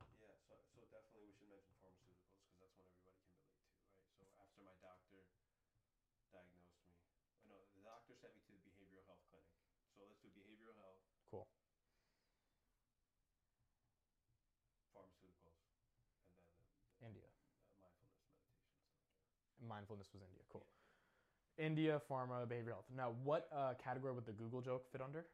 Um, 0.00 0.08
uh, 0.08 0.12
yeah, 0.20 0.32
so, 0.48 0.56
so 0.72 0.80
definitely 0.88 1.28
we 1.28 1.34
should 1.36 1.48
mention 1.52 1.76
pharmaceuticals 1.84 2.16
because 2.40 2.56
that's 2.58 2.72
what 2.76 2.88
everybody 2.88 3.20
can 3.20 3.36
relate 3.36 3.60
to, 3.60 3.68
right? 3.76 3.92
So 4.16 4.24
after 4.40 4.60
my 4.64 4.72
doctor 4.80 5.28
diagnosed 6.32 6.72
me, 6.80 6.88
oh, 6.96 7.44
no, 7.52 7.56
the 7.76 7.84
doctor 7.84 8.16
sent 8.16 8.32
me 8.32 8.40
to 8.48 8.52
the 8.56 8.62
behavioral 8.64 9.04
health 9.08 9.20
clinic. 9.28 9.52
So 9.92 10.08
let's 10.08 10.20
do 10.24 10.32
behavioral 10.32 10.76
health, 10.80 11.04
cool 11.28 11.48
pharmaceuticals, 14.94 15.60
and 15.68 15.70
then 15.76 15.84
the, 16.32 16.42
the, 16.58 16.66
india 17.06 17.28
uh, 17.28 17.68
mindfulness 17.80 18.16
meditation 18.24 18.64
stuff. 18.66 18.88
mindfulness 19.60 20.08
was 20.12 20.22
india 20.22 20.44
cool 20.50 20.66
india 21.58 22.00
pharma 22.08 22.46
behavioral 22.46 22.76
health 22.80 22.90
now 22.94 23.10
what 23.24 23.48
uh, 23.52 23.74
category 23.82 24.12
would 24.14 24.26
the 24.26 24.32
google 24.32 24.60
joke 24.60 24.84
fit 24.92 25.00
under 25.00 25.24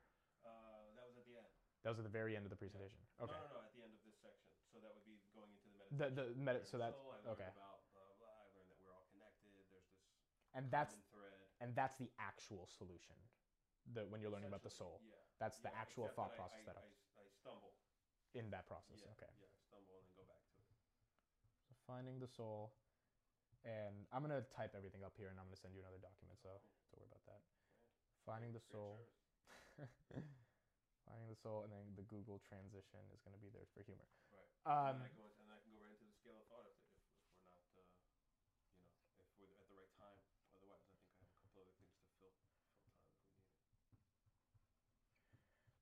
Uh, 0.46 0.50
that 0.96 1.06
was 1.08 1.16
at 1.18 1.26
the 1.26 1.36
end. 1.42 1.48
that 1.82 1.90
was 1.90 1.98
at 1.98 2.06
the 2.08 2.14
very 2.20 2.32
end 2.36 2.44
of 2.46 2.50
the 2.54 2.56
presentation 2.62 3.00
okay 3.20 3.34
No, 3.34 3.46
no, 3.46 3.60
no, 3.60 3.66
at 3.68 3.72
the 3.76 3.82
end 3.86 3.92
of 3.98 4.02
this 4.06 4.16
section. 4.22 4.50
So 4.72 4.78
that 4.84 4.92
would 4.94 5.04
be 5.08 5.16
going 5.36 5.50
into 5.56 5.68
the 5.72 5.78
the 6.00 6.08
meditation. 6.08 6.36
the 6.36 6.44
med- 6.46 6.66
so 6.70 6.76
that's 6.84 7.00
soul, 7.00 7.32
okay 7.34 7.50
About 7.56 7.80
blah, 7.94 8.04
blah, 8.06 8.16
blah. 8.20 8.44
I 8.44 8.46
learned 8.56 8.68
that 8.72 8.78
we're 8.82 8.94
all 8.98 9.06
connected. 9.14 9.48
There's 9.54 9.70
this 9.74 9.86
and 10.56 10.64
that's 10.76 10.96
thread. 11.12 11.40
and 11.62 11.68
that's 11.78 11.96
the 12.02 12.10
actual 12.30 12.64
solution 12.80 13.16
the 13.94 14.02
when 14.10 14.18
you're 14.20 14.34
learning 14.34 14.50
about 14.52 14.64
the 14.68 14.74
soul 14.80 14.96
Yeah. 15.04 15.14
that's 15.42 15.58
the 15.66 15.70
yeah, 15.72 15.82
actual 15.82 16.06
thought 16.16 16.32
that 16.34 16.38
I- 16.38 16.40
process 16.40 16.62
I, 16.64 16.68
that 16.70 16.76
I, 16.82 16.86
I, 16.86 17.22
I 17.22 17.24
stumble. 17.40 17.72
in 18.40 18.46
that 18.54 18.64
process 18.72 18.98
Yeah, 19.04 19.14
okay 19.14 19.30
Yeah, 19.42 19.46
I 19.46 19.60
stumble 19.68 19.96
and 20.02 20.06
then 20.08 20.16
go 20.20 20.24
back 20.32 20.42
to 20.50 20.54
it. 20.62 20.66
so 21.68 21.72
finding 21.90 22.16
the 22.24 22.30
soul 22.38 22.74
and 23.66 24.06
i'm 24.14 24.22
going 24.22 24.32
to 24.32 24.46
type 24.54 24.72
everything 24.78 25.02
up 25.02 25.12
here 25.18 25.28
and 25.28 25.36
i'm 25.36 25.44
going 25.50 25.58
to 25.58 25.60
send 25.60 25.74
you 25.74 25.82
another 25.82 26.00
document 26.00 26.38
so 26.38 26.48
don't 26.54 27.02
worry 27.02 27.10
about 27.10 27.24
that 27.26 27.42
finding 28.22 28.54
the 28.54 28.62
soul 28.62 29.10
finding 31.06 31.28
the 31.28 31.36
soul 31.36 31.66
and 31.66 31.70
then 31.74 31.84
the 31.98 32.06
google 32.06 32.38
transition 32.46 33.02
is 33.10 33.20
going 33.26 33.34
to 33.34 33.42
be 33.42 33.50
there 33.50 33.66
for 33.74 33.82
humor 33.82 34.06
Right. 34.30 34.50
um, 34.66 34.98
and, 34.98 35.06
I 35.06 35.10
go 35.14 35.26
into, 35.26 35.42
and 35.42 35.50
I 35.50 35.58
can 35.62 35.70
go 35.74 35.82
right 35.82 35.94
into 35.94 36.06
the 36.06 36.16
scale 36.16 36.38
of 36.38 36.46
thought 36.50 36.66
if, 36.66 36.78
if, 36.94 37.02
if 37.54 37.62
we're 37.74 37.86
not, 37.86 38.02
uh, 38.18 38.26
you 39.14 39.18
know, 39.18 39.26
if 39.38 39.48
we're 39.54 39.62
at 39.62 39.70
the 39.70 39.78
right 39.78 39.94
time. 39.94 40.18
Otherwise, 40.58 40.82
I 40.82 40.90
think 40.90 41.06
I 41.06 41.22
have 41.22 41.30
a 41.30 41.38
couple 41.38 41.62
other 41.62 41.74
things 41.78 41.90
to 41.94 42.10
fill, 42.18 42.34
fill 42.34 42.34
time 42.42 42.58
if 42.58 42.66
we 42.66 42.90
need 42.90 42.98
it. 42.98 43.06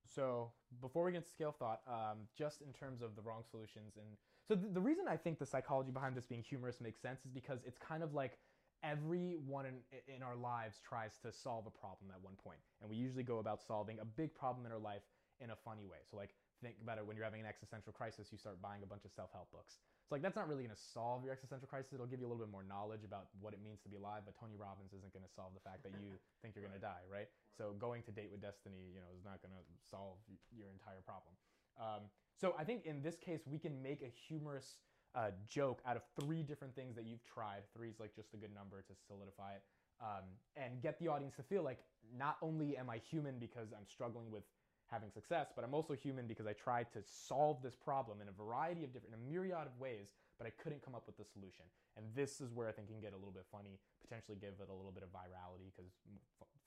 So 0.05 0.53
before 0.79 1.03
we 1.03 1.11
get 1.11 1.25
to 1.25 1.31
scale 1.33 1.49
of 1.51 1.57
thought, 1.57 1.81
um, 1.89 2.29
just 2.37 2.61
in 2.61 2.71
terms 2.71 3.01
of 3.01 3.15
the 3.17 3.23
wrong 3.25 3.43
solutions, 3.43 3.97
and 3.97 4.15
so 4.47 4.55
th- 4.55 4.73
the 4.73 4.81
reason 4.81 5.05
I 5.09 5.17
think 5.17 5.39
the 5.39 5.45
psychology 5.45 5.91
behind 5.91 6.15
this 6.15 6.25
being 6.25 6.43
humorous 6.43 6.81
makes 6.81 7.01
sense 7.01 7.25
is 7.25 7.31
because 7.31 7.59
it's 7.65 7.77
kind 7.77 8.03
of 8.03 8.13
like 8.13 8.37
everyone 8.83 9.65
in, 9.65 9.75
in 10.13 10.21
our 10.21 10.35
lives 10.35 10.77
tries 10.87 11.17
to 11.23 11.33
solve 11.33 11.65
a 11.65 11.73
problem 11.73 12.11
at 12.13 12.21
one 12.21 12.35
point, 12.35 12.59
and 12.81 12.89
we 12.89 12.95
usually 12.95 13.23
go 13.23 13.39
about 13.39 13.61
solving 13.61 13.99
a 13.99 14.05
big 14.05 14.33
problem 14.35 14.65
in 14.65 14.71
our 14.71 14.79
life 14.79 15.01
in 15.41 15.49
a 15.51 15.57
funny 15.65 15.83
way. 15.83 15.99
So 16.09 16.15
like 16.17 16.35
think 16.63 16.77
about 16.79 16.97
it 16.97 17.03
when 17.05 17.17
you're 17.17 17.25
having 17.27 17.41
an 17.41 17.49
existential 17.49 17.91
crisis, 17.91 18.31
you 18.31 18.37
start 18.37 18.61
buying 18.61 18.83
a 18.83 18.89
bunch 18.89 19.03
of 19.03 19.11
self-help 19.11 19.51
books. 19.51 19.81
It's 20.05 20.13
like 20.13 20.21
that's 20.21 20.37
not 20.37 20.45
really 20.45 20.61
going 20.61 20.75
to 20.75 20.85
solve 20.93 21.25
your 21.25 21.33
existential 21.33 21.65
crisis. 21.65 21.91
It'll 21.97 22.05
give 22.05 22.21
you 22.21 22.29
a 22.29 22.31
little 22.31 22.45
bit 22.45 22.53
more 22.53 22.61
knowledge 22.61 23.01
about 23.01 23.33
what 23.41 23.57
it 23.57 23.59
means 23.65 23.81
to 23.83 23.89
be 23.89 23.97
alive, 23.97 24.21
but 24.23 24.37
Tony 24.37 24.53
Robbins 24.53 24.93
isn't 24.93 25.09
going 25.11 25.25
to 25.25 25.33
solve 25.33 25.57
the 25.57 25.65
fact 25.65 25.81
that 25.81 25.97
you 25.97 26.13
think 26.45 26.53
you're 26.53 26.63
going 26.63 26.77
to 26.77 26.83
die, 26.83 27.01
right? 27.09 27.25
So 27.57 27.73
going 27.81 28.05
to 28.05 28.13
date 28.13 28.29
with 28.29 28.39
destiny, 28.39 28.93
you 28.93 29.01
know, 29.01 29.09
is 29.17 29.25
not 29.25 29.41
going 29.41 29.57
to 29.57 29.65
solve 29.81 30.21
your 30.53 30.69
entire 30.69 31.01
problem. 31.01 31.33
Um, 31.79 32.01
so 32.39 32.55
I 32.57 32.63
think 32.63 32.85
in 32.85 33.01
this 33.01 33.17
case 33.17 33.41
we 33.45 33.59
can 33.59 33.81
make 33.81 34.01
a 34.01 34.11
humorous 34.27 34.79
uh, 35.15 35.31
joke 35.47 35.81
out 35.85 35.95
of 35.95 36.03
three 36.19 36.43
different 36.43 36.75
things 36.75 36.95
that 36.95 37.05
you've 37.05 37.23
tried. 37.23 37.63
Three 37.75 37.89
is 37.89 37.99
like 37.99 38.15
just 38.15 38.33
a 38.33 38.37
good 38.37 38.53
number 38.53 38.81
to 38.81 38.93
solidify 39.07 39.53
it, 39.53 39.63
um, 40.01 40.25
and 40.57 40.81
get 40.81 40.99
the 40.99 41.07
audience 41.07 41.35
to 41.35 41.43
feel 41.43 41.63
like 41.63 41.79
not 42.17 42.37
only 42.41 42.75
am 42.77 42.89
I 42.89 42.97
human 42.97 43.39
because 43.39 43.71
I'm 43.71 43.87
struggling 43.87 44.29
with 44.29 44.43
having 44.91 45.09
success, 45.09 45.49
but 45.55 45.65
I'm 45.65 45.73
also 45.73 45.95
human 45.95 46.27
because 46.27 46.45
I 46.45 46.53
tried 46.53 46.91
to 46.93 47.01
solve 47.01 47.63
this 47.63 47.73
problem 47.73 48.21
in 48.21 48.27
a 48.27 48.35
variety 48.35 48.83
of 48.83 48.93
different, 48.93 49.15
in 49.15 49.19
a 49.19 49.23
myriad 49.25 49.65
of 49.65 49.73
ways, 49.79 50.13
but 50.37 50.45
I 50.45 50.51
couldn't 50.61 50.85
come 50.85 50.93
up 50.93 51.07
with 51.07 51.17
the 51.17 51.25
solution. 51.25 51.65
And 51.97 52.05
this 52.13 52.37
is 52.37 52.53
where 52.53 52.67
I 52.69 52.73
think 52.75 52.89
it 52.89 52.93
can 52.93 53.01
get 53.01 53.13
a 53.13 53.17
little 53.17 53.33
bit 53.33 53.47
funny, 53.49 53.79
potentially 54.03 54.37
give 54.37 54.61
it 54.61 54.69
a 54.69 54.75
little 54.75 54.93
bit 54.93 55.01
of 55.01 55.09
virality 55.09 55.73
because 55.73 55.89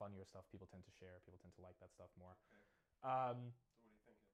funnier 0.01 0.25
stuff 0.27 0.49
people 0.51 0.66
tend 0.66 0.83
to 0.83 0.94
share, 0.99 1.23
people 1.23 1.38
tend 1.38 1.55
to 1.55 1.62
like 1.62 1.79
that 1.79 1.92
stuff 1.94 2.11
more. 2.18 2.35
Um, 3.07 3.55
So 3.71 3.87
what 3.87 3.92
are 3.92 3.94
you 3.94 4.03
thinking? 4.03 4.27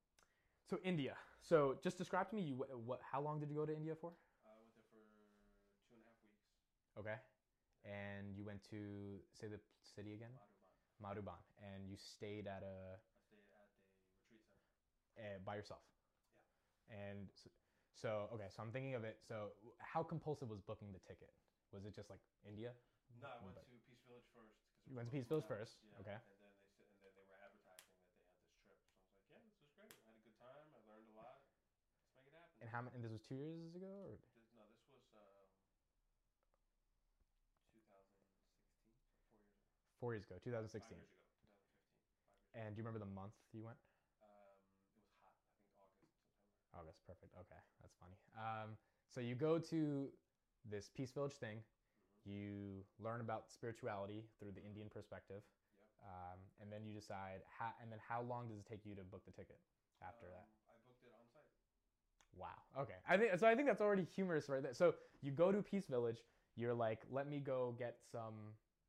So 0.69 0.79
India. 0.85 1.15
So 1.43 1.77
just 1.83 1.99
describe 1.99 2.29
to 2.31 2.37
me 2.37 2.43
you 2.43 2.55
what, 2.57 2.69
what 2.85 3.01
how 3.13 3.21
long 3.21 3.41
did 3.41 3.51
you 3.51 3.57
go 3.57 3.67
to 3.67 3.75
India 3.75 3.95
for? 3.95 4.13
Uh, 4.45 4.49
I 4.49 4.57
went 4.73 4.89
there 4.93 5.05
for 5.37 5.45
two 5.89 5.95
and 5.97 6.03
a 6.03 6.09
half 6.09 6.17
weeks. 6.25 6.41
Okay. 6.99 7.19
And 7.85 8.33
you 8.37 8.45
went 8.45 8.65
to 8.73 9.21
say 9.37 9.47
the 9.49 9.61
city 9.85 10.15
again? 10.15 10.33
Madhuban. 11.03 11.37
Madhuban. 11.37 11.41
And 11.61 11.85
you 11.89 11.97
stayed 12.01 12.47
at 12.49 12.65
a 12.65 12.97
I 12.97 13.05
stayed 13.29 13.45
at 13.53 13.61
a 13.61 13.77
retreat 14.09 14.41
center. 14.49 14.81
uh, 15.21 15.39
by 15.45 15.57
yourself. 15.61 15.85
Yeah. 16.89 16.97
And 17.13 17.29
so, 17.37 17.51
so 17.93 18.11
okay, 18.35 18.49
so 18.49 18.63
I'm 18.65 18.73
thinking 18.73 18.95
of 18.97 19.05
it. 19.05 19.21
So 19.21 19.53
how 19.85 20.01
compulsive 20.03 20.49
was 20.49 20.61
booking 20.65 20.93
the 20.97 21.03
ticket? 21.05 21.29
Was 21.77 21.85
it 21.85 21.93
just 21.95 22.09
like 22.09 22.21
India? 22.49 22.73
No, 23.21 23.29
I 23.29 23.37
went 23.45 23.53
But- 23.55 23.69
to 23.69 23.77
Peace 23.85 24.01
Village 24.09 24.29
first. 24.33 24.57
You 24.89 24.97
went 24.97 25.09
to 25.09 25.13
Peace 25.17 25.29
Village 25.29 25.45
first, 25.49 25.77
Yeah, 25.85 26.01
okay. 26.01 26.17
And 26.21 26.41
then 26.41 26.53
they 26.57 26.69
said, 26.77 26.89
and 26.93 27.01
then 27.05 27.13
they 27.17 27.25
were 27.25 27.37
advertising 27.41 27.89
that 27.97 28.05
they 28.05 28.21
had 28.21 28.37
this 28.37 28.53
trip. 28.65 28.77
So 28.85 29.01
I 29.01 29.09
was 29.09 29.09
like, 29.09 29.25
yeah, 29.33 29.41
this 29.41 29.57
is 29.57 29.69
great. 29.73 29.97
I 29.97 30.13
had 30.13 30.17
a 30.21 30.25
good 30.25 30.37
time. 30.37 30.69
I 30.77 30.81
learned 30.85 31.09
a 31.09 31.17
lot. 31.17 31.41
Let's 32.05 32.13
make 32.13 32.29
it 32.29 32.37
happen. 32.37 32.53
And 32.61 32.64
how 32.75 32.83
many? 32.83 32.91
And 32.99 33.07
this 33.07 33.15
was 33.15 33.23
two 33.23 33.39
years 33.39 33.71
ago, 33.79 33.87
or 34.11 34.19
This, 34.35 34.51
no, 34.59 34.67
this 34.67 34.83
was 34.91 35.07
um, 35.15 35.47
2016, 37.71 37.87
so 37.87 37.87
four 37.87 38.03
years 38.03 38.35
ago. 38.35 39.15
four 40.03 40.11
years 40.19 40.27
ago, 40.27 40.35
2016. 40.43 40.83
Five 40.83 41.07
years 41.07 41.15
ago, 41.15 41.23
2015. 41.39 41.55
Five 41.55 41.55
years. 41.55 42.59
And 42.59 42.75
do 42.75 42.79
you 42.79 42.85
remember 42.87 42.99
the 42.99 43.15
month 43.15 43.35
you 43.55 43.63
went? 43.63 43.79
Um, 44.19 44.59
it 44.91 44.99
was 44.99 45.07
hot. 45.23 45.39
I 45.39 45.47
think 45.55 45.71
August, 45.79 46.03
September. 46.11 46.75
August, 46.75 46.99
perfect. 47.07 47.31
Okay, 47.39 47.61
that's 47.79 47.95
funny. 48.03 48.19
Um, 48.35 48.75
so 49.07 49.23
you 49.23 49.39
go 49.39 49.63
to 49.71 50.11
this 50.67 50.91
Peace 50.91 51.15
Village 51.15 51.39
thing. 51.39 51.63
You 52.27 52.83
learn 52.99 53.21
about 53.23 53.47
spirituality 53.55 54.27
through 54.43 54.51
the 54.57 54.65
Indian 54.67 54.89
perspective, 54.91 55.47
Yep. 55.79 56.11
um, 56.11 56.39
and 56.59 56.73
then 56.73 56.83
you 56.89 56.95
decide 56.97 57.45
how. 57.47 57.71
And 57.85 57.93
then 57.93 58.01
how 58.03 58.23
long 58.27 58.49
does 58.49 58.57
it 58.59 58.67
take 58.67 58.83
you 58.89 58.97
to 58.97 59.05
book 59.05 59.23
the 59.29 59.35
ticket 59.37 59.61
after 60.03 60.27
that? 60.33 60.49
Um, 60.49 60.73
I 60.73 60.81
booked 60.89 61.05
it 61.05 61.13
on 61.15 61.27
site. 61.29 61.45
Wow. 62.37 62.59
Okay. 62.83 62.99
I 63.09 63.17
think 63.17 63.39
so. 63.39 63.47
I 63.47 63.55
think 63.55 63.67
that's 63.69 63.81
already 63.81 64.07
humorous 64.15 64.49
right 64.49 64.63
there. 64.63 64.75
So 64.75 64.95
you 65.23 65.31
go 65.31 65.53
to 65.53 65.63
Peace 65.63 65.87
Village. 65.87 66.19
You're 66.57 66.75
like, 66.75 67.03
let 67.11 67.27
me 67.29 67.39
go 67.43 67.75
get 67.79 67.99
some 68.11 68.35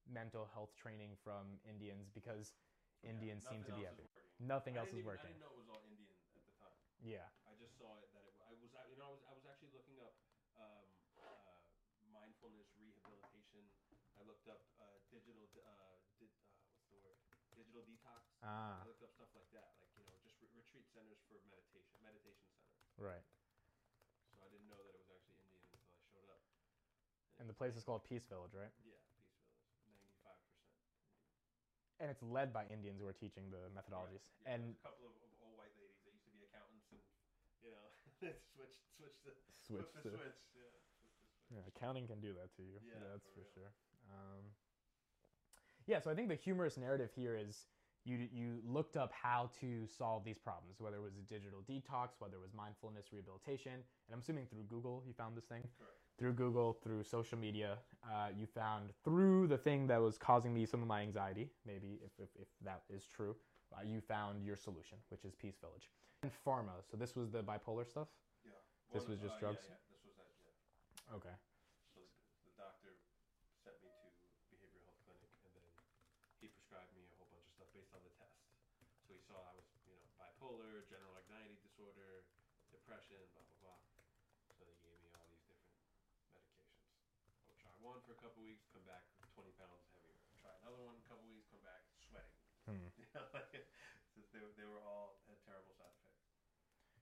mental 0.06 0.46
health 0.54 0.70
training 0.78 1.18
from 1.24 1.58
Indians 1.66 2.10
because 2.14 2.54
Yeah, 3.02 3.10
Indians 3.14 3.46
seem 3.50 3.62
to 3.66 3.74
be 3.74 3.86
everywhere. 3.86 4.26
Nothing 4.42 4.78
I 4.78 4.86
else 4.86 4.90
is 4.94 5.02
even- 5.02 5.10
working. 5.10 5.30
I 5.30 5.34
didn't 5.34 5.46
know 5.46 5.54
it 5.54 5.62
was 5.66 5.70
all 5.70 5.82
Indian 5.90 6.14
at 6.38 6.46
the 6.46 6.54
time. 6.62 6.78
Yeah. 7.02 7.26
I 7.50 7.54
just 7.58 7.74
saw 7.78 7.98
it 8.02 8.06
that 8.14 8.26
it. 8.26 8.34
I 8.46 8.54
was. 8.54 8.62
You 8.90 8.98
know. 9.02 9.10
I 9.10 9.14
was. 9.14 9.22
I 9.30 9.34
was 9.34 9.46
actually 9.50 9.74
looking 9.74 9.98
up 10.02 10.14
um, 10.62 10.86
uh, 11.22 11.58
mindfulness 12.14 12.70
rehabilitation. 12.78 13.66
I 14.18 14.22
looked 14.30 14.46
up 14.50 14.62
uh, 14.78 14.86
digital. 15.10 15.42
Uh, 15.58 15.98
did, 16.22 16.30
uh, 16.30 16.54
what's 16.78 16.90
the 16.94 17.02
word? 17.02 17.18
Digital 17.58 17.82
detox. 17.86 18.22
Ah. 18.46 18.82
I 18.82 18.86
looked 18.86 19.02
up 19.02 19.10
stuff 19.14 19.32
like 19.34 19.50
that, 19.58 19.74
like 19.82 19.90
you 19.98 20.06
know, 20.06 20.14
just 20.22 20.38
re- 20.44 20.54
retreat 20.54 20.86
centers 20.94 21.18
for 21.26 21.40
meditation, 21.50 21.98
meditation 22.06 22.46
centers. 22.62 22.86
Right. 23.02 23.26
So 24.30 24.44
I 24.44 24.48
didn't 24.54 24.68
know 24.70 24.80
that 24.86 24.94
it 24.94 25.02
was 25.02 25.10
actually 25.12 25.40
Indian 25.50 25.66
until 25.72 25.90
I 25.96 26.04
showed 26.14 26.30
up. 26.30 26.44
And 27.46 27.50
the 27.54 27.62
place 27.62 27.78
is 27.78 27.86
called 27.86 28.02
Peace 28.10 28.26
Village, 28.26 28.58
right? 28.58 28.74
Yeah, 28.82 28.98
Peace 29.14 29.30
Village, 29.30 29.78
ninety-five 29.86 30.34
percent. 30.50 30.66
And 32.02 32.10
it's 32.10 32.26
led 32.26 32.50
by 32.50 32.66
Indians 32.74 32.98
who 32.98 33.06
are 33.06 33.14
teaching 33.14 33.54
the 33.54 33.70
methodologies. 33.70 34.26
Yeah, 34.42 34.58
And 34.58 34.74
a 34.74 34.82
couple 34.82 35.06
of, 35.06 35.14
of 35.14 35.30
old 35.46 35.54
white 35.54 35.70
ladies 35.78 35.94
that 36.02 36.10
used 36.10 36.26
to 36.26 36.34
be 36.34 36.42
accountants, 36.50 36.90
and 36.90 36.98
you 37.62 37.70
know, 37.70 37.86
they 38.26 38.34
switched, 38.58 38.82
switched 38.98 39.22
the 39.22 39.38
switch 39.62 39.94
the 39.94 40.10
switch. 40.10 40.26
Yeah, 40.58 40.74
flipped 40.74 40.98
the 40.98 40.98
switch. 40.98 41.22
Yeah, 41.54 41.70
accounting 41.70 42.10
can 42.10 42.18
do 42.18 42.34
that 42.34 42.50
to 42.58 42.66
you. 42.66 42.82
Yeah, 42.82 43.14
that's 43.14 43.30
for 43.30 43.46
for, 43.46 43.54
sure. 43.54 43.72
Um, 44.10 44.50
yeah, 45.86 46.02
so 46.02 46.10
I 46.10 46.18
think 46.18 46.34
the 46.34 46.42
humorous 46.42 46.82
narrative 46.82 47.14
here 47.14 47.38
is 47.38 47.70
you 48.10 48.26
you 48.34 48.58
looked 48.66 48.98
up 48.98 49.14
how 49.14 49.54
to 49.62 49.86
solve 49.86 50.26
these 50.26 50.42
problems, 50.42 50.82
whether 50.82 50.98
it 50.98 51.06
was 51.06 51.14
a 51.22 51.26
digital 51.30 51.62
detox, 51.62 52.18
whether 52.18 52.42
it 52.42 52.42
was 52.42 52.58
mindfulness 52.58 53.14
rehabilitation, 53.14 53.86
and 53.86 54.10
I'm 54.10 54.26
assuming 54.26 54.50
through 54.50 54.66
Google 54.66 55.06
you 55.06 55.14
found 55.14 55.38
this 55.38 55.46
thing. 55.46 55.62
Correct. 55.78 56.05
Through 56.18 56.34
Google, 56.34 56.78
through 56.82 57.04
social 57.04 57.38
media, 57.38 57.78
uh, 58.08 58.30
you 58.38 58.48
found 58.48 58.92
through 59.04 59.48
the 59.48 59.58
thing 59.58 59.86
that 59.88 60.00
was 60.02 60.18
causing 60.18 60.54
me 60.54 60.66
some 60.66 60.82
of 60.82 60.88
my 60.88 61.02
anxiety, 61.02 61.50
maybe 61.68 62.00
if, 62.00 62.12
if, 62.24 62.30
if 62.40 62.48
that 62.64 62.84
is 62.88 63.04
true, 63.04 63.36
uh, 63.76 63.84
you 63.84 64.00
found 64.00 64.40
your 64.46 64.56
solution, 64.56 64.98
which 65.10 65.26
is 65.26 65.36
Peace 65.36 65.60
Village. 65.60 65.92
And 66.24 66.32
pharma, 66.48 66.80
so 66.90 66.96
this 66.96 67.16
was 67.20 67.30
the 67.36 67.44
bipolar 67.44 67.84
stuff? 67.84 68.08
Yeah. 68.48 68.56
This 68.96 69.04
One- 69.04 69.12
was 69.12 69.20
just 69.20 69.36
uh, 69.36 69.44
drugs? 69.44 69.68
Yeah, 69.68 69.76
yeah, 69.76 69.92
this 69.92 70.02
was 70.08 70.16
that. 70.16 70.32
Yeah. 70.40 71.18
Okay. 71.20 71.36
So 71.92 72.00
the, 72.00 72.08
the 72.48 72.54
doctor 72.56 72.96
sent 73.60 73.76
me 73.84 73.92
to 73.92 74.24
behavioral 74.48 74.88
health 74.88 75.04
clinic, 75.04 75.36
and 75.44 75.52
then 75.52 75.68
he 76.40 76.48
prescribed 76.48 76.96
me 76.96 77.04
a 77.12 77.16
whole 77.20 77.28
bunch 77.28 77.44
of 77.44 77.54
stuff 77.60 77.68
based 77.76 77.92
on 77.92 78.00
the 78.08 78.14
test. 78.16 78.40
So 79.04 79.12
he 79.12 79.20
saw 79.20 79.36
I 79.36 79.52
was, 79.60 79.68
you 79.84 79.92
know, 79.92 80.00
bipolar, 80.16 80.88
general 80.88 81.20
anxiety 81.20 81.60
disorder, 81.60 82.24
depression, 82.72 83.20
blah 83.36 83.44
blah 83.44 83.60
blah. 83.60 83.80
So 84.56 84.64
he 84.66 84.80
gave 84.82 84.98
me 85.04 85.12
all 85.20 85.28
these 85.30 85.44
different 85.46 85.68
medications. 86.26 86.64
I'll 87.46 87.60
try 87.60 87.76
one 87.84 88.00
for 88.08 88.16
a 88.16 88.20
couple 88.24 88.42
weeks, 88.42 88.66
come 88.72 88.88
back 88.90 89.04
20 89.36 89.52
pounds 89.62 89.84
heavier. 89.94 90.16
Try 90.42 90.56
another 90.64 90.80
one, 90.82 90.96
a 90.98 91.06
couple 91.06 91.28
weeks, 91.30 91.46
come 91.54 91.62
back 91.62 91.86
sweating. 92.02 92.34
Hmm. 92.66 92.82
You 92.98 93.05
know, 93.05 93.05
like, 93.36 93.52
they, 94.34 94.44
they 94.60 94.68
were 94.68 94.84
all 94.84 95.20
had 95.28 95.40
terrible 95.48 95.72
side 95.76 95.92
effects. 95.96 96.20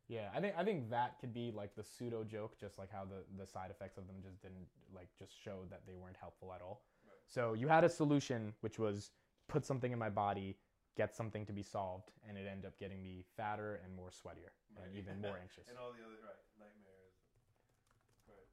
Yeah, 0.08 0.30
I 0.36 0.40
think 0.42 0.54
I 0.58 0.64
think 0.64 0.90
that 0.92 1.18
could 1.20 1.34
be 1.34 1.52
like 1.52 1.76
the 1.76 1.84
pseudo 1.84 2.24
joke, 2.24 2.60
just 2.60 2.78
like 2.78 2.92
how 2.92 3.06
the 3.06 3.24
the 3.40 3.48
side 3.48 3.72
effects 3.72 3.98
of 3.98 4.06
them 4.06 4.18
just 4.22 4.42
didn't 4.42 4.68
like 4.94 5.08
just 5.18 5.34
showed 5.34 5.72
that 5.72 5.82
they 5.88 5.96
weren't 5.96 6.18
helpful 6.20 6.54
at 6.54 6.62
all. 6.62 6.84
Right. 7.08 7.18
So 7.26 7.54
you 7.54 7.68
had 7.68 7.84
a 7.84 7.90
solution, 7.90 8.54
which 8.62 8.78
was 8.78 9.12
put 9.48 9.66
something 9.66 9.92
in 9.92 10.00
my 10.00 10.10
body, 10.10 10.58
get 10.96 11.16
something 11.16 11.46
to 11.46 11.54
be 11.54 11.64
solved, 11.64 12.12
and 12.28 12.38
it 12.38 12.46
ended 12.46 12.66
up 12.66 12.78
getting 12.78 13.02
me 13.02 13.26
fatter 13.38 13.80
and 13.84 13.96
more 13.96 14.10
sweatier 14.12 14.54
and 14.78 14.94
even 14.94 15.22
more 15.22 15.40
anxious. 15.42 15.68
and 15.70 15.78
all 15.80 15.96
the 15.96 16.04
other 16.04 16.20
right 16.22 16.44
nightmares. 16.60 17.16
Right. 18.28 18.50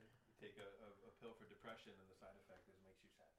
You 0.00 0.08
take 0.40 0.56
a, 0.58 0.66
a, 0.66 0.88
a 1.06 1.12
pill 1.20 1.36
for 1.38 1.46
depression, 1.46 1.92
and 1.94 2.08
the 2.10 2.18
side 2.18 2.34
effect 2.42 2.66
is 2.66 2.80
makes 2.82 3.04
you 3.04 3.12
sad. 3.14 3.30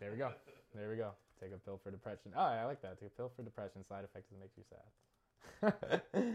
There 0.00 0.10
we 0.10 0.18
go. 0.18 0.32
There 0.74 0.90
we 0.90 0.96
go. 0.96 1.16
Take 1.40 1.52
a 1.54 1.58
pill 1.58 1.80
for 1.82 1.90
depression. 1.90 2.32
Oh, 2.36 2.40
I 2.40 2.64
like 2.64 2.82
that. 2.82 2.98
Take 3.00 3.08
a 3.08 3.16
pill 3.16 3.30
for 3.34 3.42
depression. 3.42 3.84
Side 3.84 4.04
effect 4.04 4.26
is 4.26 4.32
it 4.32 4.40
makes 4.40 4.56
you 4.56 4.64
sad. 4.68 6.12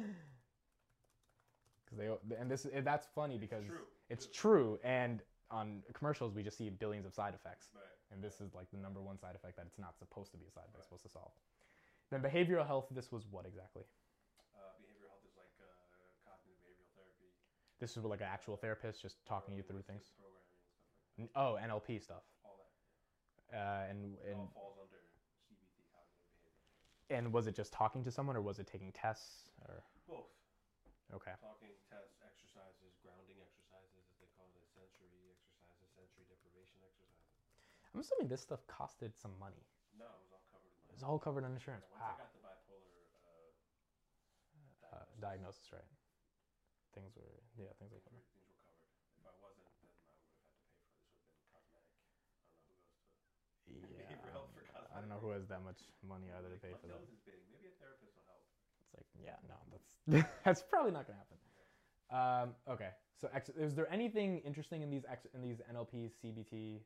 Because 1.86 1.98
they 2.30 2.36
and 2.38 2.50
this 2.50 2.66
that's 2.84 3.08
funny 3.14 3.38
because 3.38 3.66
true. 3.66 3.86
it's 4.10 4.26
true 4.28 4.80
and 4.84 5.22
on 5.52 5.84
commercials 5.94 6.34
we 6.34 6.42
just 6.42 6.58
see 6.58 6.70
billions 6.70 7.06
of 7.06 7.14
side 7.14 7.34
effects. 7.36 7.68
Right. 7.76 7.84
And 8.12 8.24
this 8.24 8.42
is 8.42 8.54
like 8.54 8.72
the 8.72 8.78
number 8.78 9.02
one 9.02 9.20
side 9.20 9.36
effect 9.36 9.58
that 9.58 9.66
it's 9.68 9.78
not 9.78 9.98
supposed 10.00 10.32
to 10.32 10.38
be 10.38 10.46
a 10.46 10.52
side 10.52 10.66
effect, 10.70 10.78
it's 10.80 10.88
supposed 10.88 11.04
to 11.04 11.10
solve. 11.10 11.32
Then 12.10 12.22
behavioral 12.22 12.66
health, 12.66 12.88
this 12.92 13.12
was 13.12 13.26
what 13.30 13.46
exactly? 13.46 13.84
Uh, 14.54 14.74
behavioral 14.82 15.10
health 15.10 15.26
is 15.26 15.36
like 15.36 15.54
uh, 15.60 15.66
cognitive 16.24 16.58
behavioral 16.62 16.90
therapy. 16.94 17.30
This 17.80 17.98
is 17.98 18.04
like 18.06 18.22
an 18.22 18.30
actual 18.32 18.58
therapist 18.58 19.02
just 19.02 19.18
talking 19.26 19.54
you 19.56 19.62
through 19.64 19.82
things. 19.84 20.14
Programming 20.18 20.54
and 20.54 20.62
stuff 20.62 20.78
like 20.78 21.30
Oh, 21.36 21.58
NLP 21.62 22.02
stuff. 22.02 22.24
That. 23.54 23.62
All 23.62 23.62
that. 23.62 23.86
Uh, 23.86 23.90
and 23.94 24.00
It 24.26 24.34
and 24.34 24.40
all 24.42 24.52
falls 24.58 24.78
under 24.82 24.98
CBT, 25.46 25.86
cognitive 25.94 26.26
behavior. 26.42 27.14
and 27.14 27.30
was 27.34 27.46
it 27.48 27.54
just 27.56 27.72
talking 27.72 28.02
to 28.04 28.12
someone 28.12 28.34
or 28.36 28.42
was 28.42 28.58
it 28.60 28.66
taking 28.68 28.92
tests 28.92 29.54
or 29.70 29.84
Both. 30.10 30.34
okay? 31.14 31.38
Talking, 31.40 31.70
tests, 31.88 32.18
exercises, 32.26 32.98
grounding 33.06 33.38
exercises, 33.40 34.02
as 34.10 34.18
they 34.18 34.30
call 34.36 34.50
it, 34.58 34.66
sensory 34.74 35.30
exercises, 35.38 35.90
sensory 35.94 36.26
deprivation 36.26 36.82
exercises. 36.82 37.30
I'm 37.94 38.02
assuming 38.02 38.26
this 38.28 38.42
stuff 38.42 38.66
costed 38.66 39.14
some 39.14 39.38
money. 39.38 39.62
No, 39.94 40.10
it 40.10 40.26
was 40.26 40.34
all 40.34 40.42
covered. 40.50 40.74
in 40.74 40.82
my- 40.90 40.94
It's 40.98 41.06
all 41.06 41.20
covered 41.22 41.46
on 41.46 41.54
insurance. 41.54 41.86
Once 41.94 42.02
Wow. 42.02 42.18
I 42.18 42.26
got 42.26 42.34
the 42.34 42.42
bipolar 42.42 43.06
uh, 43.30 43.54
Uh, 44.98 45.06
diagnosis, 45.22 45.70
diagnosis, 45.70 45.74
right? 45.78 45.92
Things 46.98 47.14
were 47.18 47.38
yeah, 47.58 47.70
things 47.78 47.94
like 47.94 48.02
things, 48.06 48.18
that. 48.18 48.18
were, 48.18 48.34
things 48.34 48.50
were 48.50 48.62
covered. 48.66 48.90
If 49.18 49.26
I 49.30 49.34
wasn't, 49.42 49.70
then 49.78 49.90
I 49.94 50.02
would 50.02 50.10
have 50.10 50.18
had 50.18 50.26
to 50.26 50.42
pay 50.42 50.66
for 50.66 50.74
it. 50.74 51.06
This 51.06 51.22
would 51.22 51.26
have 51.26 51.38
been 51.38 51.50
cosmetic. 51.54 51.94
I 51.94 52.10
don't 52.10 52.34
know 52.34 52.50
who 52.50 52.62
goes 52.66 52.82
to. 52.86 53.02
Yeah, 53.70 54.10
behavioral 54.10 54.34
health 54.34 54.54
for 54.58 54.62
I 54.93 54.93
don't 55.04 55.12
know 55.12 55.20
who 55.20 55.36
has 55.36 55.44
that 55.52 55.60
much 55.68 55.84
money 56.08 56.32
either 56.32 56.48
to 56.48 56.56
pay 56.64 56.72
for 56.80 56.88
that. 56.88 56.96
nose 56.96 57.12
is 57.12 57.20
big. 57.28 57.44
Maybe 57.52 57.68
a 57.68 57.76
therapist 57.76 58.16
will 58.16 58.24
help. 58.24 58.48
It's 58.88 58.96
like, 58.96 59.08
yeah, 59.20 59.36
no, 59.44 59.60
that's 59.68 59.88
that's 60.48 60.64
probably 60.64 60.96
not 60.96 61.04
gonna 61.08 61.20
happen. 61.20 61.38
Um, 62.08 62.56
okay, 62.72 62.92
so 63.20 63.28
ex- 63.36 63.52
is 63.60 63.76
there 63.76 63.92
anything 63.92 64.40
interesting 64.48 64.82
in 64.82 64.90
these 64.90 65.04
ex- 65.12 65.28
in 65.36 65.42
these 65.42 65.60
NLP 65.68 66.12
CBT 66.24 66.80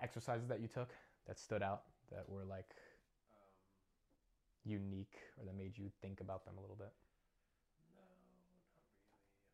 exercises 0.00 0.48
that 0.48 0.60
you 0.60 0.68
took 0.68 0.90
that 1.26 1.38
stood 1.38 1.62
out 1.62 1.82
that 2.10 2.28
were 2.28 2.44
like 2.44 2.68
Um, 3.32 3.48
unique 4.64 5.16
or 5.38 5.44
that 5.46 5.56
made 5.56 5.78
you 5.78 5.88
think 6.02 6.20
about 6.20 6.44
them 6.44 6.58
a 6.58 6.60
little 6.60 6.76
bit? 6.76 6.92
no, 7.96 8.02
not 8.28 8.44
really. 8.44 8.68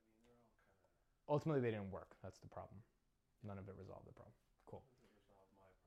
I 0.02 0.10
mean, 0.10 0.18
they're 0.24 0.34
all 0.34 0.50
kind 0.58 0.82
of. 0.82 0.98
Ultimately, 1.28 1.60
they 1.62 1.70
didn't 1.70 1.92
work. 1.92 2.16
That's 2.24 2.38
the 2.40 2.48
problem. 2.48 2.80
None 3.46 3.58
of 3.60 3.68
it 3.68 3.76
resolved 3.78 4.08
the 4.08 4.16
problem. 4.16 4.34
Cool. 4.66 4.82
Doesn't 4.98 5.12
resolve 5.20 5.46
my 5.52 5.68
problem. 5.76 5.84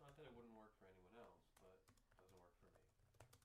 Not 0.00 0.16
that 0.16 0.24
it 0.24 0.32
wouldn't 0.34 0.56
work 0.56 0.72
for 0.80 0.88
anyone 0.88 1.12
else, 1.20 1.44
but 1.60 1.76
it 1.76 1.84
doesn't 2.16 2.32
work 2.40 2.48
for 2.56 2.64
me. 2.72 2.80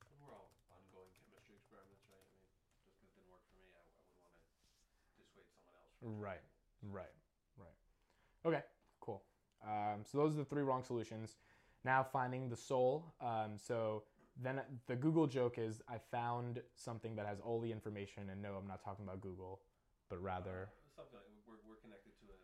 And 0.07 0.15
we're 0.23 0.31
all 0.33 0.55
ongoing 0.71 1.11
chemistry 1.19 1.59
experiments, 1.59 2.07
right? 2.07 2.23
I 2.23 2.33
mean, 2.39 2.79
just 2.79 2.95
because 2.95 3.03
it 3.03 3.13
didn't 3.13 3.29
work 3.29 3.43
for 3.51 3.53
me, 3.59 3.67
I, 3.75 3.83
I 3.83 3.93
wouldn't 3.99 4.17
want 4.23 4.33
to 4.33 4.39
dissuade 5.19 5.49
someone 5.53 5.75
else. 5.77 5.92
From 5.92 5.92
Right. 6.03 6.41
Right. 6.91 7.05
Right. 7.57 7.75
Okay. 8.45 8.63
Cool. 8.99 9.23
Um, 9.65 10.03
so 10.03 10.17
those 10.17 10.33
are 10.33 10.37
the 10.37 10.45
three 10.45 10.63
wrong 10.63 10.83
solutions. 10.83 11.37
Now 11.85 12.03
finding 12.03 12.49
the 12.49 12.55
soul. 12.57 13.13
Um, 13.21 13.57
so 13.57 14.03
then 14.41 14.61
the 14.87 14.95
Google 14.95 15.27
joke 15.27 15.57
is 15.57 15.81
I 15.87 15.97
found 16.11 16.61
something 16.75 17.15
that 17.15 17.25
has 17.25 17.39
all 17.39 17.59
the 17.59 17.71
information, 17.71 18.29
and 18.29 18.41
no, 18.41 18.55
I'm 18.55 18.67
not 18.67 18.83
talking 18.83 19.05
about 19.05 19.21
Google, 19.21 19.61
but 20.09 20.21
rather 20.21 20.69
Uh, 20.97 21.01
something 21.03 21.15
like 21.19 21.25
we're, 21.47 21.55
we're 21.69 21.81
connected 21.81 22.11
to 22.21 22.25
a, 22.27 22.37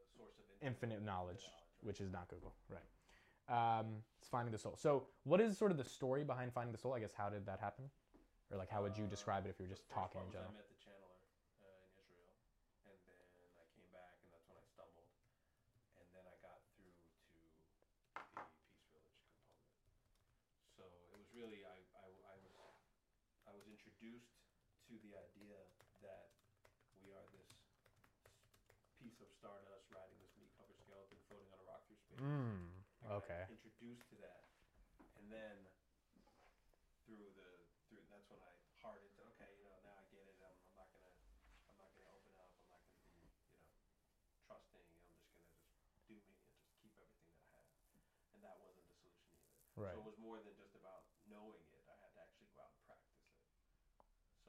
a 0.00 0.04
source 0.16 0.34
of 0.38 0.44
infinite 0.66 1.02
knowledge, 1.02 1.42
right? 1.44 1.86
which 1.86 2.00
is 2.00 2.10
not 2.10 2.28
Google. 2.28 2.54
Right. 2.68 2.88
Um, 3.48 4.02
it's 4.18 4.28
finding 4.28 4.52
the 4.52 4.58
soul. 4.58 4.76
So 4.76 5.06
what 5.24 5.40
is 5.40 5.56
sort 5.58 5.70
of 5.70 5.76
the 5.78 5.84
story 5.84 6.24
behind 6.24 6.52
finding 6.52 6.72
the 6.72 6.78
soul? 6.78 6.94
I 6.94 7.00
guess 7.00 7.12
how 7.16 7.28
did 7.28 7.46
that 7.46 7.58
happen, 7.60 7.84
or 8.50 8.58
like 8.58 8.70
how 8.70 8.82
would 8.82 8.96
you 8.96 9.04
Uh, 9.04 9.08
describe 9.08 9.46
it 9.46 9.50
if 9.50 9.58
you 9.58 9.64
were 9.66 9.70
just 9.70 9.88
talking 9.88 10.20
in 10.26 10.30
general? 10.30 10.52
Mm, 32.24 32.72
I 33.04 33.20
okay. 33.20 33.44
introduced 33.52 34.08
to 34.08 34.16
that, 34.24 34.48
and 35.20 35.28
then 35.28 35.60
through 37.04 37.20
the 37.20 37.28
through 37.84 38.00
that's 38.08 38.24
when 38.32 38.40
I 38.40 38.48
hardened. 38.80 39.12
Okay, 39.36 39.52
you 39.60 39.68
know 39.68 39.76
now 39.84 39.92
I 40.00 40.08
get 40.08 40.24
it. 40.24 40.40
I'm, 40.40 40.56
I'm 40.64 40.72
not 40.72 40.88
gonna 40.96 41.12
I'm 41.68 41.76
not 41.76 41.92
gonna 41.92 42.08
open 42.16 42.32
up. 42.40 42.48
I'm 42.64 42.72
not 42.72 42.80
gonna 42.80 43.04
be 43.12 43.28
you 43.44 43.52
know 43.52 43.60
trusting. 44.48 44.80
I'm 44.88 45.04
just 45.04 45.20
gonna 45.20 45.36
just 45.36 45.52
do 46.08 46.16
me 46.16 46.32
and 46.40 46.48
just 46.56 46.72
keep 46.80 46.96
everything 46.96 47.28
that 47.44 47.44
I 47.44 47.60
have. 47.60 47.68
And 48.32 48.40
that 48.40 48.56
wasn't 48.56 48.88
the 48.88 48.96
solution 49.04 49.28
either. 49.28 49.52
Right. 49.76 49.92
So 49.92 50.00
it 50.00 50.08
was 50.08 50.16
more 50.16 50.40
than 50.40 50.56
just 50.56 50.72
about 50.72 51.04
knowing 51.28 51.60
it. 51.76 51.84
I 51.84 51.96
had 52.00 52.08
to 52.16 52.20
actually 52.24 52.48
go 52.56 52.64
out 52.64 52.72
and 52.72 52.80
practice 52.88 53.20
it. 53.20 53.36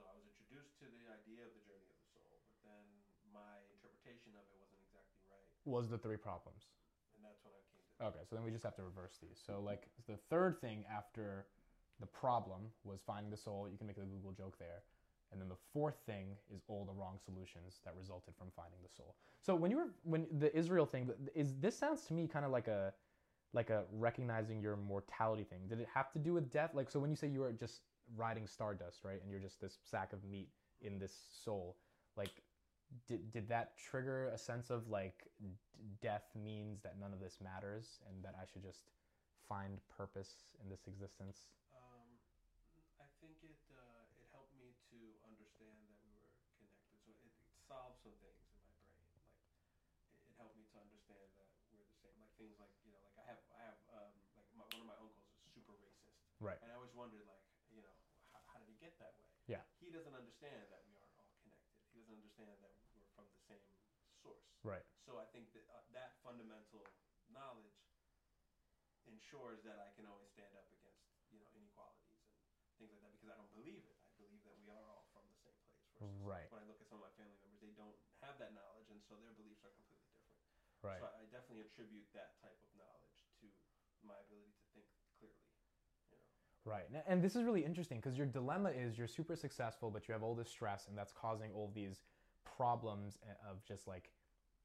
So 0.00 0.08
I 0.08 0.16
was 0.16 0.24
introduced 0.24 0.80
to 0.80 0.88
the 0.88 1.04
idea 1.12 1.44
of 1.44 1.52
the 1.52 1.60
journey 1.60 1.92
of 1.92 1.96
the 2.00 2.08
soul, 2.08 2.40
but 2.48 2.56
then 2.64 2.84
my 3.32 3.60
interpretation 3.72 4.32
of 4.32 4.44
it 4.48 4.56
wasn't 4.56 4.80
exactly 4.80 5.20
right. 5.28 5.48
Was 5.68 5.88
the 5.92 6.00
three 6.00 6.20
problems? 6.20 6.68
Okay, 8.02 8.20
so 8.28 8.36
then 8.36 8.44
we 8.44 8.50
just 8.50 8.64
have 8.64 8.76
to 8.76 8.82
reverse 8.82 9.18
these. 9.20 9.40
So 9.44 9.60
like 9.64 9.88
the 10.06 10.16
third 10.30 10.60
thing 10.60 10.84
after 10.94 11.46
the 12.00 12.06
problem 12.06 12.60
was 12.84 13.00
finding 13.06 13.30
the 13.30 13.36
soul. 13.36 13.68
You 13.70 13.78
can 13.78 13.86
make 13.86 13.96
a 13.96 14.00
Google 14.00 14.32
joke 14.32 14.58
there. 14.58 14.82
And 15.32 15.40
then 15.40 15.48
the 15.48 15.56
fourth 15.72 15.96
thing 16.06 16.26
is 16.54 16.62
all 16.68 16.84
the 16.84 16.92
wrong 16.92 17.18
solutions 17.24 17.80
that 17.84 17.94
resulted 17.98 18.34
from 18.38 18.48
finding 18.54 18.78
the 18.82 18.94
soul. 18.94 19.16
So 19.40 19.54
when 19.54 19.70
you 19.70 19.78
were 19.78 19.88
when 20.04 20.26
the 20.38 20.56
Israel 20.56 20.86
thing 20.86 21.10
is 21.34 21.54
this 21.58 21.76
sounds 21.76 22.02
to 22.04 22.14
me 22.14 22.28
kind 22.28 22.44
of 22.44 22.50
like 22.50 22.68
a 22.68 22.92
like 23.52 23.70
a 23.70 23.84
recognizing 23.92 24.60
your 24.60 24.76
mortality 24.76 25.44
thing. 25.44 25.60
Did 25.68 25.80
it 25.80 25.88
have 25.92 26.12
to 26.12 26.18
do 26.18 26.34
with 26.34 26.50
death? 26.52 26.70
Like 26.74 26.90
so 26.90 27.00
when 27.00 27.10
you 27.10 27.16
say 27.16 27.28
you 27.28 27.40
were 27.40 27.52
just 27.52 27.80
riding 28.16 28.46
stardust, 28.46 29.04
right? 29.04 29.20
And 29.22 29.30
you're 29.30 29.40
just 29.40 29.60
this 29.60 29.78
sack 29.82 30.12
of 30.12 30.22
meat 30.24 30.48
in 30.82 30.98
this 30.98 31.14
soul, 31.44 31.76
like 32.16 32.42
did, 33.08 33.30
did 33.32 33.48
that 33.48 33.76
trigger 33.78 34.30
a 34.32 34.38
sense 34.38 34.70
of 34.70 34.88
like 34.88 35.26
d- 35.42 35.54
death 36.00 36.26
means 36.34 36.82
that 36.82 36.98
none 36.98 37.12
of 37.12 37.20
this 37.20 37.38
matters 37.42 38.00
and 38.08 38.22
that 38.24 38.34
I 38.40 38.44
should 38.46 38.62
just 38.62 38.90
find 39.48 39.78
purpose 39.90 40.46
in 40.62 40.70
this 40.70 40.86
existence? 40.86 41.50
Um, 41.74 42.08
I 42.98 43.06
think 43.22 43.38
it 43.42 43.58
uh, 43.70 44.06
it 44.18 44.26
helped 44.34 44.54
me 44.58 44.74
to 44.90 44.98
understand 45.26 45.86
that 45.90 45.98
we 46.06 46.10
were 46.14 46.26
connected. 46.54 46.82
So 46.90 46.98
it, 47.06 47.16
it 47.26 47.34
solved 47.66 48.02
some 48.02 48.14
things 48.22 48.38
in 48.42 48.50
my 48.54 48.62
brain. 48.78 48.94
Like 49.02 49.30
it, 49.30 50.30
it 50.30 50.34
helped 50.38 50.56
me 50.58 50.66
to 50.74 50.78
understand 50.78 51.26
that 51.38 51.50
we're 51.74 51.86
the 51.86 51.96
same. 52.02 52.16
Like 52.22 52.32
things 52.38 52.56
like 52.58 52.72
you 52.86 52.90
know, 52.94 53.02
like 53.02 53.16
I 53.18 53.24
have 53.30 53.40
I 53.54 53.58
have 53.62 53.78
um, 53.92 54.12
like 54.38 54.46
my, 54.54 54.66
one 54.74 54.82
of 54.82 54.88
my 54.88 54.98
uncles 54.98 55.26
is 55.30 55.38
super 55.54 55.74
racist, 55.78 56.18
Right. 56.42 56.58
and 56.62 56.70
I 56.70 56.76
always 56.76 56.94
wondered 56.94 57.26
like 57.26 57.42
you 57.70 57.82
know 57.82 57.94
how, 58.34 58.40
how 58.50 58.56
did 58.58 58.68
he 58.70 58.76
get 58.78 58.96
that 59.02 59.14
way? 59.20 59.30
Yeah. 59.46 59.62
He 59.78 59.94
doesn't 59.94 60.14
understand 60.16 60.66
that 60.74 60.82
we 60.90 60.94
aren't 60.98 61.14
all 61.14 61.30
connected. 61.38 61.70
He 61.94 62.02
doesn't 62.02 62.18
understand 62.18 62.58
that 62.66 62.74
we're 62.98 63.06
from 63.14 63.24
the 63.30 63.40
same 63.46 63.62
source. 64.26 64.46
Right. 64.66 64.82
So 65.06 65.22
I 65.22 65.26
think 65.30 65.54
that 65.54 65.62
uh, 65.70 65.86
that 65.94 66.18
fundamental 66.26 66.82
knowledge 67.30 67.78
ensures 69.06 69.62
that 69.62 69.78
I 69.78 69.94
can 69.94 70.02
always 70.10 70.26
stand 70.34 70.50
up 70.58 70.66
against 70.74 71.06
you 71.30 71.38
know 71.38 71.46
inequalities 71.54 72.18
and 72.74 72.74
things 72.82 72.90
like 72.90 73.02
that 73.06 73.14
because 73.14 73.30
I 73.30 73.38
don't 73.38 73.50
believe 73.54 73.86
it. 73.86 73.96
I 74.02 74.10
believe 74.18 74.42
that 74.42 74.58
we 74.58 74.66
are 74.66 74.86
all 74.90 75.06
from 75.14 75.22
the 75.30 75.38
same 75.38 75.54
place. 75.70 75.86
Versus 75.96 76.20
Right. 76.26 76.50
when 76.50 76.60
I 76.60 76.66
look 76.66 76.82
at 76.82 76.90
some 76.90 76.98
of 77.00 77.06
my 77.06 77.14
family 77.16 77.38
members, 77.40 77.62
they 77.62 77.72
don't 77.78 77.96
have 78.20 78.36
that 78.42 78.52
knowledge, 78.52 78.90
and 78.92 79.00
so 79.06 79.16
their 79.22 79.32
beliefs 79.38 79.64
are 79.64 79.72
completely 79.72 80.10
different. 80.12 80.42
Right. 80.84 81.00
So 81.00 81.08
I, 81.08 81.22
I 81.22 81.24
definitely 81.32 81.64
attribute 81.64 82.04
that 82.12 82.36
type 82.42 82.58
of 82.60 82.70
knowledge 82.76 83.18
to 83.40 83.48
my 84.04 84.18
ability 84.28 84.52
to 84.52 84.64
think 84.76 84.90
clearly. 85.16 85.40
You 86.12 86.20
know. 86.20 86.26
Right. 86.68 86.86
And 87.08 87.22
this 87.22 87.32
is 87.38 87.46
really 87.46 87.64
interesting 87.64 88.02
because 88.02 88.18
your 88.18 88.28
dilemma 88.28 88.74
is 88.74 88.98
you're 88.98 89.08
super 89.08 89.38
successful, 89.38 89.88
but 89.88 90.04
you 90.04 90.12
have 90.12 90.26
all 90.26 90.34
this 90.34 90.50
stress, 90.50 90.90
and 90.90 90.98
that's 90.98 91.14
causing 91.14 91.54
all 91.56 91.72
these 91.72 92.02
problems 92.56 93.18
eh, 93.28 93.50
of 93.50 93.64
just 93.64 93.86
like 93.86 94.10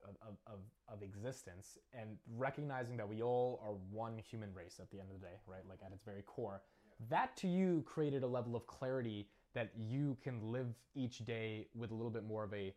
of, 0.04 0.16
of, 0.28 0.36
of, 0.48 0.60
of 0.92 1.04
existence. 1.04 1.78
And 1.94 2.18
recognizing 2.38 2.98
that 2.98 3.08
we 3.08 3.22
all 3.22 3.62
are 3.64 3.74
one 3.92 4.18
human 4.18 4.54
race 4.54 4.78
at 4.80 4.90
the 4.92 5.00
end 5.00 5.10
of 5.14 5.20
the 5.20 5.26
day, 5.26 5.34
right? 5.48 5.62
Like 5.70 5.80
at 5.86 5.92
its 5.92 6.04
very 6.04 6.24
core. 6.24 6.62
That 7.10 7.36
to 7.38 7.48
you 7.48 7.84
created 7.86 8.24
a 8.24 8.28
level 8.28 8.56
of 8.56 8.68
clarity 8.68 9.28
that 9.54 9.72
you 9.78 10.18
can 10.24 10.52
live 10.52 10.68
each 10.96 11.26
day 11.26 11.68
with 11.76 11.92
a 11.92 11.94
little 11.94 12.12
bit 12.12 12.24
more 12.24 12.44
of 12.44 12.54
a 12.54 12.74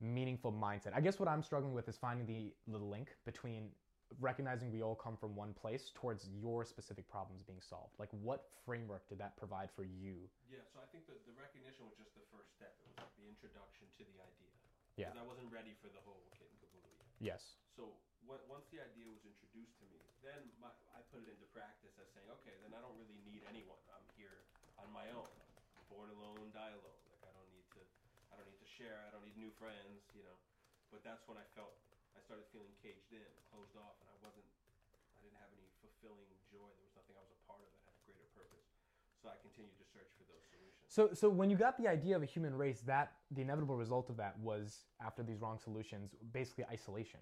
meaningful 0.00 0.52
mindset. 0.52 0.92
I 0.94 1.00
guess 1.00 1.18
what 1.18 1.28
I'm 1.28 1.42
struggling 1.42 1.72
with 1.72 1.88
is 1.88 1.96
finding 1.96 2.26
the, 2.26 2.52
the 2.70 2.78
link 2.78 3.08
between 3.24 3.68
recognizing 4.20 4.70
we 4.70 4.82
all 4.82 4.94
come 4.94 5.16
from 5.16 5.34
one 5.34 5.54
place 5.54 5.90
towards 5.94 6.28
your 6.30 6.64
specific 6.64 7.08
problems 7.08 7.42
being 7.42 7.60
solved. 7.62 7.94
Like, 7.98 8.10
what 8.22 8.50
framework 8.64 9.08
did 9.08 9.18
that 9.18 9.36
provide 9.36 9.70
for 9.74 9.82
you? 9.84 10.28
Yeah. 10.50 10.62
So 10.70 10.78
I 10.82 10.86
think 10.94 11.06
that 11.10 11.18
the 11.26 11.34
recognition 11.34 11.86
was 11.88 11.96
just 11.98 12.14
the 12.14 12.24
first 12.30 12.54
step. 12.54 12.74
It 12.82 12.88
was 12.92 12.98
like 13.02 13.14
the 13.18 13.26
introduction 13.26 13.86
to 13.98 14.02
the 14.06 14.18
idea. 14.22 14.52
Yeah. 14.94 15.10
'Cause 15.10 15.18
I 15.18 15.26
wasn't 15.26 15.50
ready 15.50 15.74
for 15.82 15.90
the 15.90 16.00
whole 16.06 16.22
kit 16.38 16.46
and 16.50 16.58
caboodle 16.62 16.92
yet. 16.94 17.06
Yes. 17.18 17.58
So 17.74 17.98
what, 18.26 18.46
once 18.46 18.66
the 18.70 18.78
idea 18.78 19.10
was 19.10 19.26
introduced 19.26 19.74
to 19.82 19.86
me, 19.90 19.98
then 20.22 20.38
my, 20.62 20.70
I 20.94 21.02
put 21.10 21.26
it 21.26 21.28
into 21.28 21.46
practice 21.50 21.98
as 21.98 22.06
saying, 22.14 22.30
okay, 22.40 22.54
then 22.62 22.72
I 22.72 22.80
don't 22.80 22.94
really 22.96 23.18
need 23.26 23.42
anyone. 23.50 23.82
I'm 23.90 24.06
here 24.14 24.46
on 24.78 24.86
my 24.94 25.10
own. 25.10 25.26
I'm 25.74 25.86
born 25.90 26.10
alone, 26.14 26.54
die 26.54 26.70
alone. 26.70 27.00
Like 27.10 27.22
I 27.26 27.32
don't 27.34 27.50
need 27.50 27.66
to, 27.74 27.82
I 28.30 28.38
don't 28.38 28.46
need 28.46 28.62
to 28.62 28.70
share. 28.70 29.02
I 29.02 29.10
don't 29.10 29.26
need 29.26 29.36
new 29.36 29.50
friends. 29.58 30.06
You 30.14 30.22
know. 30.22 30.38
But 30.94 31.02
that's 31.02 31.26
when 31.26 31.36
I 31.36 31.46
felt 31.58 31.74
I 32.16 32.20
started 32.24 32.46
feeling 32.54 32.72
caged 32.80 33.10
in, 33.12 33.26
closed 33.50 33.74
off, 33.76 33.98
and 34.02 34.08
I 34.10 34.16
wasn't. 34.22 34.46
I 35.14 35.18
didn't 35.22 35.38
have 35.42 35.52
any 35.54 35.66
fulfilling 35.82 36.30
joy. 36.50 36.66
There 36.78 36.86
was 36.86 36.94
nothing 36.96 37.16
I 37.18 37.22
was 37.26 37.32
a 37.34 37.40
part 37.46 37.60
of 37.62 37.68
that 37.74 37.82
had 37.86 37.94
a 37.94 38.02
greater 38.06 38.28
purpose. 38.34 38.66
So 39.20 39.32
I 39.32 39.36
continued 39.40 39.76
to 39.80 39.86
search 39.88 40.10
for 40.20 40.24
those 40.28 40.44
solutions. 40.52 40.84
So, 40.92 41.02
so 41.16 41.32
when 41.32 41.48
you 41.48 41.56
got 41.56 41.80
the 41.80 41.88
idea 41.88 42.14
of 42.14 42.22
a 42.22 42.28
human 42.28 42.52
race, 42.54 42.84
that 42.84 43.16
the 43.32 43.40
inevitable 43.40 43.76
result 43.76 44.10
of 44.12 44.16
that 44.20 44.36
was 44.38 44.84
after 45.00 45.22
these 45.24 45.40
wrong 45.40 45.56
solutions, 45.58 46.12
basically 46.32 46.64
isolation. 46.68 47.20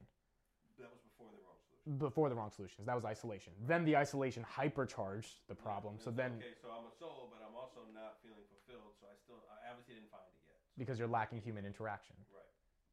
That 0.83 0.91
was 0.91 0.99
before 1.07 1.31
the 1.31 1.39
wrong 1.47 1.59
solution. 1.63 1.99
Before 2.03 2.29
the 2.29 2.35
wrong 2.35 2.51
solutions, 2.51 2.87
that 2.91 2.97
was 2.99 3.05
isolation. 3.07 3.55
Then 3.71 3.85
the 3.87 3.97
isolation 3.97 4.43
hypercharged 4.43 5.47
the 5.47 5.55
problem. 5.55 5.95
And 5.95 6.03
So 6.03 6.11
then, 6.11 6.43
okay, 6.43 6.59
so 6.59 6.75
I'm 6.75 6.91
a 6.91 6.95
soul, 6.99 7.31
but 7.31 7.39
I'm 7.47 7.55
also 7.55 7.87
not 7.95 8.19
feeling 8.23 8.43
fulfilled. 8.51 8.99
So 8.99 9.07
I 9.07 9.15
still, 9.23 9.39
I 9.47 9.71
obviously 9.71 9.95
didn't 9.95 10.11
find 10.11 10.27
it 10.27 10.43
yet. 10.43 10.59
because 10.75 10.99
you're 10.99 11.11
lacking 11.11 11.39
human 11.41 11.63
interaction, 11.65 12.17
Right. 12.35 12.51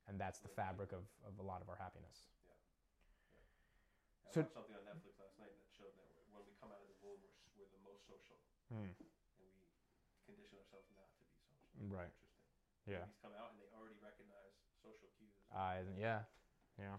And 0.09 0.17
that's 0.19 0.41
the 0.41 0.49
fabric 0.49 0.91
of, 0.91 1.05
of 1.21 1.37
a 1.37 1.45
lot 1.45 1.61
of 1.61 1.69
our 1.69 1.77
happiness. 1.77 2.25
I 4.25 4.33
So- 4.33 4.41
watched 4.41 4.57
something 4.57 4.75
on 4.75 4.83
Netflix 4.89 5.13
last 5.21 5.37
night 5.37 5.53
that 5.53 5.69
showed 5.77 5.93
that 5.93 6.09
when 6.33 6.41
we 6.49 6.53
come 6.57 6.73
out 6.73 6.81
of 6.81 6.89
the 6.89 6.97
womb, 7.05 7.21
we're, 7.21 7.37
we're 7.61 7.69
the 7.69 7.81
most 7.85 8.03
social, 8.09 8.35
Hmm. 8.73 8.89
and 8.89 8.97
we 8.97 9.05
condition 10.25 10.57
ourselves 10.57 10.89
not 10.97 11.05
to 11.13 11.17
be 11.21 11.29
social. 11.45 11.85
Right. 11.93 12.09
Interesting. 12.09 12.89
Yeah. 12.89 13.05
Babies 13.05 13.21
come 13.21 13.35
out 13.37 13.53
and 13.53 13.61
they 13.61 13.69
already 13.77 13.97
recognize 14.01 14.53
social 14.81 15.09
cues. 15.21 15.33
Uh, 15.53 15.85
yeah, 15.97 16.25
yeah. 16.81 16.97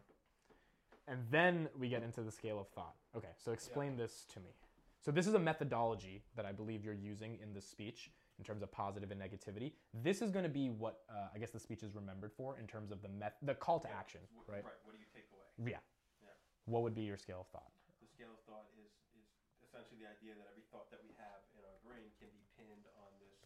And 1.11 1.27
then 1.31 1.67
we 1.75 1.89
get 1.91 2.03
into 2.07 2.23
the 2.23 2.31
scale 2.31 2.59
of 2.63 2.69
thought. 2.71 2.95
Okay, 3.17 3.35
so 3.39 3.51
explain 3.51 3.97
this 3.99 4.27
to 4.35 4.39
me. 4.39 4.55
So 5.01 5.11
this 5.11 5.27
is 5.27 5.35
a 5.35 5.39
methodology 5.39 6.23
that 6.37 6.47
I 6.47 6.53
believe 6.53 6.85
you're 6.85 6.95
using 6.95 7.39
in 7.43 7.55
this 7.55 7.67
speech 7.67 8.11
in 8.41 8.45
terms 8.49 8.65
of 8.65 8.73
positive 8.73 9.13
and 9.13 9.21
negativity. 9.21 9.77
This 9.93 10.25
is 10.25 10.33
going 10.33 10.49
to 10.49 10.51
be 10.51 10.73
what 10.73 11.05
uh, 11.13 11.29
I 11.29 11.37
guess 11.37 11.53
the 11.53 11.61
speech 11.61 11.85
is 11.85 11.93
remembered 11.93 12.33
for 12.33 12.57
in 12.57 12.65
terms 12.65 12.89
of 12.89 13.05
the 13.05 13.13
met- 13.13 13.37
the 13.45 13.53
call 13.53 13.77
to 13.85 13.93
Yeah, 13.93 14.01
action, 14.01 14.25
right? 14.49 14.65
Right. 14.65 14.81
What 14.89 14.97
do 14.97 14.99
you 14.99 15.07
take 15.13 15.29
away? 15.29 15.45
Yeah. 15.61 15.85
Yeah. 16.25 16.33
What 16.65 16.81
would 16.81 16.97
be 16.97 17.05
your 17.05 17.21
scale 17.21 17.45
of 17.45 17.53
thought? 17.53 17.69
The 18.01 18.09
scale 18.09 18.33
of 18.33 18.41
thought 18.49 18.73
is 18.81 18.97
is 19.21 19.29
essentially 19.61 20.01
the 20.01 20.09
idea 20.09 20.33
that 20.41 20.49
every 20.49 20.65
thought 20.73 20.89
that 20.89 21.05
we 21.05 21.13
have 21.21 21.45
in 21.53 21.61
our 21.69 21.77
brain 21.85 22.09
can 22.17 22.33
be 22.33 22.41
pinned 22.57 22.89
on 22.97 23.13
this 23.21 23.45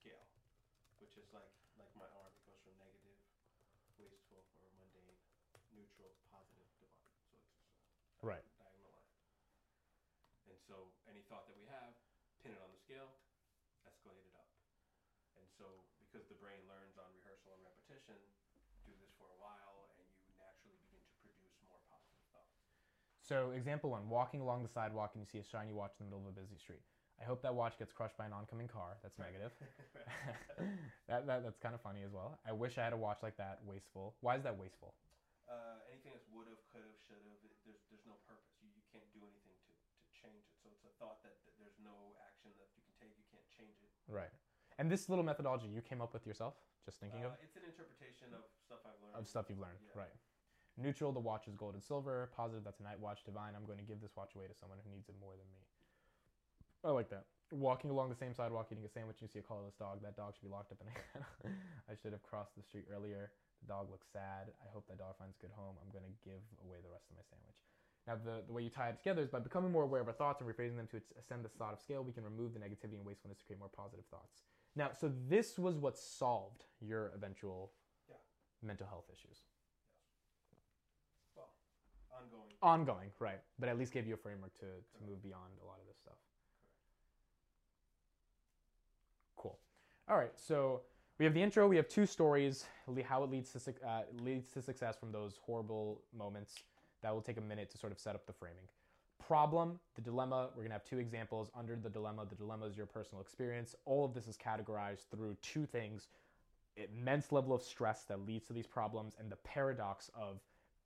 scale, 0.00 0.24
which 0.96 1.20
is 1.20 1.28
like 1.36 1.52
like 1.76 1.92
my 1.92 2.08
arm. 2.16 2.32
It 2.40 2.48
goes 2.48 2.64
from 2.64 2.72
negative, 2.80 3.20
wasteful, 4.00 4.48
or 4.64 4.72
mundane, 4.80 5.20
neutral, 5.76 6.16
positive, 6.32 6.64
divine. 6.80 7.12
So 7.28 7.36
it's 7.36 8.24
a 8.24 8.32
Right. 8.32 8.44
diagonal 8.56 8.96
line. 8.96 9.12
And 10.48 10.56
so 10.64 10.88
any 11.04 11.20
thought 11.28 11.44
that 11.48 11.56
we 11.60 11.68
have, 11.68 11.92
pin 12.40 12.52
it 12.56 12.60
on 12.64 12.72
the 12.72 12.80
scale, 12.80 13.12
escalate 13.88 14.22
it 14.26 14.34
up. 14.36 14.48
And 15.38 15.46
so 15.62 15.78
because 16.02 16.26
the 16.26 16.34
brain 16.34 16.66
learns 16.66 16.98
on 16.98 17.06
rehearsal 17.14 17.54
and 17.54 17.62
repetition, 17.62 18.18
do 18.82 18.90
this 18.98 19.14
for 19.14 19.30
a 19.30 19.38
while, 19.38 19.86
and 19.94 20.02
you 20.26 20.34
naturally 20.34 20.74
begin 20.74 21.06
to 21.06 21.14
produce 21.22 21.54
more 21.62 21.78
positive 21.86 22.18
thoughts. 22.34 22.58
So 23.22 23.54
example 23.54 23.94
one: 23.94 24.10
walking 24.10 24.42
along 24.42 24.66
the 24.66 24.72
sidewalk 24.74 25.14
and 25.14 25.22
you 25.22 25.28
see 25.30 25.38
a 25.38 25.46
shiny 25.46 25.70
watch 25.70 25.94
in 26.02 26.10
the 26.10 26.10
middle 26.10 26.26
of 26.26 26.34
a 26.34 26.40
busy 26.42 26.58
street. 26.58 26.82
I 27.22 27.24
hope 27.24 27.38
that 27.46 27.54
watch 27.54 27.78
gets 27.78 27.94
crushed 27.94 28.18
by 28.18 28.26
an 28.26 28.34
oncoming 28.34 28.66
car. 28.66 28.98
That's 29.06 29.14
negative. 29.22 29.54
that, 31.06 31.22
that 31.30 31.46
that's 31.46 31.60
kind 31.62 31.78
of 31.78 31.80
funny 31.80 32.02
as 32.02 32.10
well. 32.10 32.42
I 32.42 32.50
wish 32.50 32.74
I 32.74 32.82
had 32.82 32.92
a 32.92 32.98
watch 32.98 33.22
like 33.22 33.38
that. 33.38 33.62
Wasteful. 33.62 34.18
Why 34.18 34.34
is 34.34 34.42
that 34.42 34.58
wasteful? 34.58 34.98
Uh, 35.46 35.78
anything 35.86 36.10
that's 36.10 36.26
would 36.34 36.50
have, 36.50 36.58
could 36.66 36.82
have, 36.82 36.98
should 37.06 37.22
have, 37.22 37.38
there's 37.62 37.78
there's 37.86 38.06
no 38.10 38.18
purpose. 38.26 38.58
You, 38.58 38.74
you 38.74 38.82
can't 38.90 39.06
do 39.14 39.22
anything 39.22 39.54
to, 39.54 39.70
to 39.70 40.06
change 40.10 40.42
it. 40.50 40.58
So 40.58 40.74
it's 40.74 40.82
a 40.82 40.90
thought 40.98 41.22
that, 41.22 41.38
that 41.46 41.54
there's 41.62 41.78
no 41.78 42.18
action 42.26 42.50
that 42.58 42.74
you 42.74 42.82
can 42.82 42.94
take. 42.98 43.14
You 43.14 43.26
can't 43.30 43.46
change 43.54 43.78
it. 43.78 43.90
Right. 44.10 44.34
And 44.82 44.90
this 44.90 45.06
little 45.06 45.22
methodology 45.22 45.70
you 45.70 45.78
came 45.78 46.02
up 46.02 46.10
with 46.10 46.26
yourself, 46.26 46.58
just 46.82 46.98
thinking 46.98 47.22
Uh, 47.22 47.30
of 47.30 47.38
it's 47.38 47.54
an 47.54 47.62
interpretation 47.62 48.34
of 48.34 48.42
stuff 48.66 48.82
I've 48.82 48.98
learned. 48.98 49.14
of 49.14 49.30
stuff 49.30 49.46
you've 49.46 49.62
learned. 49.62 49.78
Yeah. 49.94 50.10
Right. 50.10 50.16
Neutral, 50.74 51.14
the 51.14 51.22
watch 51.22 51.46
is 51.46 51.54
gold 51.54 51.78
and 51.78 51.82
silver. 51.84 52.34
Positive, 52.34 52.66
that's 52.66 52.80
a 52.80 52.82
night 52.82 52.98
watch. 52.98 53.22
Divine, 53.22 53.54
I'm 53.54 53.62
going 53.62 53.78
to 53.78 53.86
give 53.86 54.02
this 54.02 54.10
watch 54.18 54.34
away 54.34 54.50
to 54.50 54.54
someone 54.58 54.82
who 54.82 54.90
needs 54.90 55.06
it 55.08 55.14
more 55.22 55.38
than 55.38 55.46
me. 55.54 55.62
I 56.82 56.90
like 56.90 57.06
that. 57.14 57.26
Walking 57.54 57.94
along 57.94 58.10
the 58.10 58.18
same 58.18 58.34
sidewalk, 58.34 58.72
eating 58.74 58.82
a 58.84 58.88
sandwich, 58.90 59.22
you 59.22 59.28
see 59.28 59.38
a 59.38 59.46
colorless 59.46 59.76
dog. 59.78 60.02
That 60.02 60.16
dog 60.16 60.34
should 60.34 60.42
be 60.42 60.50
locked 60.50 60.72
up 60.74 60.80
in 60.82 60.88
a 60.90 60.94
kennel. 60.98 61.30
I 61.90 61.94
should 61.94 62.10
have 62.10 62.24
crossed 62.26 62.56
the 62.58 62.62
street 62.66 62.86
earlier. 62.90 63.30
The 63.62 63.68
dog 63.70 63.86
looks 63.88 64.08
sad. 64.10 64.50
I 64.66 64.68
hope 64.74 64.88
that 64.90 64.98
dog 64.98 65.14
finds 65.16 65.38
a 65.38 65.42
good 65.46 65.54
home. 65.54 65.78
I'm 65.78 65.92
going 65.94 66.10
to 66.10 66.14
give 66.26 66.42
away 66.66 66.82
the 66.82 66.90
rest 66.90 67.06
of 67.06 67.14
my 67.14 67.22
sandwich. 67.22 67.62
Now, 68.10 68.18
the, 68.18 68.42
the 68.42 68.52
way 68.52 68.66
you 68.66 68.70
tie 68.70 68.88
it 68.90 68.98
together 68.98 69.22
is 69.22 69.30
by 69.30 69.38
becoming 69.38 69.70
more 69.70 69.84
aware 69.86 70.00
of 70.02 70.08
our 70.10 70.18
thoughts 70.18 70.42
and 70.42 70.50
rephrasing 70.50 70.74
them 70.74 70.90
to 70.90 70.98
ascend 71.22 71.46
the 71.46 71.52
thought 71.54 71.70
of 71.70 71.78
scale, 71.78 72.02
we 72.02 72.10
can 72.10 72.26
remove 72.26 72.50
the 72.50 72.58
negativity 72.58 72.98
and 72.98 73.06
wastefulness 73.06 73.38
to 73.38 73.44
create 73.46 73.60
more 73.62 73.70
positive 73.70 74.02
thoughts. 74.10 74.42
Now, 74.74 74.90
so 74.92 75.12
this 75.28 75.58
was 75.58 75.76
what 75.76 75.98
solved 75.98 76.64
your 76.80 77.12
eventual 77.14 77.72
Yeah. 78.08 78.16
mental 78.62 78.86
health 78.86 79.10
issues. 79.12 79.44
Well, 81.36 81.50
ongoing. 82.10 82.56
ongoing, 82.62 83.12
right? 83.18 83.40
But 83.58 83.68
at 83.68 83.78
least 83.78 83.92
gave 83.92 84.06
you 84.06 84.14
a 84.14 84.16
framework 84.16 84.54
to 84.54 84.66
to 84.66 85.04
move 85.04 85.22
beyond 85.22 85.58
a 85.60 85.64
lot 85.64 85.78
of 85.80 85.86
this 85.86 85.98
stuff. 85.98 86.18
Cool. 89.36 89.58
All 90.08 90.16
right, 90.16 90.38
so 90.38 90.82
we 91.18 91.24
have 91.24 91.34
the 91.34 91.42
intro. 91.42 91.68
We 91.68 91.76
have 91.76 91.88
two 91.88 92.06
stories. 92.06 92.64
How 93.04 93.22
it 93.24 93.30
leads 93.30 93.52
to 93.52 93.74
uh, 93.86 94.02
leads 94.22 94.48
to 94.50 94.62
success 94.62 94.96
from 94.96 95.12
those 95.12 95.36
horrible 95.36 96.02
moments. 96.12 96.62
That 97.02 97.12
will 97.12 97.22
take 97.22 97.36
a 97.36 97.42
minute 97.42 97.70
to 97.70 97.78
sort 97.78 97.92
of 97.92 97.98
set 97.98 98.14
up 98.14 98.26
the 98.26 98.32
framing. 98.32 98.68
Problem, 99.26 99.78
the 99.94 100.02
dilemma. 100.02 100.50
We're 100.56 100.62
gonna 100.64 100.74
have 100.74 100.84
two 100.84 100.98
examples 100.98 101.50
under 101.58 101.76
the 101.76 101.88
dilemma. 101.88 102.26
The 102.28 102.34
dilemma 102.34 102.66
is 102.66 102.76
your 102.76 102.86
personal 102.86 103.22
experience. 103.22 103.74
All 103.84 104.04
of 104.04 104.14
this 104.14 104.26
is 104.26 104.36
categorized 104.36 105.06
through 105.10 105.36
two 105.42 105.64
things: 105.64 106.08
immense 106.76 107.30
level 107.30 107.54
of 107.54 107.62
stress 107.62 108.04
that 108.04 108.26
leads 108.26 108.46
to 108.48 108.52
these 108.52 108.66
problems, 108.66 109.14
and 109.18 109.30
the 109.30 109.36
paradox 109.36 110.10
of 110.14 110.40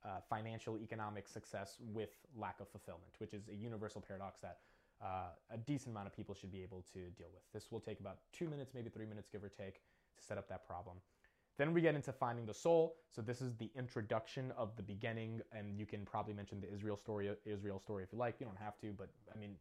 uh, 0.05 0.19
financial 0.29 0.77
economic 0.77 1.27
success 1.27 1.77
with 1.93 2.11
lack 2.35 2.59
of 2.59 2.69
fulfillment, 2.69 3.11
which 3.17 3.33
is 3.33 3.49
a 3.49 3.55
universal 3.55 4.01
paradox 4.01 4.39
that 4.41 4.59
uh, 5.03 5.29
a 5.51 5.57
decent 5.57 5.89
amount 5.89 6.07
of 6.07 6.15
people 6.15 6.35
should 6.35 6.51
be 6.51 6.61
able 6.61 6.83
to 6.93 6.99
deal 7.17 7.27
with. 7.33 7.43
This 7.53 7.71
will 7.71 7.79
take 7.79 7.99
about 7.99 8.19
two 8.31 8.47
minutes, 8.47 8.71
maybe 8.73 8.89
three 8.89 9.05
minutes, 9.05 9.27
give 9.31 9.43
or 9.43 9.49
take, 9.49 9.81
to 10.17 10.23
set 10.23 10.37
up 10.37 10.47
that 10.49 10.67
problem. 10.67 10.97
Then 11.57 11.73
we 11.73 11.81
get 11.81 11.95
into 11.95 12.11
finding 12.11 12.45
the 12.45 12.53
soul. 12.53 12.97
So 13.09 13.21
this 13.21 13.41
is 13.41 13.55
the 13.55 13.69
introduction 13.75 14.51
of 14.57 14.75
the 14.75 14.83
beginning, 14.83 15.41
and 15.51 15.77
you 15.77 15.85
can 15.87 16.05
probably 16.05 16.33
mention 16.33 16.61
the 16.61 16.71
Israel 16.71 16.97
story, 16.97 17.31
Israel 17.45 17.79
story 17.79 18.03
if 18.03 18.13
you 18.13 18.19
like. 18.19 18.35
You 18.39 18.45
don't 18.45 18.59
have 18.59 18.77
to, 18.81 18.93
but 18.93 19.09
I 19.33 19.39
mean, 19.39 19.55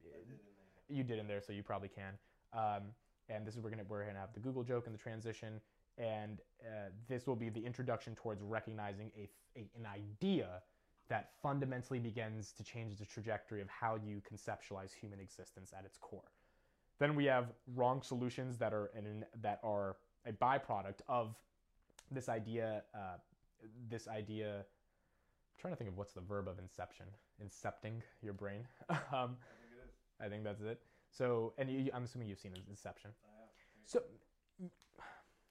you 0.88 1.02
did 1.02 1.18
in 1.18 1.26
there, 1.26 1.40
so 1.40 1.52
you 1.52 1.62
probably 1.62 1.88
can. 1.88 2.14
Um, 2.52 2.82
and 3.28 3.46
this 3.46 3.56
is 3.56 3.60
we're 3.60 3.70
gonna 3.70 3.84
we're 3.88 4.04
gonna 4.04 4.18
have 4.18 4.34
the 4.34 4.40
Google 4.40 4.62
joke 4.62 4.86
and 4.86 4.94
the 4.94 4.98
transition, 4.98 5.60
and 5.96 6.40
uh, 6.62 6.90
this 7.08 7.26
will 7.26 7.34
be 7.34 7.48
the 7.48 7.64
introduction 7.64 8.14
towards 8.14 8.42
recognizing 8.42 9.10
a, 9.16 9.28
a 9.58 9.66
an 9.76 9.86
idea 9.86 10.62
that 11.08 11.30
fundamentally 11.42 11.98
begins 11.98 12.52
to 12.52 12.64
change 12.64 12.96
the 12.96 13.06
trajectory 13.06 13.62
of 13.62 13.68
how 13.68 13.96
you 13.96 14.20
conceptualize 14.20 14.92
human 14.92 15.20
existence 15.20 15.72
at 15.76 15.84
its 15.84 15.96
core. 15.98 16.32
Then 16.98 17.14
we 17.14 17.24
have 17.26 17.52
wrong 17.74 18.02
solutions 18.02 18.58
that 18.58 18.72
are 18.72 18.90
an, 18.96 19.24
that 19.40 19.60
are 19.62 19.96
a 20.26 20.32
byproduct 20.32 21.00
of 21.08 21.36
this 22.10 22.28
idea. 22.28 22.82
Uh, 22.94 23.16
this 23.88 24.08
idea. 24.08 24.58
I'm 24.58 25.60
trying 25.60 25.72
to 25.72 25.76
think 25.76 25.90
of 25.90 25.96
what's 25.96 26.12
the 26.12 26.20
verb 26.20 26.48
of 26.48 26.58
inception. 26.58 27.06
Incepting 27.42 28.00
your 28.22 28.32
brain. 28.34 28.66
um, 28.90 28.96
I 29.10 29.56
think 29.58 29.72
it 29.72 29.84
is. 29.84 29.92
I 30.20 30.28
think 30.28 30.44
that's 30.44 30.60
it. 30.62 30.80
So, 31.10 31.54
and 31.58 31.70
you, 31.70 31.90
I'm 31.94 32.04
assuming 32.04 32.28
you've 32.28 32.38
seen 32.38 32.52
Inception. 32.68 33.10
So, 33.84 34.02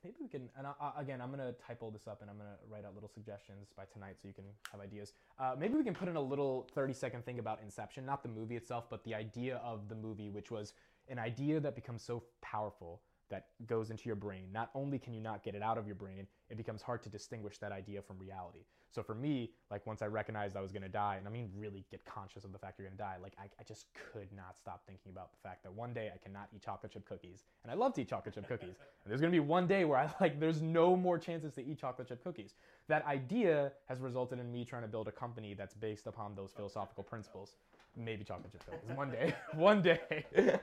maybe 0.03 0.15
we 0.21 0.27
can. 0.27 0.49
And 0.57 0.67
I- 0.67 0.93
again, 0.97 1.21
I'm 1.21 1.31
gonna 1.31 1.53
type 1.53 1.79
all 1.81 1.89
this 1.91 2.07
up, 2.07 2.21
and 2.21 2.29
I'm 2.29 2.37
gonna 2.37 2.57
write 2.69 2.85
out 2.85 2.93
little 2.93 3.09
suggestions 3.09 3.69
by 3.75 3.85
tonight, 3.85 4.17
so 4.21 4.27
you 4.27 4.33
can 4.33 4.45
have 4.71 4.81
ideas. 4.81 5.13
Uh, 5.39 5.55
maybe 5.57 5.73
we 5.75 5.83
can 5.83 5.95
put 5.95 6.07
in 6.07 6.15
a 6.15 6.21
little 6.21 6.67
30 6.73 6.93
second 6.93 7.25
thing 7.25 7.39
about 7.39 7.61
Inception, 7.63 8.05
not 8.05 8.21
the 8.21 8.29
movie 8.29 8.55
itself, 8.55 8.89
but 8.89 9.03
the 9.03 9.15
idea 9.15 9.57
of 9.57 9.89
the 9.89 9.95
movie, 9.95 10.29
which 10.29 10.51
was 10.51 10.73
an 11.07 11.17
idea 11.19 11.59
that 11.59 11.75
becomes 11.75 12.03
so 12.03 12.23
powerful 12.41 13.01
that 13.29 13.47
goes 13.65 13.89
into 13.89 14.03
your 14.05 14.15
brain. 14.15 14.47
Not 14.51 14.69
only 14.75 14.99
can 14.99 15.13
you 15.13 15.21
not 15.21 15.43
get 15.43 15.55
it 15.55 15.61
out 15.61 15.77
of 15.77 15.87
your 15.87 15.95
brain, 15.95 16.27
it 16.49 16.57
becomes 16.57 16.81
hard 16.81 17.01
to 17.03 17.09
distinguish 17.09 17.57
that 17.59 17.71
idea 17.71 18.01
from 18.01 18.17
reality. 18.19 18.65
So 18.91 19.03
for 19.03 19.15
me, 19.15 19.51
like 19.69 19.85
once 19.85 20.01
I 20.01 20.05
recognized 20.07 20.55
I 20.55 20.61
was 20.61 20.71
gonna 20.71 20.87
die, 20.87 21.15
and 21.17 21.27
I 21.27 21.31
mean 21.31 21.49
really 21.53 21.85
get 21.91 22.05
conscious 22.05 22.45
of 22.45 22.53
the 22.53 22.57
fact 22.57 22.79
you're 22.79 22.87
gonna 22.87 22.97
die, 22.97 23.17
like 23.21 23.33
I, 23.37 23.45
I 23.59 23.63
just 23.67 23.87
could 23.93 24.31
not 24.31 24.57
stop 24.57 24.83
thinking 24.87 25.11
about 25.11 25.31
the 25.33 25.37
fact 25.47 25.63
that 25.63 25.73
one 25.73 25.93
day 25.93 26.11
I 26.13 26.17
cannot 26.17 26.47
eat 26.55 26.61
chocolate 26.63 26.93
chip 26.93 27.05
cookies. 27.05 27.43
And 27.63 27.71
I 27.71 27.75
love 27.75 27.93
to 27.95 28.01
eat 28.01 28.09
chocolate 28.09 28.35
chip 28.35 28.47
cookies. 28.47 28.75
And 29.03 29.11
there's 29.11 29.21
gonna 29.21 29.31
be 29.31 29.39
one 29.39 29.67
day 29.67 29.85
where 29.85 29.99
I 29.99 30.09
like 30.21 30.39
there's 30.39 30.61
no 30.61 30.95
more 30.95 31.19
chances 31.19 31.53
to 31.53 31.65
eat 31.65 31.79
chocolate 31.79 32.07
chip 32.07 32.23
cookies. 32.23 32.53
That 32.87 33.05
idea 33.05 33.73
has 33.87 33.99
resulted 33.99 34.39
in 34.39 34.51
me 34.51 34.63
trying 34.65 34.83
to 34.83 34.87
build 34.87 35.07
a 35.07 35.11
company 35.11 35.53
that's 35.53 35.73
based 35.73 36.07
upon 36.07 36.35
those 36.35 36.51
philosophical 36.55 37.03
principles. 37.03 37.57
Maybe 37.97 38.23
chocolate 38.23 38.51
chip 38.51 38.65
cookies. 38.65 38.97
One 38.97 39.11
day. 39.11 39.35
one 39.53 39.81
day. 39.81 40.59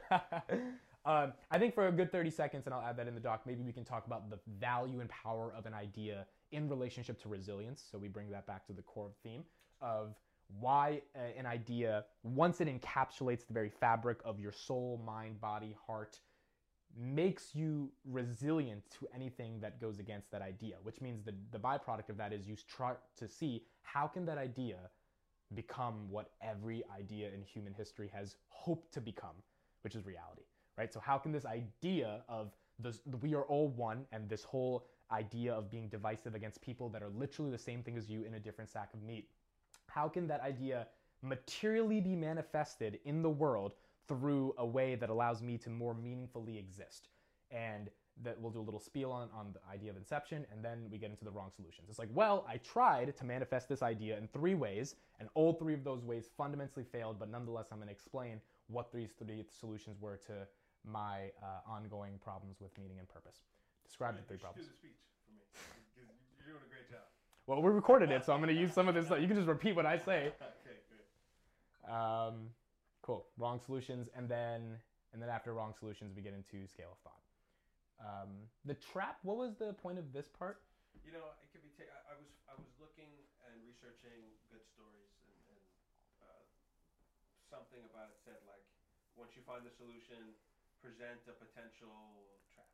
Um, 1.04 1.32
I 1.50 1.58
think 1.58 1.74
for 1.74 1.88
a 1.88 1.92
good 1.92 2.12
30 2.12 2.30
seconds, 2.30 2.66
and 2.66 2.74
I'll 2.74 2.82
add 2.82 2.96
that 2.98 3.08
in 3.08 3.14
the 3.14 3.20
doc, 3.20 3.42
maybe 3.46 3.62
we 3.62 3.72
can 3.72 3.84
talk 3.84 4.06
about 4.06 4.30
the 4.30 4.38
value 4.60 5.00
and 5.00 5.10
power 5.10 5.52
of 5.56 5.66
an 5.66 5.74
idea 5.74 6.26
in 6.52 6.68
relationship 6.68 7.20
to 7.22 7.28
resilience. 7.28 7.82
So 7.90 7.98
we 7.98 8.08
bring 8.08 8.30
that 8.30 8.46
back 8.46 8.66
to 8.66 8.72
the 8.72 8.82
core 8.82 9.10
theme 9.22 9.42
of 9.80 10.14
why 10.60 11.00
an 11.36 11.46
idea, 11.46 12.04
once 12.22 12.60
it 12.60 12.68
encapsulates 12.68 13.46
the 13.46 13.54
very 13.54 13.70
fabric 13.70 14.18
of 14.24 14.38
your 14.38 14.52
soul, 14.52 15.02
mind, 15.04 15.40
body, 15.40 15.74
heart, 15.86 16.20
makes 16.96 17.54
you 17.54 17.90
resilient 18.04 18.82
to 18.90 19.08
anything 19.14 19.58
that 19.60 19.80
goes 19.80 19.98
against 19.98 20.30
that 20.30 20.42
idea, 20.42 20.76
which 20.82 21.00
means 21.00 21.22
the, 21.24 21.34
the 21.50 21.58
byproduct 21.58 22.10
of 22.10 22.16
that 22.18 22.32
is 22.32 22.46
you 22.46 22.56
try 22.68 22.92
to 23.16 23.26
see 23.26 23.64
how 23.82 24.06
can 24.06 24.26
that 24.26 24.38
idea 24.38 24.76
become 25.54 26.08
what 26.10 26.30
every 26.42 26.82
idea 26.94 27.28
in 27.28 27.42
human 27.42 27.72
history 27.72 28.10
has 28.12 28.36
hoped 28.48 28.92
to 28.92 29.00
become, 29.00 29.36
which 29.82 29.94
is 29.94 30.04
reality, 30.04 30.42
right? 30.76 30.92
So 30.92 31.00
how 31.00 31.18
can 31.18 31.32
this 31.32 31.44
idea 31.44 32.22
of 32.28 32.52
this, 32.78 33.00
we 33.20 33.34
are 33.34 33.42
all 33.42 33.68
one 33.68 34.06
and 34.12 34.28
this 34.28 34.44
whole 34.44 34.86
idea 35.10 35.52
of 35.52 35.70
being 35.70 35.88
divisive 35.88 36.34
against 36.34 36.60
people 36.62 36.88
that 36.88 37.02
are 37.02 37.10
literally 37.10 37.50
the 37.50 37.58
same 37.58 37.82
thing 37.82 37.96
as 37.96 38.08
you 38.08 38.24
in 38.24 38.34
a 38.34 38.40
different 38.40 38.70
sack 38.70 38.90
of 38.94 39.02
meat, 39.02 39.28
how 39.88 40.08
can 40.08 40.26
that 40.26 40.40
idea 40.40 40.86
materially 41.22 42.00
be 42.00 42.16
manifested 42.16 42.98
in 43.04 43.22
the 43.22 43.30
world 43.30 43.74
through 44.08 44.54
a 44.58 44.66
way 44.66 44.94
that 44.94 45.10
allows 45.10 45.42
me 45.42 45.58
to 45.58 45.70
more 45.70 45.94
meaningfully 45.94 46.58
exist? 46.58 47.08
And 47.50 47.90
that 48.22 48.40
we'll 48.40 48.50
do 48.50 48.60
a 48.60 48.62
little 48.62 48.80
spiel 48.80 49.10
on, 49.10 49.28
on 49.34 49.52
the 49.52 49.60
idea 49.72 49.90
of 49.90 49.96
inception, 49.96 50.46
and 50.52 50.64
then 50.64 50.86
we 50.90 50.98
get 50.98 51.10
into 51.10 51.24
the 51.24 51.30
wrong 51.30 51.50
solutions. 51.54 51.88
It's 51.88 51.98
like, 51.98 52.10
well, 52.12 52.44
I 52.48 52.58
tried 52.58 53.16
to 53.16 53.24
manifest 53.24 53.68
this 53.68 53.82
idea 53.82 54.18
in 54.18 54.28
three 54.28 54.54
ways, 54.54 54.96
and 55.18 55.28
all 55.34 55.54
three 55.54 55.74
of 55.74 55.82
those 55.82 56.04
ways 56.04 56.28
fundamentally 56.36 56.84
failed, 56.84 57.18
but 57.18 57.30
nonetheless, 57.30 57.68
I'm 57.72 57.78
going 57.78 57.88
to 57.88 57.92
explain 57.92 58.40
what 58.68 58.92
these 58.92 59.12
three 59.18 59.44
solutions 59.50 59.96
were 60.00 60.18
to 60.26 60.46
my 60.84 61.30
uh, 61.42 61.62
ongoing 61.66 62.18
problems 62.22 62.60
with 62.60 62.76
meaning 62.78 62.98
and 62.98 63.08
purpose. 63.08 63.42
Describe 63.86 64.16
the 64.16 64.22
three 64.22 64.38
problems. 64.38 64.66
Do 64.66 64.70
the 64.70 64.76
speech 64.76 64.98
for 65.26 65.32
me 65.32 65.42
you're 66.42 66.54
doing 66.54 66.64
a 66.64 66.70
great 66.70 66.90
job. 66.90 67.06
Well, 67.46 67.62
we 67.62 67.70
recorded 67.70 68.10
it, 68.10 68.24
so 68.24 68.32
I'm 68.32 68.40
going 68.40 68.54
to 68.54 68.58
use 68.58 68.72
some 68.72 68.88
of 68.88 68.94
this. 68.94 69.06
stuff. 69.06 69.20
You 69.20 69.26
can 69.26 69.36
just 69.36 69.48
repeat 69.48 69.74
what 69.74 69.86
I 69.86 69.98
say. 69.98 70.32
okay, 70.62 70.78
good. 70.90 71.06
Um, 71.90 72.50
cool. 73.02 73.26
Wrong 73.38 73.60
solutions, 73.62 74.08
and 74.14 74.28
then 74.28 74.78
and 75.12 75.20
then 75.20 75.28
after 75.28 75.52
wrong 75.52 75.74
solutions, 75.78 76.14
we 76.16 76.22
get 76.22 76.32
into 76.32 76.66
scale 76.66 76.96
of 76.96 77.00
thought. 77.04 77.22
Um, 78.00 78.48
the 78.64 78.74
trap. 78.74 79.18
What 79.22 79.36
was 79.36 79.54
the 79.58 79.74
point 79.74 79.98
of 79.98 80.10
this 80.14 80.26
part? 80.26 80.62
You 81.04 81.12
know, 81.12 81.34
it 81.42 81.50
could 81.50 81.62
be. 81.62 81.70
Ta- 81.74 81.90
I, 81.90 82.14
I 82.14 82.14
was 82.18 82.30
I 82.46 82.54
was 82.54 82.70
looking 82.78 83.10
and 83.50 83.58
researching 83.66 84.22
good 84.48 84.64
stories, 84.70 85.12
and, 85.26 85.36
and 85.50 85.60
uh, 86.22 86.42
something 87.50 87.82
about 87.90 88.08
it 88.14 88.18
said 88.22 88.38
like, 88.46 88.62
once 89.18 89.34
you 89.34 89.42
find 89.42 89.66
the 89.66 89.74
solution, 89.74 90.32
present 90.82 91.22
a 91.30 91.34
potential 91.38 92.26
trap. 92.50 92.66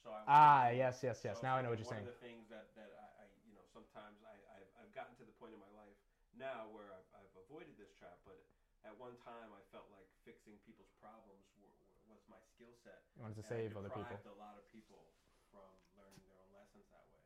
So 0.00 0.08
I 0.10 0.24
Ah, 0.24 0.64
yes, 0.72 1.04
yes, 1.04 1.20
yes. 1.20 1.38
so 1.38 1.44
Now 1.44 1.60
I 1.60 1.62
know 1.62 1.68
what 1.68 1.78
you're 1.78 1.86
saying. 1.86 2.08
One 2.08 2.10
of 2.10 2.16
the 2.16 2.24
things 2.24 2.48
that, 2.48 2.72
that 2.80 2.90
I, 2.96 3.06
I, 3.20 3.24
you 3.44 3.52
know, 3.52 3.64
sometimes 3.68 4.24
I, 4.24 4.34
I've, 4.56 4.70
I've 4.80 4.92
gotten 4.96 5.12
to 5.20 5.24
the 5.28 5.36
point 5.36 5.52
in 5.52 5.60
my 5.60 5.70
life 5.76 5.96
now 6.40 6.72
where 6.72 6.88
I've, 6.96 7.08
I've 7.12 7.34
avoided 7.48 7.76
this 7.76 7.92
trap, 8.00 8.16
but 8.24 8.40
at 8.88 8.96
one 8.96 9.16
time 9.20 9.52
I 9.52 9.60
felt 9.68 9.88
like 9.92 10.08
fixing 10.24 10.56
people's 10.64 10.92
problems 10.96 11.44
were, 11.60 11.72
was 12.08 12.22
my 12.32 12.40
skill 12.56 12.72
set. 12.80 13.04
You 13.16 13.28
wanted 13.28 13.40
to 13.40 13.46
save 13.46 13.76
other 13.76 13.92
people. 13.92 14.16
a 14.24 14.38
lot 14.40 14.56
of 14.56 14.64
people 14.72 15.12
from 15.52 15.68
learning 15.96 16.20
their 16.24 16.36
own 16.40 16.50
lessons 16.56 16.88
that 16.92 17.04
way. 17.12 17.24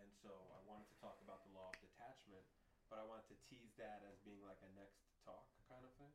And 0.00 0.10
so 0.18 0.30
I 0.54 0.60
wanted 0.66 0.90
to 0.90 0.96
talk 0.98 1.18
about 1.22 1.46
the 1.46 1.52
law 1.54 1.70
of 1.70 1.78
detachment, 1.78 2.42
but 2.90 2.98
I 2.98 3.04
wanted 3.06 3.30
to 3.30 3.36
tease 3.46 3.74
that 3.78 4.02
as 4.06 4.18
being 4.26 4.42
like 4.42 4.58
a 4.66 4.70
next 4.74 5.02
talk 5.22 5.46
kind 5.70 5.82
of 5.86 5.90
thing. 5.98 6.10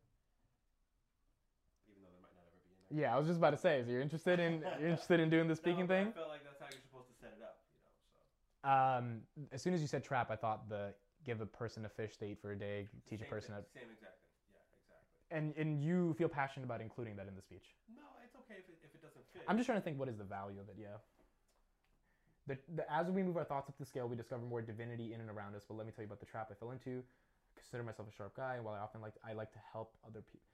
Even 1.91 2.03
though 2.03 2.11
there 2.11 2.23
might 2.23 2.35
not 2.35 2.47
ever 2.47 2.59
be 2.63 2.71
a 2.71 2.78
next 2.78 2.78
Yeah, 2.89 3.15
I 3.15 3.17
was 3.19 3.27
just 3.27 3.37
about 3.37 3.51
to 3.51 3.57
say. 3.57 3.83
So 3.85 3.91
you're 3.91 4.01
interested 4.01 4.39
in 4.39 4.63
you're 4.79 4.89
interested 4.89 5.19
in 5.19 5.29
doing 5.29 5.47
the 5.47 5.55
speaking 5.55 5.85
no, 5.85 5.93
thing? 5.93 6.07
I 6.07 6.11
felt 6.11 6.29
like 6.29 6.43
that's 6.43 6.59
how 6.59 6.67
you're 6.71 6.81
supposed 6.81 7.07
to 7.07 7.15
set 7.19 7.33
it 7.37 7.43
up, 7.43 7.57
you 7.69 7.77
know. 7.77 7.91
So 8.01 8.97
Um, 8.97 9.21
as 9.51 9.61
soon 9.61 9.73
as 9.73 9.81
you 9.81 9.87
said 9.87 10.03
trap, 10.03 10.31
I 10.31 10.35
thought 10.35 10.69
the 10.69 10.93
give 11.25 11.41
a 11.41 11.45
person 11.45 11.85
a 11.85 11.89
fish 11.89 12.17
they 12.17 12.31
eat 12.31 12.41
for 12.41 12.51
a 12.51 12.57
day, 12.57 12.87
teach 13.07 13.21
a 13.21 13.25
person 13.25 13.53
thing, 13.53 13.61
how. 13.61 13.79
Same 13.79 13.91
exact 13.91 14.17
thing. 14.25 14.33
Yeah, 14.49 14.61
exactly. 14.73 15.37
And 15.37 15.53
and 15.57 15.83
you 15.83 16.13
feel 16.17 16.29
passionate 16.29 16.65
about 16.65 16.81
including 16.81 17.15
that 17.17 17.27
in 17.27 17.35
the 17.35 17.41
speech. 17.41 17.75
No, 17.93 18.07
it's 18.25 18.35
okay 18.35 18.57
if 18.57 18.67
it, 18.69 18.77
if 18.83 18.95
it 18.95 19.01
doesn't 19.01 19.23
fit. 19.33 19.43
I'm 19.47 19.57
just 19.57 19.67
trying 19.67 19.77
to 19.77 19.85
think 19.85 19.99
what 19.99 20.09
is 20.09 20.17
the 20.17 20.23
value 20.23 20.59
of 20.59 20.69
it. 20.69 20.75
Yeah. 20.79 20.97
The, 22.47 22.57
the, 22.75 22.91
as 22.91 23.11
we 23.11 23.21
move 23.21 23.37
our 23.37 23.43
thoughts 23.43 23.69
up 23.69 23.77
the 23.77 23.85
scale, 23.85 24.07
we 24.07 24.15
discover 24.15 24.41
more 24.41 24.59
divinity 24.59 25.13
in 25.13 25.21
and 25.21 25.29
around 25.29 25.53
us. 25.53 25.65
But 25.67 25.77
let 25.77 25.85
me 25.85 25.93
tell 25.93 26.01
you 26.01 26.07
about 26.07 26.19
the 26.19 26.25
trap 26.25 26.49
I 26.49 26.55
fell 26.55 26.71
into. 26.71 27.03
Consider 27.55 27.83
myself 27.83 28.07
a 28.09 28.15
sharp 28.15 28.35
guy, 28.35 28.55
and 28.55 28.65
while 28.65 28.73
I 28.73 28.79
often 28.79 29.01
like 29.01 29.13
I 29.21 29.33
like 29.33 29.51
to 29.53 29.59
help 29.71 29.93
other 30.01 30.21
people. 30.25 30.49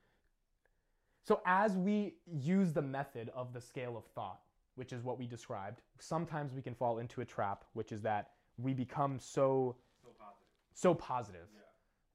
So 1.25 1.41
as 1.45 1.75
we 1.75 2.13
use 2.27 2.71
the 2.71 2.83
method 2.83 3.31
of 3.35 3.51
the 3.51 3.59
scale 3.59 3.97
of 3.97 4.05
thought, 4.13 4.41
which 4.75 4.93
is 4.93 5.01
what 5.03 5.17
we 5.17 5.25
described, 5.25 5.81
sometimes 5.97 6.53
we 6.53 6.61
can 6.61 6.75
fall 6.75 6.99
into 6.99 7.21
a 7.21 7.25
trap, 7.25 7.65
which 7.73 7.91
is 7.91 8.01
that 8.03 8.29
we 8.59 8.73
become 8.75 9.17
so 9.19 9.75
so 10.03 10.09
positive. 10.19 10.45
so 10.75 10.93
positive. 10.93 11.47
Yeah. 11.55 11.61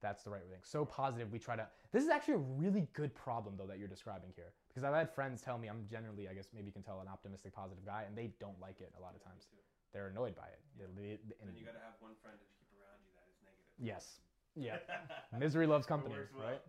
That's 0.00 0.22
the 0.22 0.30
right 0.30 0.42
thing. 0.48 0.60
So 0.62 0.84
positive, 0.84 1.32
we 1.32 1.40
try 1.40 1.56
to. 1.56 1.66
This 1.90 2.04
is 2.04 2.08
actually 2.08 2.34
a 2.34 2.44
really 2.62 2.86
good 2.92 3.12
problem, 3.14 3.56
though, 3.58 3.66
that 3.66 3.78
you're 3.80 3.88
describing 3.88 4.30
here. 4.36 4.52
Because 4.68 4.84
I've 4.84 4.94
had 4.94 5.10
friends 5.12 5.42
tell 5.42 5.58
me 5.58 5.66
I'm 5.68 5.84
generally, 5.90 6.28
I 6.28 6.34
guess 6.34 6.46
maybe 6.54 6.66
you 6.66 6.72
can 6.72 6.82
tell, 6.84 7.00
an 7.00 7.08
optimistic, 7.08 7.52
positive 7.52 7.84
guy, 7.84 8.04
and 8.06 8.16
they 8.16 8.30
don't 8.38 8.58
like 8.60 8.80
it 8.80 8.92
a 8.96 9.02
lot 9.02 9.16
of 9.16 9.24
times. 9.24 9.48
They're 9.92 10.06
annoyed 10.06 10.36
by 10.36 10.46
it. 10.46 10.60
They- 10.78 10.86
they- 10.86 11.16
Then 11.16 11.48
and- 11.48 11.58
you 11.58 11.66
got 11.66 11.72
to 11.74 11.80
have 11.82 11.98
one 11.98 12.14
friend 12.22 12.38
you 12.40 12.46
keep 12.62 12.70
around 12.78 13.02
you 13.02 13.10
that 13.18 13.26
is 13.28 13.42
negative. 13.42 13.74
yes, 13.76 14.20
Yeah. 14.54 14.78
Misery 15.38 15.66
loves 15.66 15.84
company, 15.84 16.14
right? 16.14 16.28
well. 16.32 16.60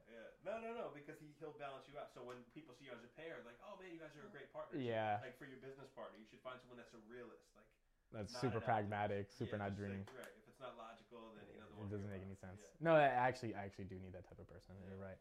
Yeah. 0.44 0.52
No, 0.52 0.58
no, 0.58 0.74
no, 0.74 0.90
because 0.90 1.18
he, 1.20 1.34
he'll 1.38 1.52
balance 1.52 1.88
you 1.88 1.98
out. 1.98 2.12
So 2.14 2.22
when 2.24 2.44
people 2.54 2.74
see 2.74 2.86
you 2.86 2.92
as 2.92 3.02
a 3.04 3.08
pair, 3.08 3.40
like, 3.46 3.56
oh 3.62 3.76
man, 3.76 3.92
you 3.92 3.98
guys 4.00 4.16
are 4.16 4.26
a 4.26 4.28
great 4.30 4.50
partner. 4.50 4.78
Yeah. 4.78 5.18
Like 5.22 5.38
for 5.38 5.46
your 5.46 5.58
business 5.58 5.88
partner, 5.90 6.18
you 6.18 6.26
should 6.26 6.40
find 6.42 6.60
someone 6.60 6.78
that's 6.78 6.94
a 6.94 6.98
realist. 6.98 7.46
Like 7.54 7.66
That's 8.12 8.34
super 8.40 8.60
pragmatic, 8.60 9.32
super 9.32 9.56
yeah, 9.56 9.64
not 9.64 9.76
dreaming. 9.76 10.06
Like, 10.08 10.26
right. 10.26 10.34
If 10.36 10.48
it's 10.48 10.60
not 10.60 10.76
logical, 10.76 11.32
then 11.34 11.46
he 11.46 11.54
doesn't 11.54 11.78
it 11.78 11.90
doesn't 11.90 12.10
make 12.10 12.22
any 12.26 12.36
sense. 12.36 12.62
No, 12.80 12.96
I 12.96 13.04
actually, 13.04 13.56
I 13.56 13.64
actually 13.64 13.86
do 13.86 13.96
need 13.96 14.14
that 14.14 14.28
type 14.28 14.40
of 14.40 14.48
person. 14.50 14.76
You're 14.88 14.98
right. 14.98 15.18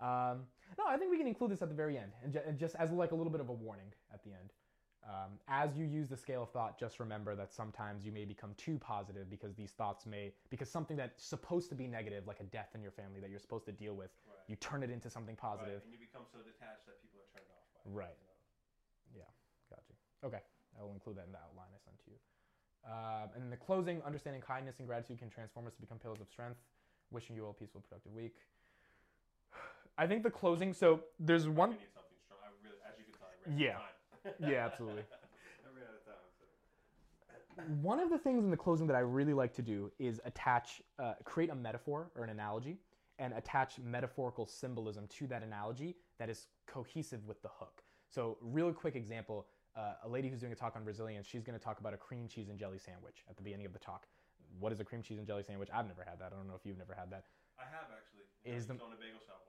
Um, 0.00 0.46
no, 0.78 0.86
I 0.86 0.96
think 0.96 1.10
we 1.10 1.18
can 1.18 1.26
include 1.26 1.50
this 1.50 1.60
at 1.60 1.68
the 1.68 1.74
very 1.74 1.98
end, 1.98 2.12
and, 2.24 2.32
ju- 2.32 2.40
and 2.46 2.58
just 2.58 2.74
as 2.76 2.90
like 2.90 3.12
a 3.12 3.14
little 3.14 3.30
bit 3.30 3.40
of 3.40 3.50
a 3.50 3.52
warning 3.52 3.92
at 4.12 4.22
the 4.24 4.30
end. 4.30 4.50
Um, 5.02 5.40
as 5.48 5.76
you 5.76 5.86
use 5.86 6.08
the 6.08 6.16
scale 6.16 6.42
of 6.42 6.50
thought, 6.50 6.78
just 6.78 7.00
remember 7.00 7.34
that 7.34 7.52
sometimes 7.52 8.04
you 8.04 8.12
may 8.12 8.24
become 8.26 8.52
too 8.56 8.78
positive 8.78 9.30
because 9.30 9.54
these 9.54 9.70
thoughts 9.72 10.04
may, 10.04 10.32
because 10.50 10.70
something 10.70 10.96
that's 10.96 11.24
supposed 11.24 11.68
to 11.70 11.74
be 11.74 11.86
negative, 11.86 12.26
like 12.26 12.40
a 12.40 12.44
death 12.44 12.68
in 12.74 12.82
your 12.82 12.92
family 12.92 13.18
that 13.20 13.30
you're 13.30 13.40
supposed 13.40 13.64
to 13.64 13.72
deal 13.72 13.94
with, 13.94 14.10
Right. 14.28 14.36
you 14.48 14.56
turn 14.56 14.82
it 14.82 14.90
into 14.90 15.08
something 15.08 15.34
Right, 15.36 15.50
positive. 15.56 15.82
And 15.82 15.92
you 15.92 15.98
become 15.98 16.26
so 16.30 16.38
detached 16.42 16.84
that 16.86 17.00
people 17.00 17.18
are 17.20 17.30
turned 17.32 17.48
off 17.50 17.64
by 17.72 17.80
it. 17.90 17.94
Right. 17.94 18.18
You 19.14 19.20
know? 19.20 19.26
Got 19.70 19.82
you. 19.88 19.94
Okay, 20.28 20.42
I 20.78 20.82
will 20.82 20.92
include 20.92 21.16
that 21.16 21.26
in 21.26 21.32
the 21.32 21.38
outline 21.40 21.68
I 21.74 21.78
sent 21.82 21.98
to 22.04 22.10
you. 22.10 22.18
Um, 22.84 23.30
and 23.34 23.44
in 23.44 23.50
the 23.50 23.56
closing, 23.56 24.02
understanding 24.02 24.42
kindness 24.42 24.78
and 24.80 24.86
gratitude 24.86 25.18
can 25.18 25.30
transform 25.30 25.66
us 25.66 25.74
to 25.74 25.80
become 25.80 25.98
pillars 25.98 26.20
of 26.20 26.28
strength. 26.28 26.60
Wishing 27.10 27.34
you 27.36 27.44
all 27.44 27.50
a 27.50 27.54
peaceful, 27.54 27.80
productive 27.80 28.12
week. 28.12 28.36
I 29.98 30.06
think 30.06 30.22
the 30.22 30.30
closing. 30.30 30.72
So 30.74 31.00
there's 31.18 31.46
I 31.46 31.48
one. 31.48 31.70
need 31.70 31.88
something 31.94 32.16
strong. 32.24 32.40
I 32.44 32.48
really, 32.62 32.76
as 32.86 32.98
you 32.98 33.04
can 33.04 33.14
tell, 33.14 33.28
I 33.28 33.48
ran 33.48 33.58
Yeah. 33.58 33.78
Out 34.26 34.32
of 34.32 34.38
time. 34.40 34.50
Yeah, 34.50 34.64
absolutely. 34.66 35.02
I 35.64 35.68
ran 35.74 35.84
out 35.88 35.94
of 35.94 36.04
time. 36.04 36.14
So. 37.56 37.62
One 37.82 38.00
of 38.00 38.10
the 38.10 38.18
things 38.18 38.44
in 38.44 38.50
the 38.50 38.56
closing 38.56 38.86
that 38.86 38.96
I 38.96 39.00
really 39.00 39.34
like 39.34 39.52
to 39.54 39.62
do 39.62 39.90
is 39.98 40.20
attach, 40.24 40.82
uh, 40.98 41.14
create 41.24 41.50
a 41.50 41.54
metaphor 41.54 42.10
or 42.14 42.24
an 42.24 42.30
analogy, 42.30 42.78
and 43.18 43.34
attach 43.34 43.78
metaphorical 43.78 44.46
symbolism 44.46 45.06
to 45.08 45.26
that 45.26 45.42
analogy 45.42 45.94
that 46.18 46.30
is 46.30 46.46
cohesive 46.66 47.26
with 47.26 47.40
the 47.42 47.48
hook. 47.48 47.82
So, 48.08 48.38
real 48.40 48.72
quick 48.72 48.96
example: 48.96 49.46
uh, 49.76 49.94
a 50.04 50.08
lady 50.08 50.28
who's 50.28 50.40
doing 50.40 50.52
a 50.52 50.56
talk 50.56 50.74
on 50.74 50.84
resilience, 50.84 51.26
she's 51.26 51.42
going 51.44 51.58
to 51.58 51.62
talk 51.62 51.80
about 51.80 51.92
a 51.92 51.98
cream 51.98 52.28
cheese 52.28 52.48
and 52.48 52.58
jelly 52.58 52.78
sandwich 52.78 53.24
at 53.28 53.36
the 53.36 53.42
beginning 53.42 53.66
of 53.66 53.72
the 53.72 53.78
talk. 53.78 54.06
What 54.58 54.72
is 54.72 54.80
a 54.80 54.84
cream 54.84 55.02
cheese 55.02 55.18
and 55.18 55.26
jelly 55.26 55.42
sandwich? 55.42 55.68
I've 55.72 55.86
never 55.86 56.02
had 56.02 56.18
that. 56.18 56.32
I 56.32 56.36
don't 56.36 56.48
know 56.48 56.56
if 56.56 56.64
you've 56.64 56.78
never 56.78 56.94
had 56.94 57.10
that. 57.10 57.24
I 57.58 57.64
have 57.64 57.86
actually. 57.92 58.24
Is 58.44 58.66
the- 58.66 58.74
on 58.74 58.92
a 58.92 58.96
bagel 58.96 59.20
shop. 59.26 59.39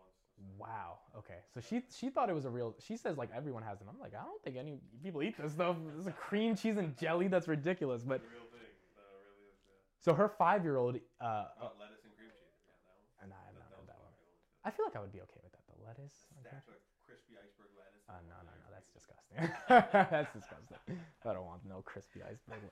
Wow. 0.57 0.99
Okay. 1.17 1.39
So 1.53 1.59
she 1.61 1.83
she 1.93 2.09
thought 2.09 2.29
it 2.29 2.33
was 2.35 2.45
a 2.45 2.49
real. 2.49 2.75
She 2.79 2.97
says 2.97 3.17
like 3.17 3.29
everyone 3.35 3.63
has 3.63 3.79
them. 3.79 3.87
I'm 3.89 3.99
like 3.99 4.13
I 4.13 4.23
don't 4.23 4.41
think 4.43 4.57
any 4.57 4.77
people 5.03 5.21
eat 5.23 5.35
this 5.41 5.53
stuff. 5.53 5.75
This 5.87 5.95
is 6.01 6.07
a 6.07 6.11
cream 6.11 6.55
cheese 6.55 6.77
and 6.77 6.95
jelly. 6.97 7.27
That's 7.27 7.47
ridiculous. 7.47 8.03
But 8.03 8.21
real 8.21 8.45
thing. 8.53 8.69
No, 8.95 9.01
really 9.25 9.45
is. 9.49 9.57
Yeah. 9.65 10.03
so 10.05 10.13
her 10.13 10.29
five 10.29 10.63
year 10.63 10.77
old. 10.77 10.95
Uh, 11.19 11.25
uh, 11.25 11.69
lettuce 11.79 12.03
and 12.05 12.13
cream 12.15 12.29
cheese. 12.33 12.53
Yeah, 12.65 12.73
that 12.85 12.93
one. 12.93 13.25
and 13.25 13.29
I 13.33 13.41
have 13.45 13.55
not 13.57 13.69
That, 13.69 13.85
that 13.89 13.99
one. 14.01 14.13
my 14.13 14.21
favorite 14.21 14.37
one, 14.37 14.61
too. 14.61 14.65
I 14.65 14.69
feel 14.71 14.85
like 14.85 14.95
I 14.95 15.01
would 15.01 15.13
be 15.13 15.21
okay 15.25 15.41
with 15.43 15.51
that. 15.53 15.65
The 15.69 15.77
lettuce. 15.85 16.15
Stacked 16.41 16.67
with 16.69 16.81
crispy 17.05 17.33
iceberg 17.41 17.73
lettuce. 17.77 18.05
Uh, 18.09 18.21
no, 18.29 18.37
no, 18.45 18.53
no. 18.53 18.67
That's 18.69 18.89
disgusting. 18.93 19.37
that's 20.11 20.31
disgusting. 20.33 20.77
I 21.25 21.33
don't 21.33 21.45
want 21.45 21.61
no 21.65 21.81
crispy 21.85 22.21
iceberg. 22.21 22.61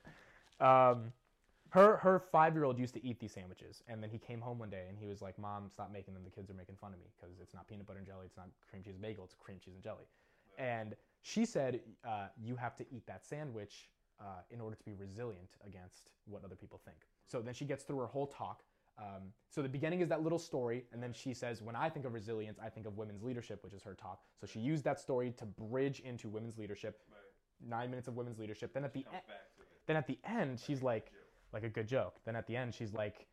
Um, 0.60 1.10
her 1.70 1.96
her 1.98 2.18
five 2.18 2.54
year 2.54 2.64
old 2.64 2.78
used 2.78 2.94
to 2.94 3.04
eat 3.04 3.20
these 3.20 3.32
sandwiches, 3.32 3.82
and 3.88 4.02
then 4.02 4.10
he 4.10 4.18
came 4.18 4.40
home 4.40 4.58
one 4.58 4.70
day 4.70 4.86
and 4.88 4.98
he 4.98 5.06
was 5.06 5.22
like, 5.22 5.38
"Mom, 5.38 5.68
stop 5.70 5.90
making 5.92 6.14
them. 6.14 6.24
The 6.24 6.30
kids 6.30 6.50
are 6.50 6.54
making 6.54 6.76
fun 6.76 6.92
of 6.92 6.98
me 6.98 7.06
because 7.18 7.34
it's 7.40 7.54
not 7.54 7.68
peanut 7.68 7.86
butter 7.86 7.98
and 7.98 8.06
jelly. 8.06 8.26
It's 8.26 8.36
not 8.36 8.48
cream 8.68 8.82
cheese 8.82 8.94
and 8.94 9.02
bagel. 9.02 9.24
It's 9.24 9.34
cream 9.34 9.58
cheese 9.64 9.74
and 9.74 9.82
jelly." 9.82 10.04
And 10.58 10.94
she 11.22 11.44
said, 11.44 11.80
uh, 12.04 12.28
"You 12.42 12.56
have 12.56 12.76
to 12.76 12.84
eat 12.90 13.06
that 13.06 13.24
sandwich 13.24 13.88
uh, 14.20 14.42
in 14.50 14.60
order 14.60 14.76
to 14.76 14.84
be 14.84 14.92
resilient 14.94 15.50
against 15.66 16.10
what 16.26 16.44
other 16.44 16.56
people 16.56 16.80
think." 16.84 16.98
So 17.26 17.40
then 17.40 17.54
she 17.54 17.64
gets 17.64 17.84
through 17.84 17.98
her 17.98 18.06
whole 18.06 18.26
talk. 18.26 18.62
Um, 18.98 19.32
so 19.48 19.62
the 19.62 19.68
beginning 19.68 20.00
is 20.00 20.08
that 20.08 20.22
little 20.22 20.38
story, 20.38 20.84
and 20.92 21.02
then 21.02 21.12
she 21.12 21.32
says, 21.34 21.62
"When 21.62 21.76
I 21.76 21.88
think 21.88 22.04
of 22.04 22.12
resilience, 22.12 22.58
I 22.58 22.68
think 22.68 22.86
of 22.86 22.96
women's 22.98 23.22
leadership," 23.22 23.62
which 23.64 23.72
is 23.72 23.82
her 23.82 23.94
talk. 23.94 24.22
So 24.40 24.46
she 24.46 24.60
used 24.60 24.84
that 24.84 24.98
story 24.98 25.32
to 25.38 25.46
bridge 25.46 26.00
into 26.00 26.28
women's 26.28 26.58
leadership. 26.58 27.00
Nine 27.62 27.90
minutes 27.90 28.08
of 28.08 28.16
women's 28.16 28.38
leadership. 28.38 28.72
Then 28.72 28.84
at 28.84 28.92
the 28.92 29.00
end, 29.12 29.22
back 29.28 29.54
to 29.56 29.62
it. 29.62 29.68
then 29.86 29.96
at 29.96 30.06
the 30.06 30.18
end, 30.24 30.58
she's 30.58 30.82
like. 30.82 31.12
Like 31.52 31.64
a 31.64 31.68
good 31.68 31.88
joke. 31.88 32.16
Then 32.24 32.36
at 32.36 32.46
the 32.46 32.56
end, 32.56 32.74
she's 32.74 32.92
like, 32.92 33.26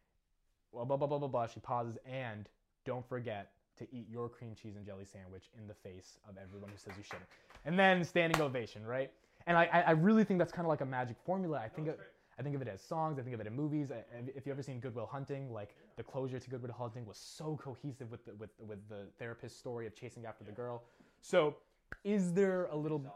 well, 0.72 0.86
blah 0.86 0.98
blah 0.98 1.08
blah 1.08 1.20
blah 1.20 1.28
blah. 1.28 1.48
She 1.48 1.60
pauses 1.60 1.98
and 2.06 2.50
don't 2.86 3.08
forget 3.08 3.52
to 3.78 3.88
eat 3.96 4.08
your 4.10 4.28
cream 4.28 4.56
cheese 4.56 4.76
and 4.76 4.86
jelly 4.86 5.06
sandwich 5.06 5.50
in 5.58 5.68
the 5.68 5.74
face 5.76 6.18
of 6.28 6.36
everyone 6.42 6.70
who 6.70 6.78
says 6.78 6.94
you 6.98 7.04
shouldn't. 7.04 7.30
And 7.66 7.78
then 7.78 8.04
standing 8.04 8.42
ovation, 8.42 8.86
right? 8.86 9.12
And 9.46 9.56
I, 9.58 9.66
I 9.88 9.92
really 9.92 10.24
think 10.24 10.40
that's 10.40 10.52
kind 10.52 10.66
of 10.66 10.70
like 10.70 10.82
a 10.82 10.86
magic 10.86 11.16
formula. 11.26 11.62
I 11.64 11.70
think 11.70 11.88
of. 11.90 11.96
I 12.40 12.44
think 12.44 12.56
of 12.56 12.62
it 12.62 12.68
as 12.68 12.82
songs. 12.84 13.18
I 13.18 13.24
think 13.24 13.34
of 13.34 13.40
it 13.42 13.48
in 13.48 13.56
movies. 13.56 13.92
I- 13.92 14.04
If 14.36 14.46
you 14.46 14.52
ever 14.52 14.62
seen 14.62 14.80
Good 14.80 14.94
Will 14.94 15.08
Hunting, 15.08 15.52
like 15.52 15.76
the 15.96 16.04
closure 16.04 16.38
to 16.40 16.50
Good 16.52 16.62
Will 16.62 16.72
Hunting 16.72 17.04
was 17.06 17.18
so 17.18 17.58
cohesive 17.64 18.12
with 18.12 18.24
the 18.26 18.36
with 18.36 18.52
with 18.68 18.78
the 18.90 19.08
therapist's 19.20 19.58
story 19.58 19.88
of 19.88 19.96
chasing 19.96 20.26
after 20.26 20.44
the 20.44 20.52
girl. 20.52 20.84
So, 21.22 21.56
is 22.04 22.34
there 22.34 22.66
a 22.66 22.76
little? 22.76 23.00
Resolve. 23.00 23.16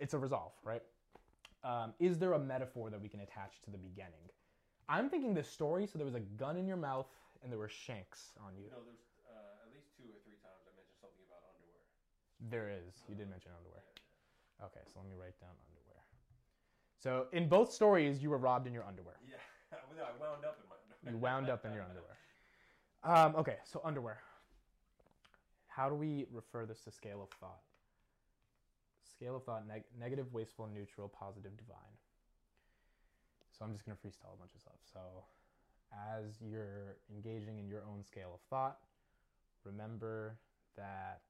it's 0.00 0.14
a 0.14 0.18
resolve, 0.18 0.52
right? 0.64 0.82
Um, 1.66 1.94
is 1.98 2.18
there 2.18 2.32
a 2.34 2.38
metaphor 2.38 2.90
that 2.90 3.00
we 3.02 3.08
can 3.08 3.20
attach 3.20 3.60
to 3.64 3.70
the 3.74 3.78
beginning? 3.78 4.22
I'm 4.88 5.10
thinking 5.10 5.34
the 5.34 5.42
story. 5.42 5.86
So 5.86 5.98
there 5.98 6.06
was 6.06 6.14
a 6.14 6.22
gun 6.38 6.56
in 6.56 6.66
your 6.66 6.76
mouth 6.78 7.10
and 7.42 7.50
there 7.50 7.58
were 7.58 7.68
shanks 7.68 8.38
on 8.38 8.54
you. 8.54 8.70
Know, 8.70 8.86
there's 8.86 9.02
uh, 9.26 9.66
at 9.66 9.74
least 9.74 9.90
two 9.98 10.06
or 10.06 10.18
three 10.22 10.38
times 10.46 10.62
I 10.62 10.70
mentioned 10.78 11.02
something 11.02 11.26
about 11.26 11.42
underwear. 11.50 11.82
There 12.54 12.70
is. 12.70 13.02
You 13.10 13.18
did 13.18 13.26
mention 13.26 13.50
underwear. 13.58 13.82
Yeah, 13.82 14.70
Okay, 14.70 14.86
so 14.86 15.02
let 15.02 15.10
me 15.10 15.18
write 15.18 15.34
down 15.42 15.58
underwear. 15.66 16.02
So 17.02 17.26
in 17.34 17.50
both 17.50 17.74
stories, 17.74 18.22
you 18.22 18.30
were 18.30 18.38
robbed 18.38 18.70
in 18.70 18.72
your 18.72 18.86
underwear. 18.86 19.18
yeah. 19.26 19.36
yeah. 19.36 19.82
No, 19.98 20.04
I 20.06 20.14
wound 20.22 20.44
up 20.46 20.62
in 20.62 20.68
my 20.70 20.78
underwear. 20.78 21.10
You 21.10 21.18
wound 21.18 21.50
up 21.50 21.66
in 21.66 21.74
your 21.74 21.82
underwear. 21.82 22.16
Um, 23.02 23.34
okay, 23.36 23.58
so 23.64 23.80
underwear. 23.84 24.22
How 25.66 25.88
do 25.88 25.94
we 25.94 26.26
refer 26.32 26.64
this 26.64 26.80
to 26.84 26.90
scale 26.90 27.22
of 27.22 27.28
thought? 27.38 27.60
Scale 29.16 29.36
of 29.36 29.44
thought: 29.44 29.66
neg- 29.66 29.88
negative, 29.98 30.32
wasteful, 30.32 30.68
neutral, 30.68 31.08
positive, 31.08 31.56
divine. 31.56 31.96
So 33.50 33.64
I'm 33.64 33.72
just 33.72 33.86
gonna 33.86 33.96
freestyle 33.96 34.34
a 34.34 34.36
bunch 34.36 34.52
of 34.54 34.60
stuff. 34.60 34.76
So, 34.92 35.24
as 35.88 36.36
you're 36.44 37.00
engaging 37.08 37.58
in 37.58 37.66
your 37.66 37.80
own 37.88 38.04
scale 38.04 38.32
of 38.34 38.40
thought, 38.50 38.76
remember 39.64 40.36
that 40.76 41.24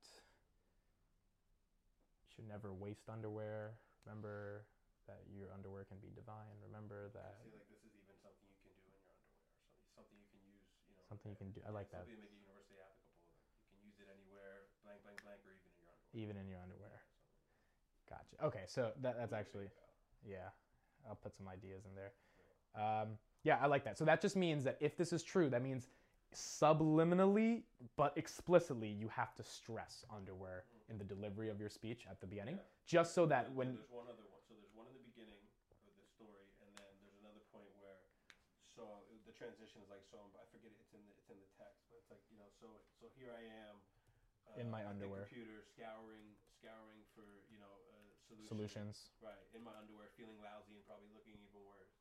you 2.19 2.27
should 2.35 2.49
never 2.49 2.73
waste 2.75 3.07
underwear. 3.09 3.79
Remember 4.05 4.67
that 5.07 5.23
your 5.31 5.55
underwear 5.55 5.87
can 5.87 5.99
be 6.03 6.11
divine. 6.11 6.59
Remember 6.67 7.11
that 7.15 7.39
I 7.39 7.47
like 7.55 7.71
this 7.71 7.87
is 7.87 7.95
even 7.95 8.19
something 8.19 8.43
you 8.43 8.59
can 8.59 8.67
do 8.67 8.75
in 8.75 8.83
your 8.83 8.99
underwear. 8.99 9.31
Something, 9.31 9.63
something 9.95 10.19
you 10.19 10.27
can 10.27 10.43
use. 10.43 10.67
You 10.91 10.99
know. 10.99 11.07
something 11.07 11.31
you 11.31 11.39
can 11.39 11.55
do. 11.55 11.63
I 11.63 11.71
like 11.71 11.87
that. 11.95 12.03
Something 12.03 12.19
to 12.19 12.19
make 12.19 12.27
it 12.27 12.35
universally 12.35 12.83
applicable. 12.83 13.23
You 13.63 13.71
can 13.71 13.79
use 13.79 13.99
it 14.03 14.11
anywhere, 14.11 14.67
blank, 14.83 15.03
blank, 15.07 15.23
blank, 15.23 15.47
or 15.47 15.55
even 15.55 15.71
in 15.71 15.79
your 15.79 15.91
underwear. 15.95 16.19
Even 16.19 16.35
in 16.37 16.47
your 16.51 16.59
underwear. 16.59 16.86
Gotcha. 18.33 18.47
Okay, 18.47 18.65
so 18.67 18.91
that, 19.03 19.17
that's 19.19 19.33
actually 19.33 19.67
yeah. 20.27 20.49
I'll 21.09 21.15
put 21.15 21.37
some 21.37 21.47
ideas 21.47 21.85
in 21.87 21.95
there. 21.95 22.13
Um, 22.75 23.15
yeah, 23.45 23.59
I 23.63 23.67
like 23.67 23.85
that. 23.85 23.97
So 23.97 24.05
that 24.05 24.21
just 24.21 24.35
means 24.35 24.65
that 24.65 24.77
if 24.81 24.97
this 24.97 25.13
is 25.13 25.23
true, 25.23 25.49
that 25.51 25.63
means 25.63 25.89
subliminally 26.35 27.63
but 27.97 28.13
explicitly 28.19 28.89
you 28.91 29.09
have 29.09 29.33
to 29.39 29.45
stress 29.47 30.05
underwear 30.11 30.65
in 30.91 30.99
the 30.99 31.05
delivery 31.07 31.49
of 31.49 31.59
your 31.63 31.71
speech 31.71 32.05
at 32.11 32.21
the 32.21 32.27
beginning, 32.27 32.57
Yeah. 32.59 32.67
just 32.85 33.15
so 33.15 33.25
that 33.27 33.47
And 33.47 33.57
when 33.57 33.69
there's 33.79 33.89
one 33.89 34.07
other 34.11 34.27
one. 34.29 34.43
So 34.47 34.55
there's 34.59 34.75
one 34.75 34.87
in 34.91 34.95
the 34.95 35.07
beginning 35.07 35.39
of 35.71 35.95
the 35.97 36.07
story, 36.07 36.47
and 36.61 36.71
then 36.77 36.93
there's 37.07 37.19
another 37.23 37.43
point 37.55 37.71
where 37.79 37.99
so 38.67 39.07
the 39.25 39.33
transition 39.33 39.81
is 39.81 39.89
like 39.89 40.03
so 40.05 40.19
I 40.37 40.45
forget 40.53 40.71
it, 40.75 40.79
it's 40.83 40.93
in 40.93 41.01
the 41.07 41.15
it's 41.17 41.31
in 41.31 41.39
the 41.39 41.51
text, 41.57 41.87
but 41.91 41.99
it's 42.03 42.11
like 42.11 42.23
you 42.31 42.37
know 42.37 42.51
so 42.59 42.67
so 42.99 43.07
here 43.15 43.31
I 43.33 43.43
am 43.71 43.75
uh, 44.51 44.61
In 44.61 44.69
my 44.71 44.85
underwear. 44.87 45.27
computer 45.31 45.63
scouring 45.65 46.35
scouring 46.59 47.03
for 47.15 47.25
uh, 48.31 48.49
solutions. 48.49 49.13
Right 49.23 49.39
in 49.55 49.63
my 49.63 49.75
underwear, 49.79 50.11
feeling 50.17 50.37
lousy 50.43 50.77
and 50.77 50.85
probably 50.87 51.09
looking 51.15 51.39
even 51.39 51.63
worse. 51.65 51.95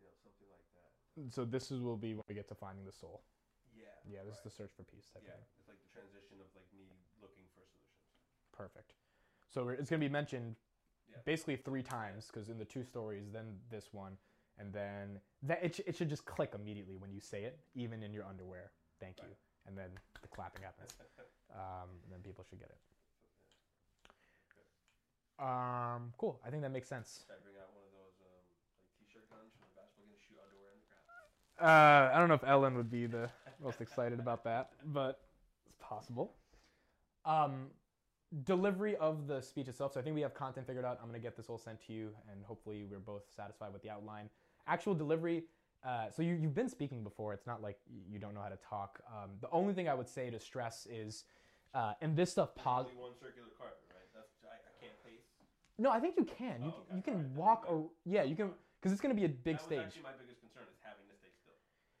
You 0.00 0.08
know 0.08 0.16
something 0.22 0.48
like 0.48 0.64
that. 0.74 0.90
So 1.34 1.44
this 1.44 1.70
is, 1.70 1.80
will 1.80 2.00
be 2.00 2.14
when 2.14 2.24
we 2.28 2.34
get 2.34 2.48
to 2.48 2.56
finding 2.56 2.84
the 2.84 2.94
soul. 2.94 3.22
Yeah. 3.76 3.86
Yeah, 4.08 4.20
this 4.26 4.40
is 4.40 4.44
the 4.44 4.50
search 4.50 4.72
for 4.76 4.84
peace 4.84 5.10
type 5.12 5.22
yeah. 5.24 5.36
thing. 5.36 5.44
It's 5.60 5.68
like 5.68 5.80
the 5.82 5.92
transition 5.92 6.40
of 6.40 6.48
like 6.56 6.66
me 6.72 6.88
looking 7.20 7.44
for 7.52 7.62
solutions. 7.68 8.08
Perfect. 8.56 8.94
So 9.52 9.68
it's 9.68 9.90
going 9.90 10.00
to 10.00 10.06
be 10.06 10.12
mentioned 10.12 10.56
Yeah. 11.10 11.18
basically 11.26 11.56
three 11.56 11.82
times 11.82 12.26
because 12.30 12.48
in 12.48 12.58
the 12.58 12.64
two 12.64 12.84
stories, 12.84 13.30
then 13.32 13.58
this 13.68 13.92
one, 13.92 14.16
and 14.58 14.72
then 14.72 15.20
that 15.42 15.58
it, 15.62 15.74
sh- 15.76 15.86
it 15.86 15.96
should 15.96 16.08
just 16.08 16.24
click 16.24 16.52
immediately 16.54 16.96
when 16.96 17.10
you 17.10 17.20
say 17.20 17.44
it, 17.44 17.58
even 17.74 18.02
in 18.02 18.12
your 18.12 18.24
underwear. 18.24 18.70
Thank 19.00 19.18
you. 19.18 19.34
And 19.66 19.76
then 19.76 19.90
the 20.22 20.28
clapping 20.28 20.62
happens. 20.62 20.94
Um, 21.50 21.90
and 22.04 22.12
then 22.12 22.20
people 22.20 22.44
should 22.48 22.60
get 22.60 22.70
it. 22.70 22.78
Um, 25.40 26.12
cool. 26.18 26.38
I 26.44 26.50
think 26.50 26.62
that 26.62 26.70
makes 26.70 26.88
sense. 26.88 27.24
Should 27.24 27.32
I 27.32 27.40
bring 27.42 27.56
out 27.56 27.72
one 27.72 27.84
of 27.88 27.92
those 27.96 28.14
um, 28.20 28.44
like 28.44 28.92
t-shirt 29.00 29.24
guns 29.32 29.56
from 29.56 29.72
the 29.72 29.80
basketball 29.80 30.04
game, 30.04 30.20
shoot 30.20 30.36
underwear 30.36 30.76
in 30.76 30.80
the 30.84 30.90
crowd? 30.92 31.28
Uh, 31.56 32.14
I 32.14 32.18
don't 32.20 32.28
know 32.28 32.36
if 32.36 32.44
Ellen 32.44 32.76
would 32.76 32.90
be 32.90 33.06
the 33.06 33.30
most 33.62 33.80
excited 33.80 34.20
about 34.20 34.44
that, 34.44 34.72
but 34.92 35.20
it's 35.64 35.76
possible. 35.80 36.36
Um, 37.24 37.68
delivery 38.44 38.96
of 38.96 39.26
the 39.26 39.40
speech 39.40 39.68
itself. 39.68 39.94
So 39.94 40.00
I 40.00 40.02
think 40.02 40.14
we 40.14 40.20
have 40.22 40.34
content 40.34 40.66
figured 40.66 40.84
out. 40.84 40.98
I'm 41.00 41.08
gonna 41.08 41.18
get 41.18 41.36
this 41.36 41.48
all 41.48 41.58
sent 41.58 41.80
to 41.86 41.92
you, 41.92 42.10
and 42.30 42.44
hopefully 42.44 42.84
we're 42.84 42.98
both 42.98 43.24
satisfied 43.34 43.72
with 43.72 43.82
the 43.82 43.90
outline. 43.90 44.28
Actual 44.66 44.94
delivery. 44.94 45.44
Uh, 45.82 46.10
so 46.10 46.20
you, 46.20 46.34
you've 46.34 46.54
been 46.54 46.68
speaking 46.68 47.02
before. 47.02 47.32
It's 47.32 47.46
not 47.46 47.62
like 47.62 47.78
you 47.88 48.18
don't 48.18 48.34
know 48.34 48.42
how 48.42 48.50
to 48.50 48.58
talk. 48.68 49.00
Um, 49.08 49.30
the 49.40 49.48
only 49.50 49.72
thing 49.72 49.88
I 49.88 49.94
would 49.94 50.08
say 50.08 50.28
to 50.28 50.38
stress 50.38 50.86
is, 50.90 51.24
uh, 51.72 51.94
and 52.02 52.14
this 52.14 52.30
stuff 52.32 52.54
pos- 52.54 52.84
only 52.84 53.00
one 53.00 53.16
circular 53.18 53.48
carpet, 53.56 53.80
right? 53.88 54.04
That's 54.14 54.28
I, 54.44 54.56
I 54.60 54.72
can't 54.78 54.92
pace. 55.04 55.24
No, 55.80 55.88
I 55.90 55.98
think 55.98 56.16
you 56.20 56.28
can. 56.28 56.60
You, 56.60 56.68
Oh, 56.76 56.84
can- 56.84 56.96
you 56.98 57.02
can 57.02 57.14
Alright, 57.14 57.28
then 57.32 57.36
walk. 57.40 57.60
we're 57.70 57.76
Or, 57.76 57.90
yeah, 58.04 58.22
you 58.22 58.36
can 58.36 58.52
because 58.76 58.92
it's 58.92 59.00
gonna 59.00 59.14
be 59.16 59.24
a 59.24 59.32
big 59.32 59.56
that 59.56 59.64
stage. 59.64 59.80
actually 59.80 60.02
my 60.04 60.12
biggest 60.12 60.40
concern 60.40 60.64
is 60.68 60.76
having 60.84 61.04
to 61.08 61.16
stay 61.16 61.32
still. 61.40 61.56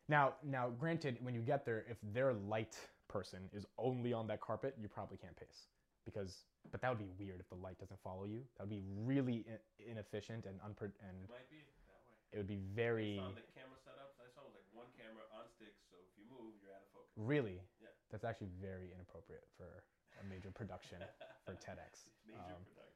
Now, 0.08 0.36
now, 0.44 0.68
granted, 0.70 1.16
when 1.24 1.34
you 1.34 1.40
get 1.40 1.64
there, 1.64 1.84
if 1.88 1.96
their 2.12 2.32
light 2.34 2.76
person 3.08 3.48
is 3.52 3.64
only 3.78 4.12
on 4.12 4.26
that 4.28 4.40
carpet, 4.40 4.76
you 4.80 4.88
probably 4.88 5.16
can't 5.16 5.36
pace 5.36 5.68
because. 6.04 6.44
But 6.70 6.82
that 6.84 6.90
would 6.92 7.00
be 7.00 7.08
weird 7.18 7.40
if 7.40 7.48
the 7.48 7.56
light 7.56 7.78
doesn't 7.80 7.98
follow 8.04 8.24
you. 8.28 8.44
That 8.56 8.68
would 8.68 8.76
be 8.76 8.84
really 8.84 9.48
in- 9.48 9.96
inefficient 9.96 10.44
and 10.44 10.60
unpre- 10.60 10.92
and 11.00 11.24
It 11.24 11.30
might 11.32 11.48
be 11.48 11.64
that 11.88 11.96
way. 12.04 12.14
it 12.32 12.36
would 12.36 12.46
be 12.52 12.60
very 12.76 13.16
saw 13.16 13.32
the 13.32 13.40
camera 13.56 13.80
setups. 13.80 14.20
I 14.20 14.28
saw 14.36 14.44
it 14.44 14.52
was 14.52 14.56
like 14.60 14.68
one 14.76 14.86
camera 15.00 15.24
on 15.32 15.48
sticks, 15.56 15.80
so 15.88 15.96
if 16.04 16.12
you 16.20 16.28
move, 16.28 16.52
you're 16.60 16.76
out 16.76 16.84
of 16.84 16.92
focus. 16.92 17.10
really. 17.16 17.64
Yeah. 17.80 17.88
That's 18.12 18.24
actually 18.28 18.52
very 18.60 18.92
inappropriate 18.92 19.48
for 19.56 19.82
a 20.20 20.24
major 20.28 20.50
production 20.52 21.00
for 21.48 21.56
TEDx. 21.56 22.04
Major 22.28 22.38
Um, 22.44 22.60
production. 22.68 22.89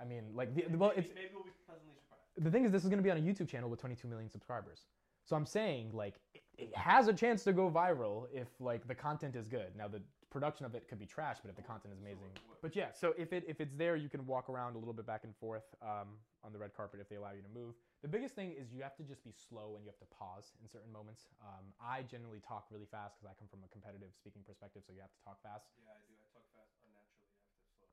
I 0.00 0.04
mean, 0.04 0.24
like 0.34 0.54
the, 0.54 0.64
well, 0.76 0.90
maybe, 0.90 1.06
it's 1.06 1.14
maybe 1.14 1.28
we'll 1.34 1.44
be 1.44 1.50
pleasantly 1.66 1.94
surprised. 1.96 2.44
the 2.44 2.50
thing 2.50 2.64
is, 2.64 2.72
this 2.72 2.82
is 2.82 2.88
going 2.88 2.98
to 2.98 3.04
be 3.04 3.10
on 3.10 3.16
a 3.16 3.20
YouTube 3.20 3.48
channel 3.48 3.70
with 3.70 3.80
22 3.80 4.08
million 4.08 4.30
subscribers. 4.30 4.86
So 5.24 5.34
I'm 5.34 5.46
saying, 5.46 5.90
like, 5.92 6.14
it, 6.34 6.42
it 6.56 6.76
has 6.76 7.08
a 7.08 7.12
chance 7.12 7.42
to 7.44 7.52
go 7.52 7.70
viral 7.70 8.26
if, 8.32 8.48
like, 8.60 8.86
the 8.86 8.94
content 8.94 9.34
is 9.34 9.48
good. 9.48 9.74
Now, 9.76 9.88
the 9.88 10.00
production 10.36 10.66
of 10.66 10.74
it 10.74 10.84
could 10.84 10.98
be 10.98 11.06
trash, 11.06 11.38
but 11.40 11.48
if 11.48 11.56
the 11.56 11.64
content 11.64 11.96
is 11.96 12.00
amazing. 12.04 12.28
But 12.60 12.76
yeah, 12.76 12.92
so 12.92 13.14
if 13.16 13.32
it 13.32 13.44
if 13.48 13.56
it's 13.56 13.72
there, 13.72 13.96
you 13.96 14.08
can 14.12 14.26
walk 14.26 14.52
around 14.52 14.76
a 14.76 14.78
little 14.78 14.92
bit 14.92 15.06
back 15.06 15.24
and 15.24 15.32
forth 15.36 15.64
um, 15.80 16.18
on 16.44 16.52
the 16.52 16.58
red 16.58 16.76
carpet 16.76 17.00
if 17.00 17.08
they 17.08 17.16
allow 17.16 17.32
you 17.32 17.40
to 17.40 17.52
move. 17.56 17.72
The 18.04 18.12
biggest 18.12 18.36
thing 18.36 18.52
is 18.52 18.68
you 18.68 18.84
have 18.84 18.96
to 19.00 19.04
just 19.06 19.24
be 19.24 19.32
slow 19.32 19.74
and 19.76 19.84
you 19.84 19.88
have 19.88 20.02
to 20.04 20.10
pause 20.12 20.52
in 20.60 20.68
certain 20.68 20.92
moments. 20.92 21.24
Um, 21.40 21.72
I 21.80 22.04
generally 22.04 22.44
talk 22.44 22.68
really 22.68 22.84
fast 22.90 23.16
because 23.16 23.32
I 23.32 23.34
come 23.40 23.48
from 23.48 23.64
a 23.64 23.70
competitive 23.72 24.12
speaking 24.12 24.44
perspective, 24.44 24.84
so 24.84 24.92
you 24.92 25.00
have 25.00 25.14
to 25.14 25.22
talk 25.24 25.40
fast. 25.40 25.72
Yeah, 25.80 25.96
I 25.96 26.04
do. 26.04 26.14
I 26.20 26.28
talk 26.36 26.44
fast 26.52 26.76
unnaturally. 26.84 27.32
I 27.32 27.40
have 27.40 27.56
to 27.56 27.64
slow. 27.80 27.88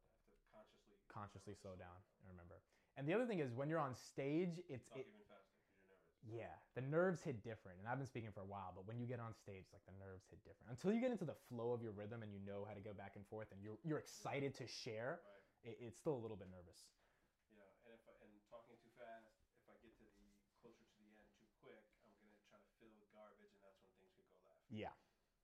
I 0.51 0.68
have 0.68 0.68
to 0.68 0.80
consciously 1.24 1.55
slow 1.55 1.80
down 1.80 1.95
and 2.19 2.28
remember. 2.28 2.59
And 2.99 3.07
the 3.07 3.15
other 3.15 3.24
thing 3.26 3.39
is 3.39 3.55
when 3.55 3.71
you're 3.71 3.80
on 3.80 3.95
stage, 3.95 4.59
it's 4.67 4.91
it, 4.91 5.07
even 5.07 5.24
faster 5.32 5.55
you're 5.55 5.80
nervous. 5.80 6.03
yeah, 6.28 6.51
the 6.76 6.84
nerves 6.84 7.24
hit 7.24 7.39
different. 7.41 7.80
And 7.80 7.88
I've 7.88 7.97
been 7.97 8.05
speaking 8.11 8.30
for 8.36 8.43
a 8.43 8.49
while, 8.51 8.76
but 8.76 8.84
when 8.86 8.99
you 8.99 9.07
get 9.07 9.24
on 9.24 9.32
stage, 9.34 9.71
like 9.71 9.82
the 9.88 9.95
nerves 9.97 10.28
hit 10.28 10.43
different. 10.43 10.67
Until 10.76 10.91
you 10.91 10.99
get 10.99 11.09
into 11.15 11.24
the 11.26 11.39
flow 11.47 11.71
of 11.71 11.80
your 11.82 11.95
rhythm 11.95 12.21
and 12.21 12.30
you 12.36 12.43
know 12.43 12.67
how 12.67 12.76
to 12.76 12.84
go 12.84 12.91
back 12.91 13.15
and 13.15 13.24
forth 13.32 13.47
and 13.55 13.63
you're 13.63 13.80
you're 13.88 14.03
excited 14.03 14.51
to 14.59 14.67
share, 14.67 15.24
Right. 15.63 15.71
it, 15.71 15.80
it's 15.80 15.95
still 15.97 16.13
a 16.13 16.21
little 16.21 16.38
bit 16.38 16.51
nervous. 16.51 16.91
Yeah, 17.49 17.65
and 17.88 17.95
if 17.95 18.03
I, 18.05 18.13
and 18.21 18.34
talking 18.51 18.76
too 18.84 18.91
fast, 18.99 19.32
if 19.57 19.65
I 19.71 19.76
get 19.82 19.95
to 19.97 20.05
the 20.13 20.28
closer 20.61 20.84
to 20.86 20.95
the 21.01 21.09
end 21.17 21.26
too 21.39 21.49
quick, 21.65 21.82
I'm 22.05 22.13
gonna 22.21 22.38
try 22.45 22.59
to 22.61 22.69
fill 22.78 22.93
with 22.99 23.09
garbage, 23.15 23.49
and 23.57 23.63
that's 23.65 23.80
when 23.82 23.89
things 23.97 24.13
could 24.13 24.28
go 24.30 24.38
left. 24.45 24.69
Yeah. 24.69 24.93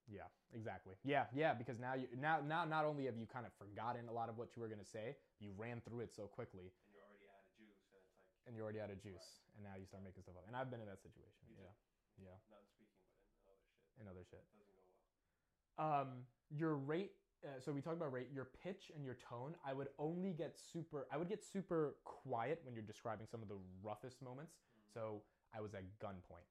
Yeah, 0.09 0.27
exactly. 0.53 0.95
Yeah, 1.03 1.25
yeah, 1.33 1.53
because 1.53 1.79
now 1.79 1.93
you 1.95 2.07
now 2.19 2.39
now 2.45 2.65
not 2.65 2.85
only 2.85 3.05
have 3.05 3.15
you 3.17 3.27
kind 3.27 3.45
of 3.45 3.53
forgotten 3.53 4.09
a 4.09 4.13
lot 4.13 4.29
of 4.29 4.37
what 4.37 4.55
you 4.55 4.61
were 4.61 4.67
going 4.67 4.81
to 4.81 4.85
say, 4.89 5.15
you 5.39 5.51
ran 5.57 5.81
through 5.85 6.01
it 6.01 6.13
so 6.15 6.25
quickly 6.27 6.73
And 6.85 6.91
you're 6.93 7.05
already 7.05 7.29
out 7.29 7.41
of 7.45 7.51
juice, 7.57 7.77
and 7.85 7.85
it's 7.85 7.93
like 7.93 8.03
and 8.47 8.55
you're 8.55 8.63
already 8.65 8.81
out 8.81 8.89
of 8.91 8.99
juice 9.01 9.41
and 9.55 9.63
now 9.63 9.75
you 9.77 9.85
start 9.85 10.03
making 10.03 10.23
stuff 10.23 10.35
up. 10.37 10.45
And 10.47 10.55
I've 10.57 10.71
been 10.71 10.81
in 10.81 10.87
that 10.89 11.01
situation. 11.01 11.45
Too. 11.53 11.61
Yeah. 11.61 11.73
Yeah. 12.17 12.37
not 12.49 12.61
in 12.65 12.69
speaking, 12.73 12.99
but 13.05 13.15
in 13.29 13.45
other 13.47 13.61
shit. 13.69 13.77
And 13.99 14.09
other 14.09 14.25
shit. 14.25 14.45
Doesn't 14.57 14.75
go 14.75 14.83
well. 14.83 16.01
um 16.01 16.25
your 16.49 16.75
rate 16.75 17.13
uh, 17.45 17.59
so 17.59 17.71
we 17.71 17.81
talked 17.81 17.95
about 17.97 18.11
rate 18.11 18.27
your 18.33 18.49
pitch 18.63 18.91
and 18.95 19.05
your 19.05 19.15
tone 19.29 19.55
i 19.65 19.73
would 19.73 19.89
only 19.99 20.33
get 20.33 20.57
super 20.59 21.07
i 21.13 21.17
would 21.17 21.29
get 21.29 21.43
super 21.43 21.95
quiet 22.03 22.61
when 22.65 22.73
you're 22.75 22.83
describing 22.83 23.27
some 23.29 23.41
of 23.41 23.47
the 23.47 23.57
roughest 23.83 24.21
moments 24.21 24.55
so 24.93 25.21
i 25.55 25.61
was 25.61 25.73
at 25.73 25.83
gunpoint 26.03 26.49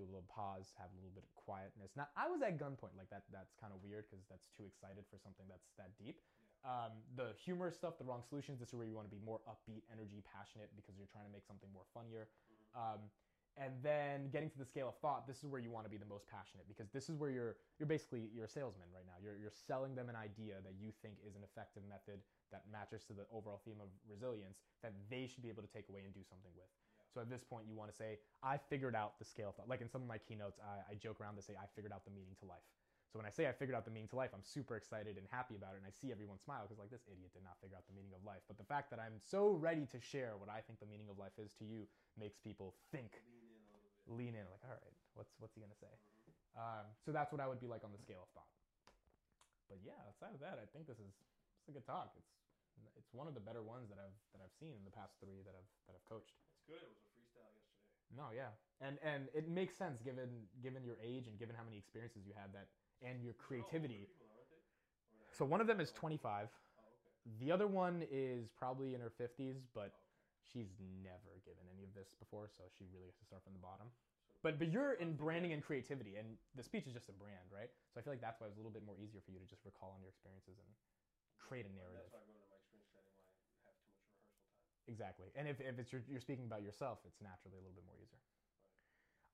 do 0.00 0.08
a 0.08 0.12
little 0.12 0.28
pause 0.32 0.72
have 0.80 0.88
a 0.88 0.96
little 0.96 1.12
bit 1.12 1.28
of 1.28 1.32
quietness. 1.36 1.92
Not 1.92 2.08
i 2.16 2.24
was 2.24 2.40
at 2.40 2.56
gunpoint 2.56 2.96
like 2.96 3.12
that 3.12 3.28
that's 3.28 3.52
kind 3.60 3.76
of 3.76 3.84
weird 3.84 4.08
because 4.08 4.24
that's 4.32 4.48
too 4.56 4.64
excited 4.64 5.04
for 5.12 5.20
something 5.20 5.44
that's 5.44 5.68
that 5.76 5.92
deep. 6.00 6.16
Um, 6.64 6.92
the 7.16 7.36
humorous 7.36 7.76
stuff 7.76 8.00
the 8.00 8.08
wrong 8.08 8.24
solutions 8.24 8.60
this 8.60 8.72
is 8.72 8.76
where 8.76 8.88
you 8.88 8.96
want 8.96 9.08
to 9.08 9.14
be 9.14 9.20
more 9.20 9.44
upbeat 9.44 9.84
energy 9.92 10.24
passionate 10.24 10.72
because 10.72 10.96
you're 10.96 11.10
trying 11.12 11.28
to 11.28 11.32
make 11.32 11.44
something 11.44 11.68
more 11.76 11.84
funnier. 11.92 12.32
Um, 12.72 13.12
and 13.58 13.74
then 13.82 14.30
getting 14.30 14.48
to 14.48 14.56
the 14.56 14.64
scale 14.64 14.88
of 14.88 14.96
thought 15.02 15.26
this 15.26 15.42
is 15.42 15.50
where 15.50 15.60
you 15.60 15.68
want 15.68 15.84
to 15.84 15.92
be 15.92 15.98
the 15.98 16.08
most 16.08 16.24
passionate 16.30 16.64
because 16.70 16.88
this 16.94 17.10
is 17.10 17.18
where 17.18 17.28
you're 17.28 17.60
you're 17.76 17.90
basically 17.90 18.30
you're 18.32 18.48
a 18.48 18.50
salesman 18.50 18.88
right 18.94 19.04
now. 19.04 19.18
You're, 19.20 19.36
you're 19.36 19.52
selling 19.52 19.92
them 19.92 20.08
an 20.08 20.16
idea 20.16 20.62
that 20.64 20.80
you 20.80 20.94
think 21.04 21.20
is 21.26 21.36
an 21.36 21.44
effective 21.44 21.84
method 21.84 22.24
that 22.54 22.64
matches 22.70 23.04
to 23.10 23.12
the 23.12 23.28
overall 23.28 23.60
theme 23.66 23.82
of 23.82 23.90
resilience 24.08 24.62
that 24.80 24.94
they 25.10 25.28
should 25.28 25.42
be 25.42 25.50
able 25.50 25.66
to 25.66 25.72
take 25.72 25.90
away 25.90 26.06
and 26.06 26.14
do 26.14 26.22
something 26.24 26.50
with 26.56 26.70
so 27.12 27.20
at 27.20 27.28
this 27.28 27.42
point 27.42 27.66
you 27.68 27.74
want 27.74 27.90
to 27.90 27.96
say 27.96 28.18
i 28.42 28.56
figured 28.56 28.94
out 28.94 29.18
the 29.18 29.24
scale 29.24 29.50
of 29.50 29.56
thought 29.56 29.68
like 29.68 29.80
in 29.80 29.88
some 29.88 30.02
of 30.02 30.08
my 30.08 30.18
keynotes 30.18 30.58
i, 30.62 30.92
I 30.92 30.94
joke 30.94 31.20
around 31.20 31.36
to 31.36 31.42
say 31.42 31.54
i 31.54 31.66
figured 31.74 31.92
out 31.92 32.04
the 32.04 32.10
meaning 32.10 32.34
to 32.40 32.46
life 32.46 32.64
so 33.10 33.18
when 33.18 33.26
I 33.26 33.34
say 33.34 33.50
I 33.50 33.54
figured 33.54 33.74
out 33.74 33.82
the 33.82 33.90
meaning 33.90 34.06
to 34.14 34.18
life, 34.22 34.30
I'm 34.30 34.46
super 34.46 34.78
excited 34.78 35.18
and 35.18 35.26
happy 35.34 35.58
about 35.58 35.74
it, 35.74 35.82
and 35.82 35.86
I 35.86 35.90
see 35.90 36.14
everyone 36.14 36.38
smile 36.38 36.62
because 36.62 36.78
like 36.78 36.94
this 36.94 37.02
idiot 37.10 37.34
did 37.34 37.42
not 37.42 37.58
figure 37.58 37.74
out 37.74 37.82
the 37.90 37.96
meaning 37.98 38.14
of 38.14 38.22
life. 38.22 38.46
But 38.46 38.54
the 38.54 38.62
fact 38.70 38.86
that 38.94 39.02
I'm 39.02 39.18
so 39.18 39.58
ready 39.58 39.82
to 39.90 39.98
share 39.98 40.38
what 40.38 40.46
I 40.46 40.62
think 40.62 40.78
the 40.78 40.86
meaning 40.86 41.10
of 41.10 41.18
life 41.18 41.34
is 41.34 41.50
to 41.58 41.66
you 41.66 41.90
makes 42.14 42.38
people 42.38 42.78
think, 42.94 43.18
Lean 43.26 43.50
in 43.50 43.58
a 43.66 43.70
little 43.74 43.82
bit. 43.82 44.14
lean 44.14 44.34
in, 44.38 44.46
like, 44.46 44.62
all 44.62 44.70
right, 44.70 44.94
what's 45.18 45.34
what's 45.42 45.58
he 45.58 45.60
gonna 45.60 45.74
say? 45.74 45.90
Um, 46.54 46.86
so 47.02 47.10
that's 47.10 47.34
what 47.34 47.42
I 47.42 47.50
would 47.50 47.58
be 47.58 47.66
like 47.66 47.82
on 47.82 47.90
the 47.90 47.98
scale 47.98 48.22
of 48.22 48.30
thought. 48.30 48.54
But 49.66 49.82
yeah, 49.82 49.98
outside 50.06 50.38
of 50.38 50.42
that, 50.46 50.62
I 50.62 50.66
think 50.70 50.86
this 50.86 51.02
is 51.02 51.10
it's 51.66 51.70
a 51.70 51.74
good 51.74 51.86
talk. 51.86 52.14
It's 52.14 52.30
it's 52.94 53.10
one 53.10 53.26
of 53.26 53.34
the 53.34 53.42
better 53.42 53.66
ones 53.66 53.90
that 53.90 53.98
I've 53.98 54.18
that 54.38 54.40
I've 54.42 54.54
seen 54.62 54.78
in 54.78 54.86
the 54.86 54.94
past 54.94 55.18
three 55.18 55.42
that 55.42 55.58
I've 55.58 55.70
that 55.90 55.98
I've 55.98 56.06
coached. 56.06 56.38
Good. 56.70 56.78
It 56.82 56.86
was 56.86 57.02
a 57.02 57.10
freestyle 57.10 57.50
yesterday. 57.50 57.98
No, 58.16 58.30
yeah, 58.34 58.50
and 58.80 58.98
and 59.02 59.28
it 59.34 59.48
makes 59.48 59.74
sense 59.76 60.00
given 60.02 60.46
given 60.62 60.84
your 60.84 60.98
age 61.02 61.26
and 61.26 61.38
given 61.38 61.54
how 61.56 61.64
many 61.64 61.78
experiences 61.78 62.22
you 62.26 62.32
have 62.38 62.52
that 62.52 62.68
and 63.02 63.22
your 63.22 63.34
creativity. 63.34 64.06
people, 64.06 64.14
though, 64.18 64.30
aren't 64.30 64.50
they? 64.50 64.62
Or 65.10 65.18
not? 65.18 65.34
So 65.38 65.44
one 65.44 65.60
of 65.60 65.66
them 65.66 65.80
is 65.80 65.90
25. 65.92 66.48
Oh, 66.76 66.86
okay. 66.86 67.10
The 67.40 67.52
other 67.52 67.66
one 67.66 68.02
is 68.10 68.48
probably 68.58 68.94
in 68.94 69.00
her 69.00 69.10
50s, 69.10 69.56
but 69.74 69.92
Okay. 69.92 70.52
she's 70.52 70.70
never 71.02 71.38
given 71.44 71.64
any 71.74 71.84
of 71.84 71.94
this 71.94 72.14
before, 72.18 72.48
so 72.48 72.64
she 72.78 72.84
really 72.92 73.06
has 73.06 73.16
to 73.16 73.24
start 73.24 73.42
from 73.44 73.52
the 73.52 73.58
bottom. 73.62 73.86
So 74.32 74.38
But 74.42 74.58
but 74.58 74.68
you're 74.72 74.94
in 74.94 75.16
branding 75.16 75.52
and 75.52 75.62
creativity, 75.62 76.16
and 76.16 76.38
the 76.56 76.62
speech 76.62 76.86
is 76.86 76.94
just 76.94 77.08
a 77.08 77.12
brand, 77.12 77.44
right? 77.52 77.70
So 77.92 78.00
I 78.00 78.02
feel 78.02 78.12
like 78.12 78.20
that's 78.24 78.40
why 78.40 78.46
it 78.46 78.50
was 78.50 78.56
a 78.56 78.60
little 78.60 78.72
bit 78.72 78.84
more 78.86 78.96
easier 78.96 79.20
for 79.20 79.30
you 79.32 79.38
to 79.38 79.46
just 79.46 79.64
recall 79.64 79.92
on 79.94 80.00
your 80.00 80.08
experiences 80.08 80.56
and 80.58 80.70
create 81.38 81.66
a 81.66 81.72
narrative. 81.76 82.00
That's 82.00 82.12
why 82.12 82.20
I 82.20 82.24
go 82.24 82.32
into 82.32 82.46
my 82.48 82.56
experience 82.56 82.88
setting 82.92 83.12
when 83.12 83.20
I 83.20 83.28
have 83.28 83.36
too 83.44 83.52
much 83.52 83.60
rehearsal 83.60 83.92
time. 84.40 84.79
Exactly. 84.90 85.30
And 85.36 85.46
if, 85.46 85.60
if 85.60 85.78
it's 85.78 85.92
your, 85.92 86.02
you're 86.10 86.20
speaking 86.20 86.44
about 86.44 86.62
yourself, 86.62 86.98
it's 87.06 87.22
naturally 87.22 87.54
a 87.56 87.62
little 87.62 87.78
bit 87.78 87.86
more 87.86 87.94
easier. 88.02 88.18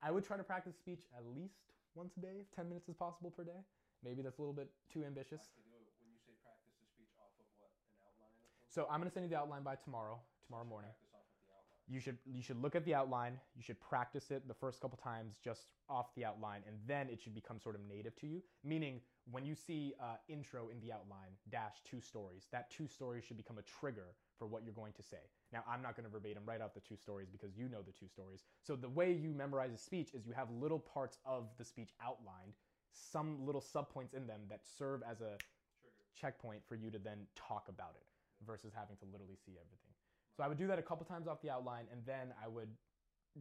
I 0.04 0.12
would 0.12 0.24
try 0.24 0.36
to 0.36 0.44
practice 0.44 0.76
speech 0.76 1.08
at 1.16 1.24
least 1.24 1.72
once 1.96 2.12
a 2.18 2.20
day, 2.20 2.44
if 2.44 2.52
10 2.54 2.68
minutes 2.68 2.88
is 2.88 2.94
possible 2.94 3.30
per 3.32 3.42
day. 3.42 3.64
Maybe 4.04 4.20
that's 4.20 4.36
a 4.38 4.42
little 4.42 4.52
bit 4.54 4.68
too 4.92 5.02
ambitious. 5.04 5.40
I 5.40 5.56
could 5.56 5.64
do 5.64 5.80
it 5.80 5.88
when 6.04 6.12
you 6.12 6.20
say 6.20 6.36
practice 6.44 6.76
the 6.76 6.86
speech 6.92 7.16
off 7.16 7.32
of 7.40 7.48
what 7.56 7.72
an 7.72 7.80
outline. 8.04 8.36
So 8.68 8.84
I'm 8.92 9.00
going 9.00 9.08
to 9.08 9.14
send 9.14 9.24
you 9.24 9.32
the 9.32 9.40
outline 9.40 9.64
by 9.64 9.80
tomorrow, 9.80 10.20
tomorrow 10.44 10.68
morning. 10.68 10.92
Practice 10.92 11.16
off 11.16 11.24
of 11.24 11.40
the 11.40 11.48
outline. 11.56 11.88
you 11.88 12.00
should 12.04 12.18
you 12.28 12.42
should 12.44 12.60
look 12.60 12.76
at 12.76 12.84
the 12.84 12.94
outline 12.94 13.40
you 13.56 13.62
should 13.64 13.80
practice 13.80 14.30
it 14.30 14.46
the 14.46 14.54
first 14.54 14.80
couple 14.84 14.98
times 15.00 15.40
just 15.42 15.72
off 15.88 16.12
the 16.16 16.24
outline 16.24 16.60
and 16.68 16.76
then 16.86 17.08
it 17.08 17.18
should 17.22 17.34
become 17.34 17.58
sort 17.58 17.74
of 17.74 17.80
native 17.88 18.14
to 18.20 18.26
you 18.26 18.42
meaning 18.64 19.00
when 19.30 19.44
you 19.46 19.54
see 19.54 19.94
uh, 20.00 20.16
intro 20.28 20.68
in 20.68 20.78
the 20.80 20.92
outline 20.92 21.32
dash 21.50 21.76
two 21.88 22.00
stories 22.00 22.46
that 22.52 22.70
two 22.70 22.86
stories 22.86 23.24
should 23.24 23.36
become 23.36 23.58
a 23.58 23.62
trigger 23.62 24.14
for 24.38 24.46
what 24.46 24.62
you're 24.64 24.74
going 24.74 24.92
to 24.92 25.02
say 25.02 25.24
now 25.52 25.62
i'm 25.68 25.82
not 25.82 25.96
going 25.96 26.04
to 26.04 26.10
verbatim 26.10 26.42
write 26.46 26.60
out 26.60 26.74
the 26.74 26.80
two 26.80 26.96
stories 26.96 27.28
because 27.30 27.56
you 27.56 27.68
know 27.68 27.82
the 27.82 27.92
two 27.92 28.08
stories 28.08 28.44
so 28.62 28.76
the 28.76 28.88
way 28.88 29.12
you 29.12 29.30
memorize 29.30 29.72
a 29.72 29.78
speech 29.78 30.10
is 30.14 30.26
you 30.26 30.32
have 30.32 30.50
little 30.50 30.78
parts 30.78 31.18
of 31.24 31.48
the 31.58 31.64
speech 31.64 31.90
outlined 32.02 32.52
some 32.96 33.44
little 33.44 33.60
subpoints 33.60 34.14
in 34.14 34.26
them 34.26 34.40
that 34.48 34.64
serve 34.64 35.02
as 35.04 35.20
a 35.20 35.36
Trigger. 35.36 36.00
checkpoint 36.16 36.64
for 36.64 36.74
you 36.74 36.90
to 36.90 36.98
then 36.98 37.28
talk 37.36 37.68
about 37.68 37.92
it 37.96 38.06
versus 38.44 38.72
having 38.72 38.96
to 38.96 39.06
literally 39.12 39.36
see 39.36 39.56
everything. 39.60 39.92
So 40.36 40.44
I 40.44 40.48
would 40.48 40.60
do 40.60 40.66
that 40.68 40.78
a 40.78 40.84
couple 40.84 41.04
times 41.04 41.28
off 41.28 41.40
the 41.40 41.48
outline, 41.48 41.88
and 41.92 42.04
then 42.04 42.32
I 42.36 42.48
would 42.48 42.68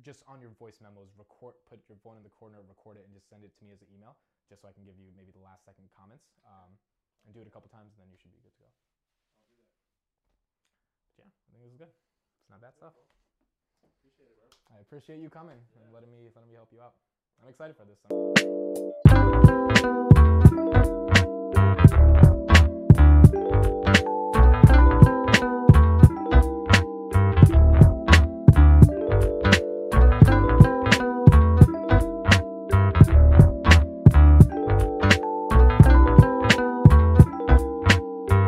just 0.03 0.23
on 0.27 0.39
your 0.43 0.51
voice 0.59 0.79
memos 0.83 1.11
record, 1.15 1.55
put 1.67 1.79
your 1.87 1.99
phone 2.03 2.19
in 2.19 2.23
the 2.23 2.31
corner, 2.35 2.59
record 2.67 2.99
it, 2.99 3.03
and 3.07 3.15
just 3.15 3.27
send 3.31 3.43
it 3.43 3.51
to 3.55 3.61
me 3.63 3.71
as 3.71 3.79
an 3.79 3.87
email, 3.95 4.15
just 4.47 4.63
so 4.63 4.67
I 4.67 4.75
can 4.75 4.83
give 4.83 4.99
you 4.99 5.11
maybe 5.15 5.31
the 5.31 5.43
last 5.43 5.63
second 5.63 5.87
comments. 5.95 6.27
Um, 6.43 6.75
and 7.25 7.33
do 7.33 7.41
it 7.41 7.47
a 7.47 7.53
couple 7.53 7.67
times, 7.73 7.95
and 7.95 7.99
then 8.05 8.11
you 8.11 8.19
should 8.21 8.31
be 8.31 8.39
good 8.43 8.53
to 8.53 8.61
go 8.61 8.69
yeah, 11.19 11.25
I 11.25 11.47
think 11.51 11.63
this 11.63 11.71
is 11.71 11.79
good. 11.79 11.91
It's 11.91 12.49
not 12.49 12.61
bad 12.61 12.75
stuff. 12.75 12.93
Appreciate 13.83 14.29
it, 14.29 14.37
bro. 14.37 14.47
I 14.71 14.81
appreciate 14.81 15.19
you 15.19 15.29
coming 15.29 15.59
yeah. 15.75 15.85
and 15.85 15.93
letting 15.93 16.11
me 16.11 16.29
letting 16.35 16.49
me 16.49 16.55
help 16.55 16.69
you 16.71 16.81
out. 16.81 16.93
I'm 17.41 17.49
excited 17.49 17.75
for 17.75 17.85
this. 17.85 17.99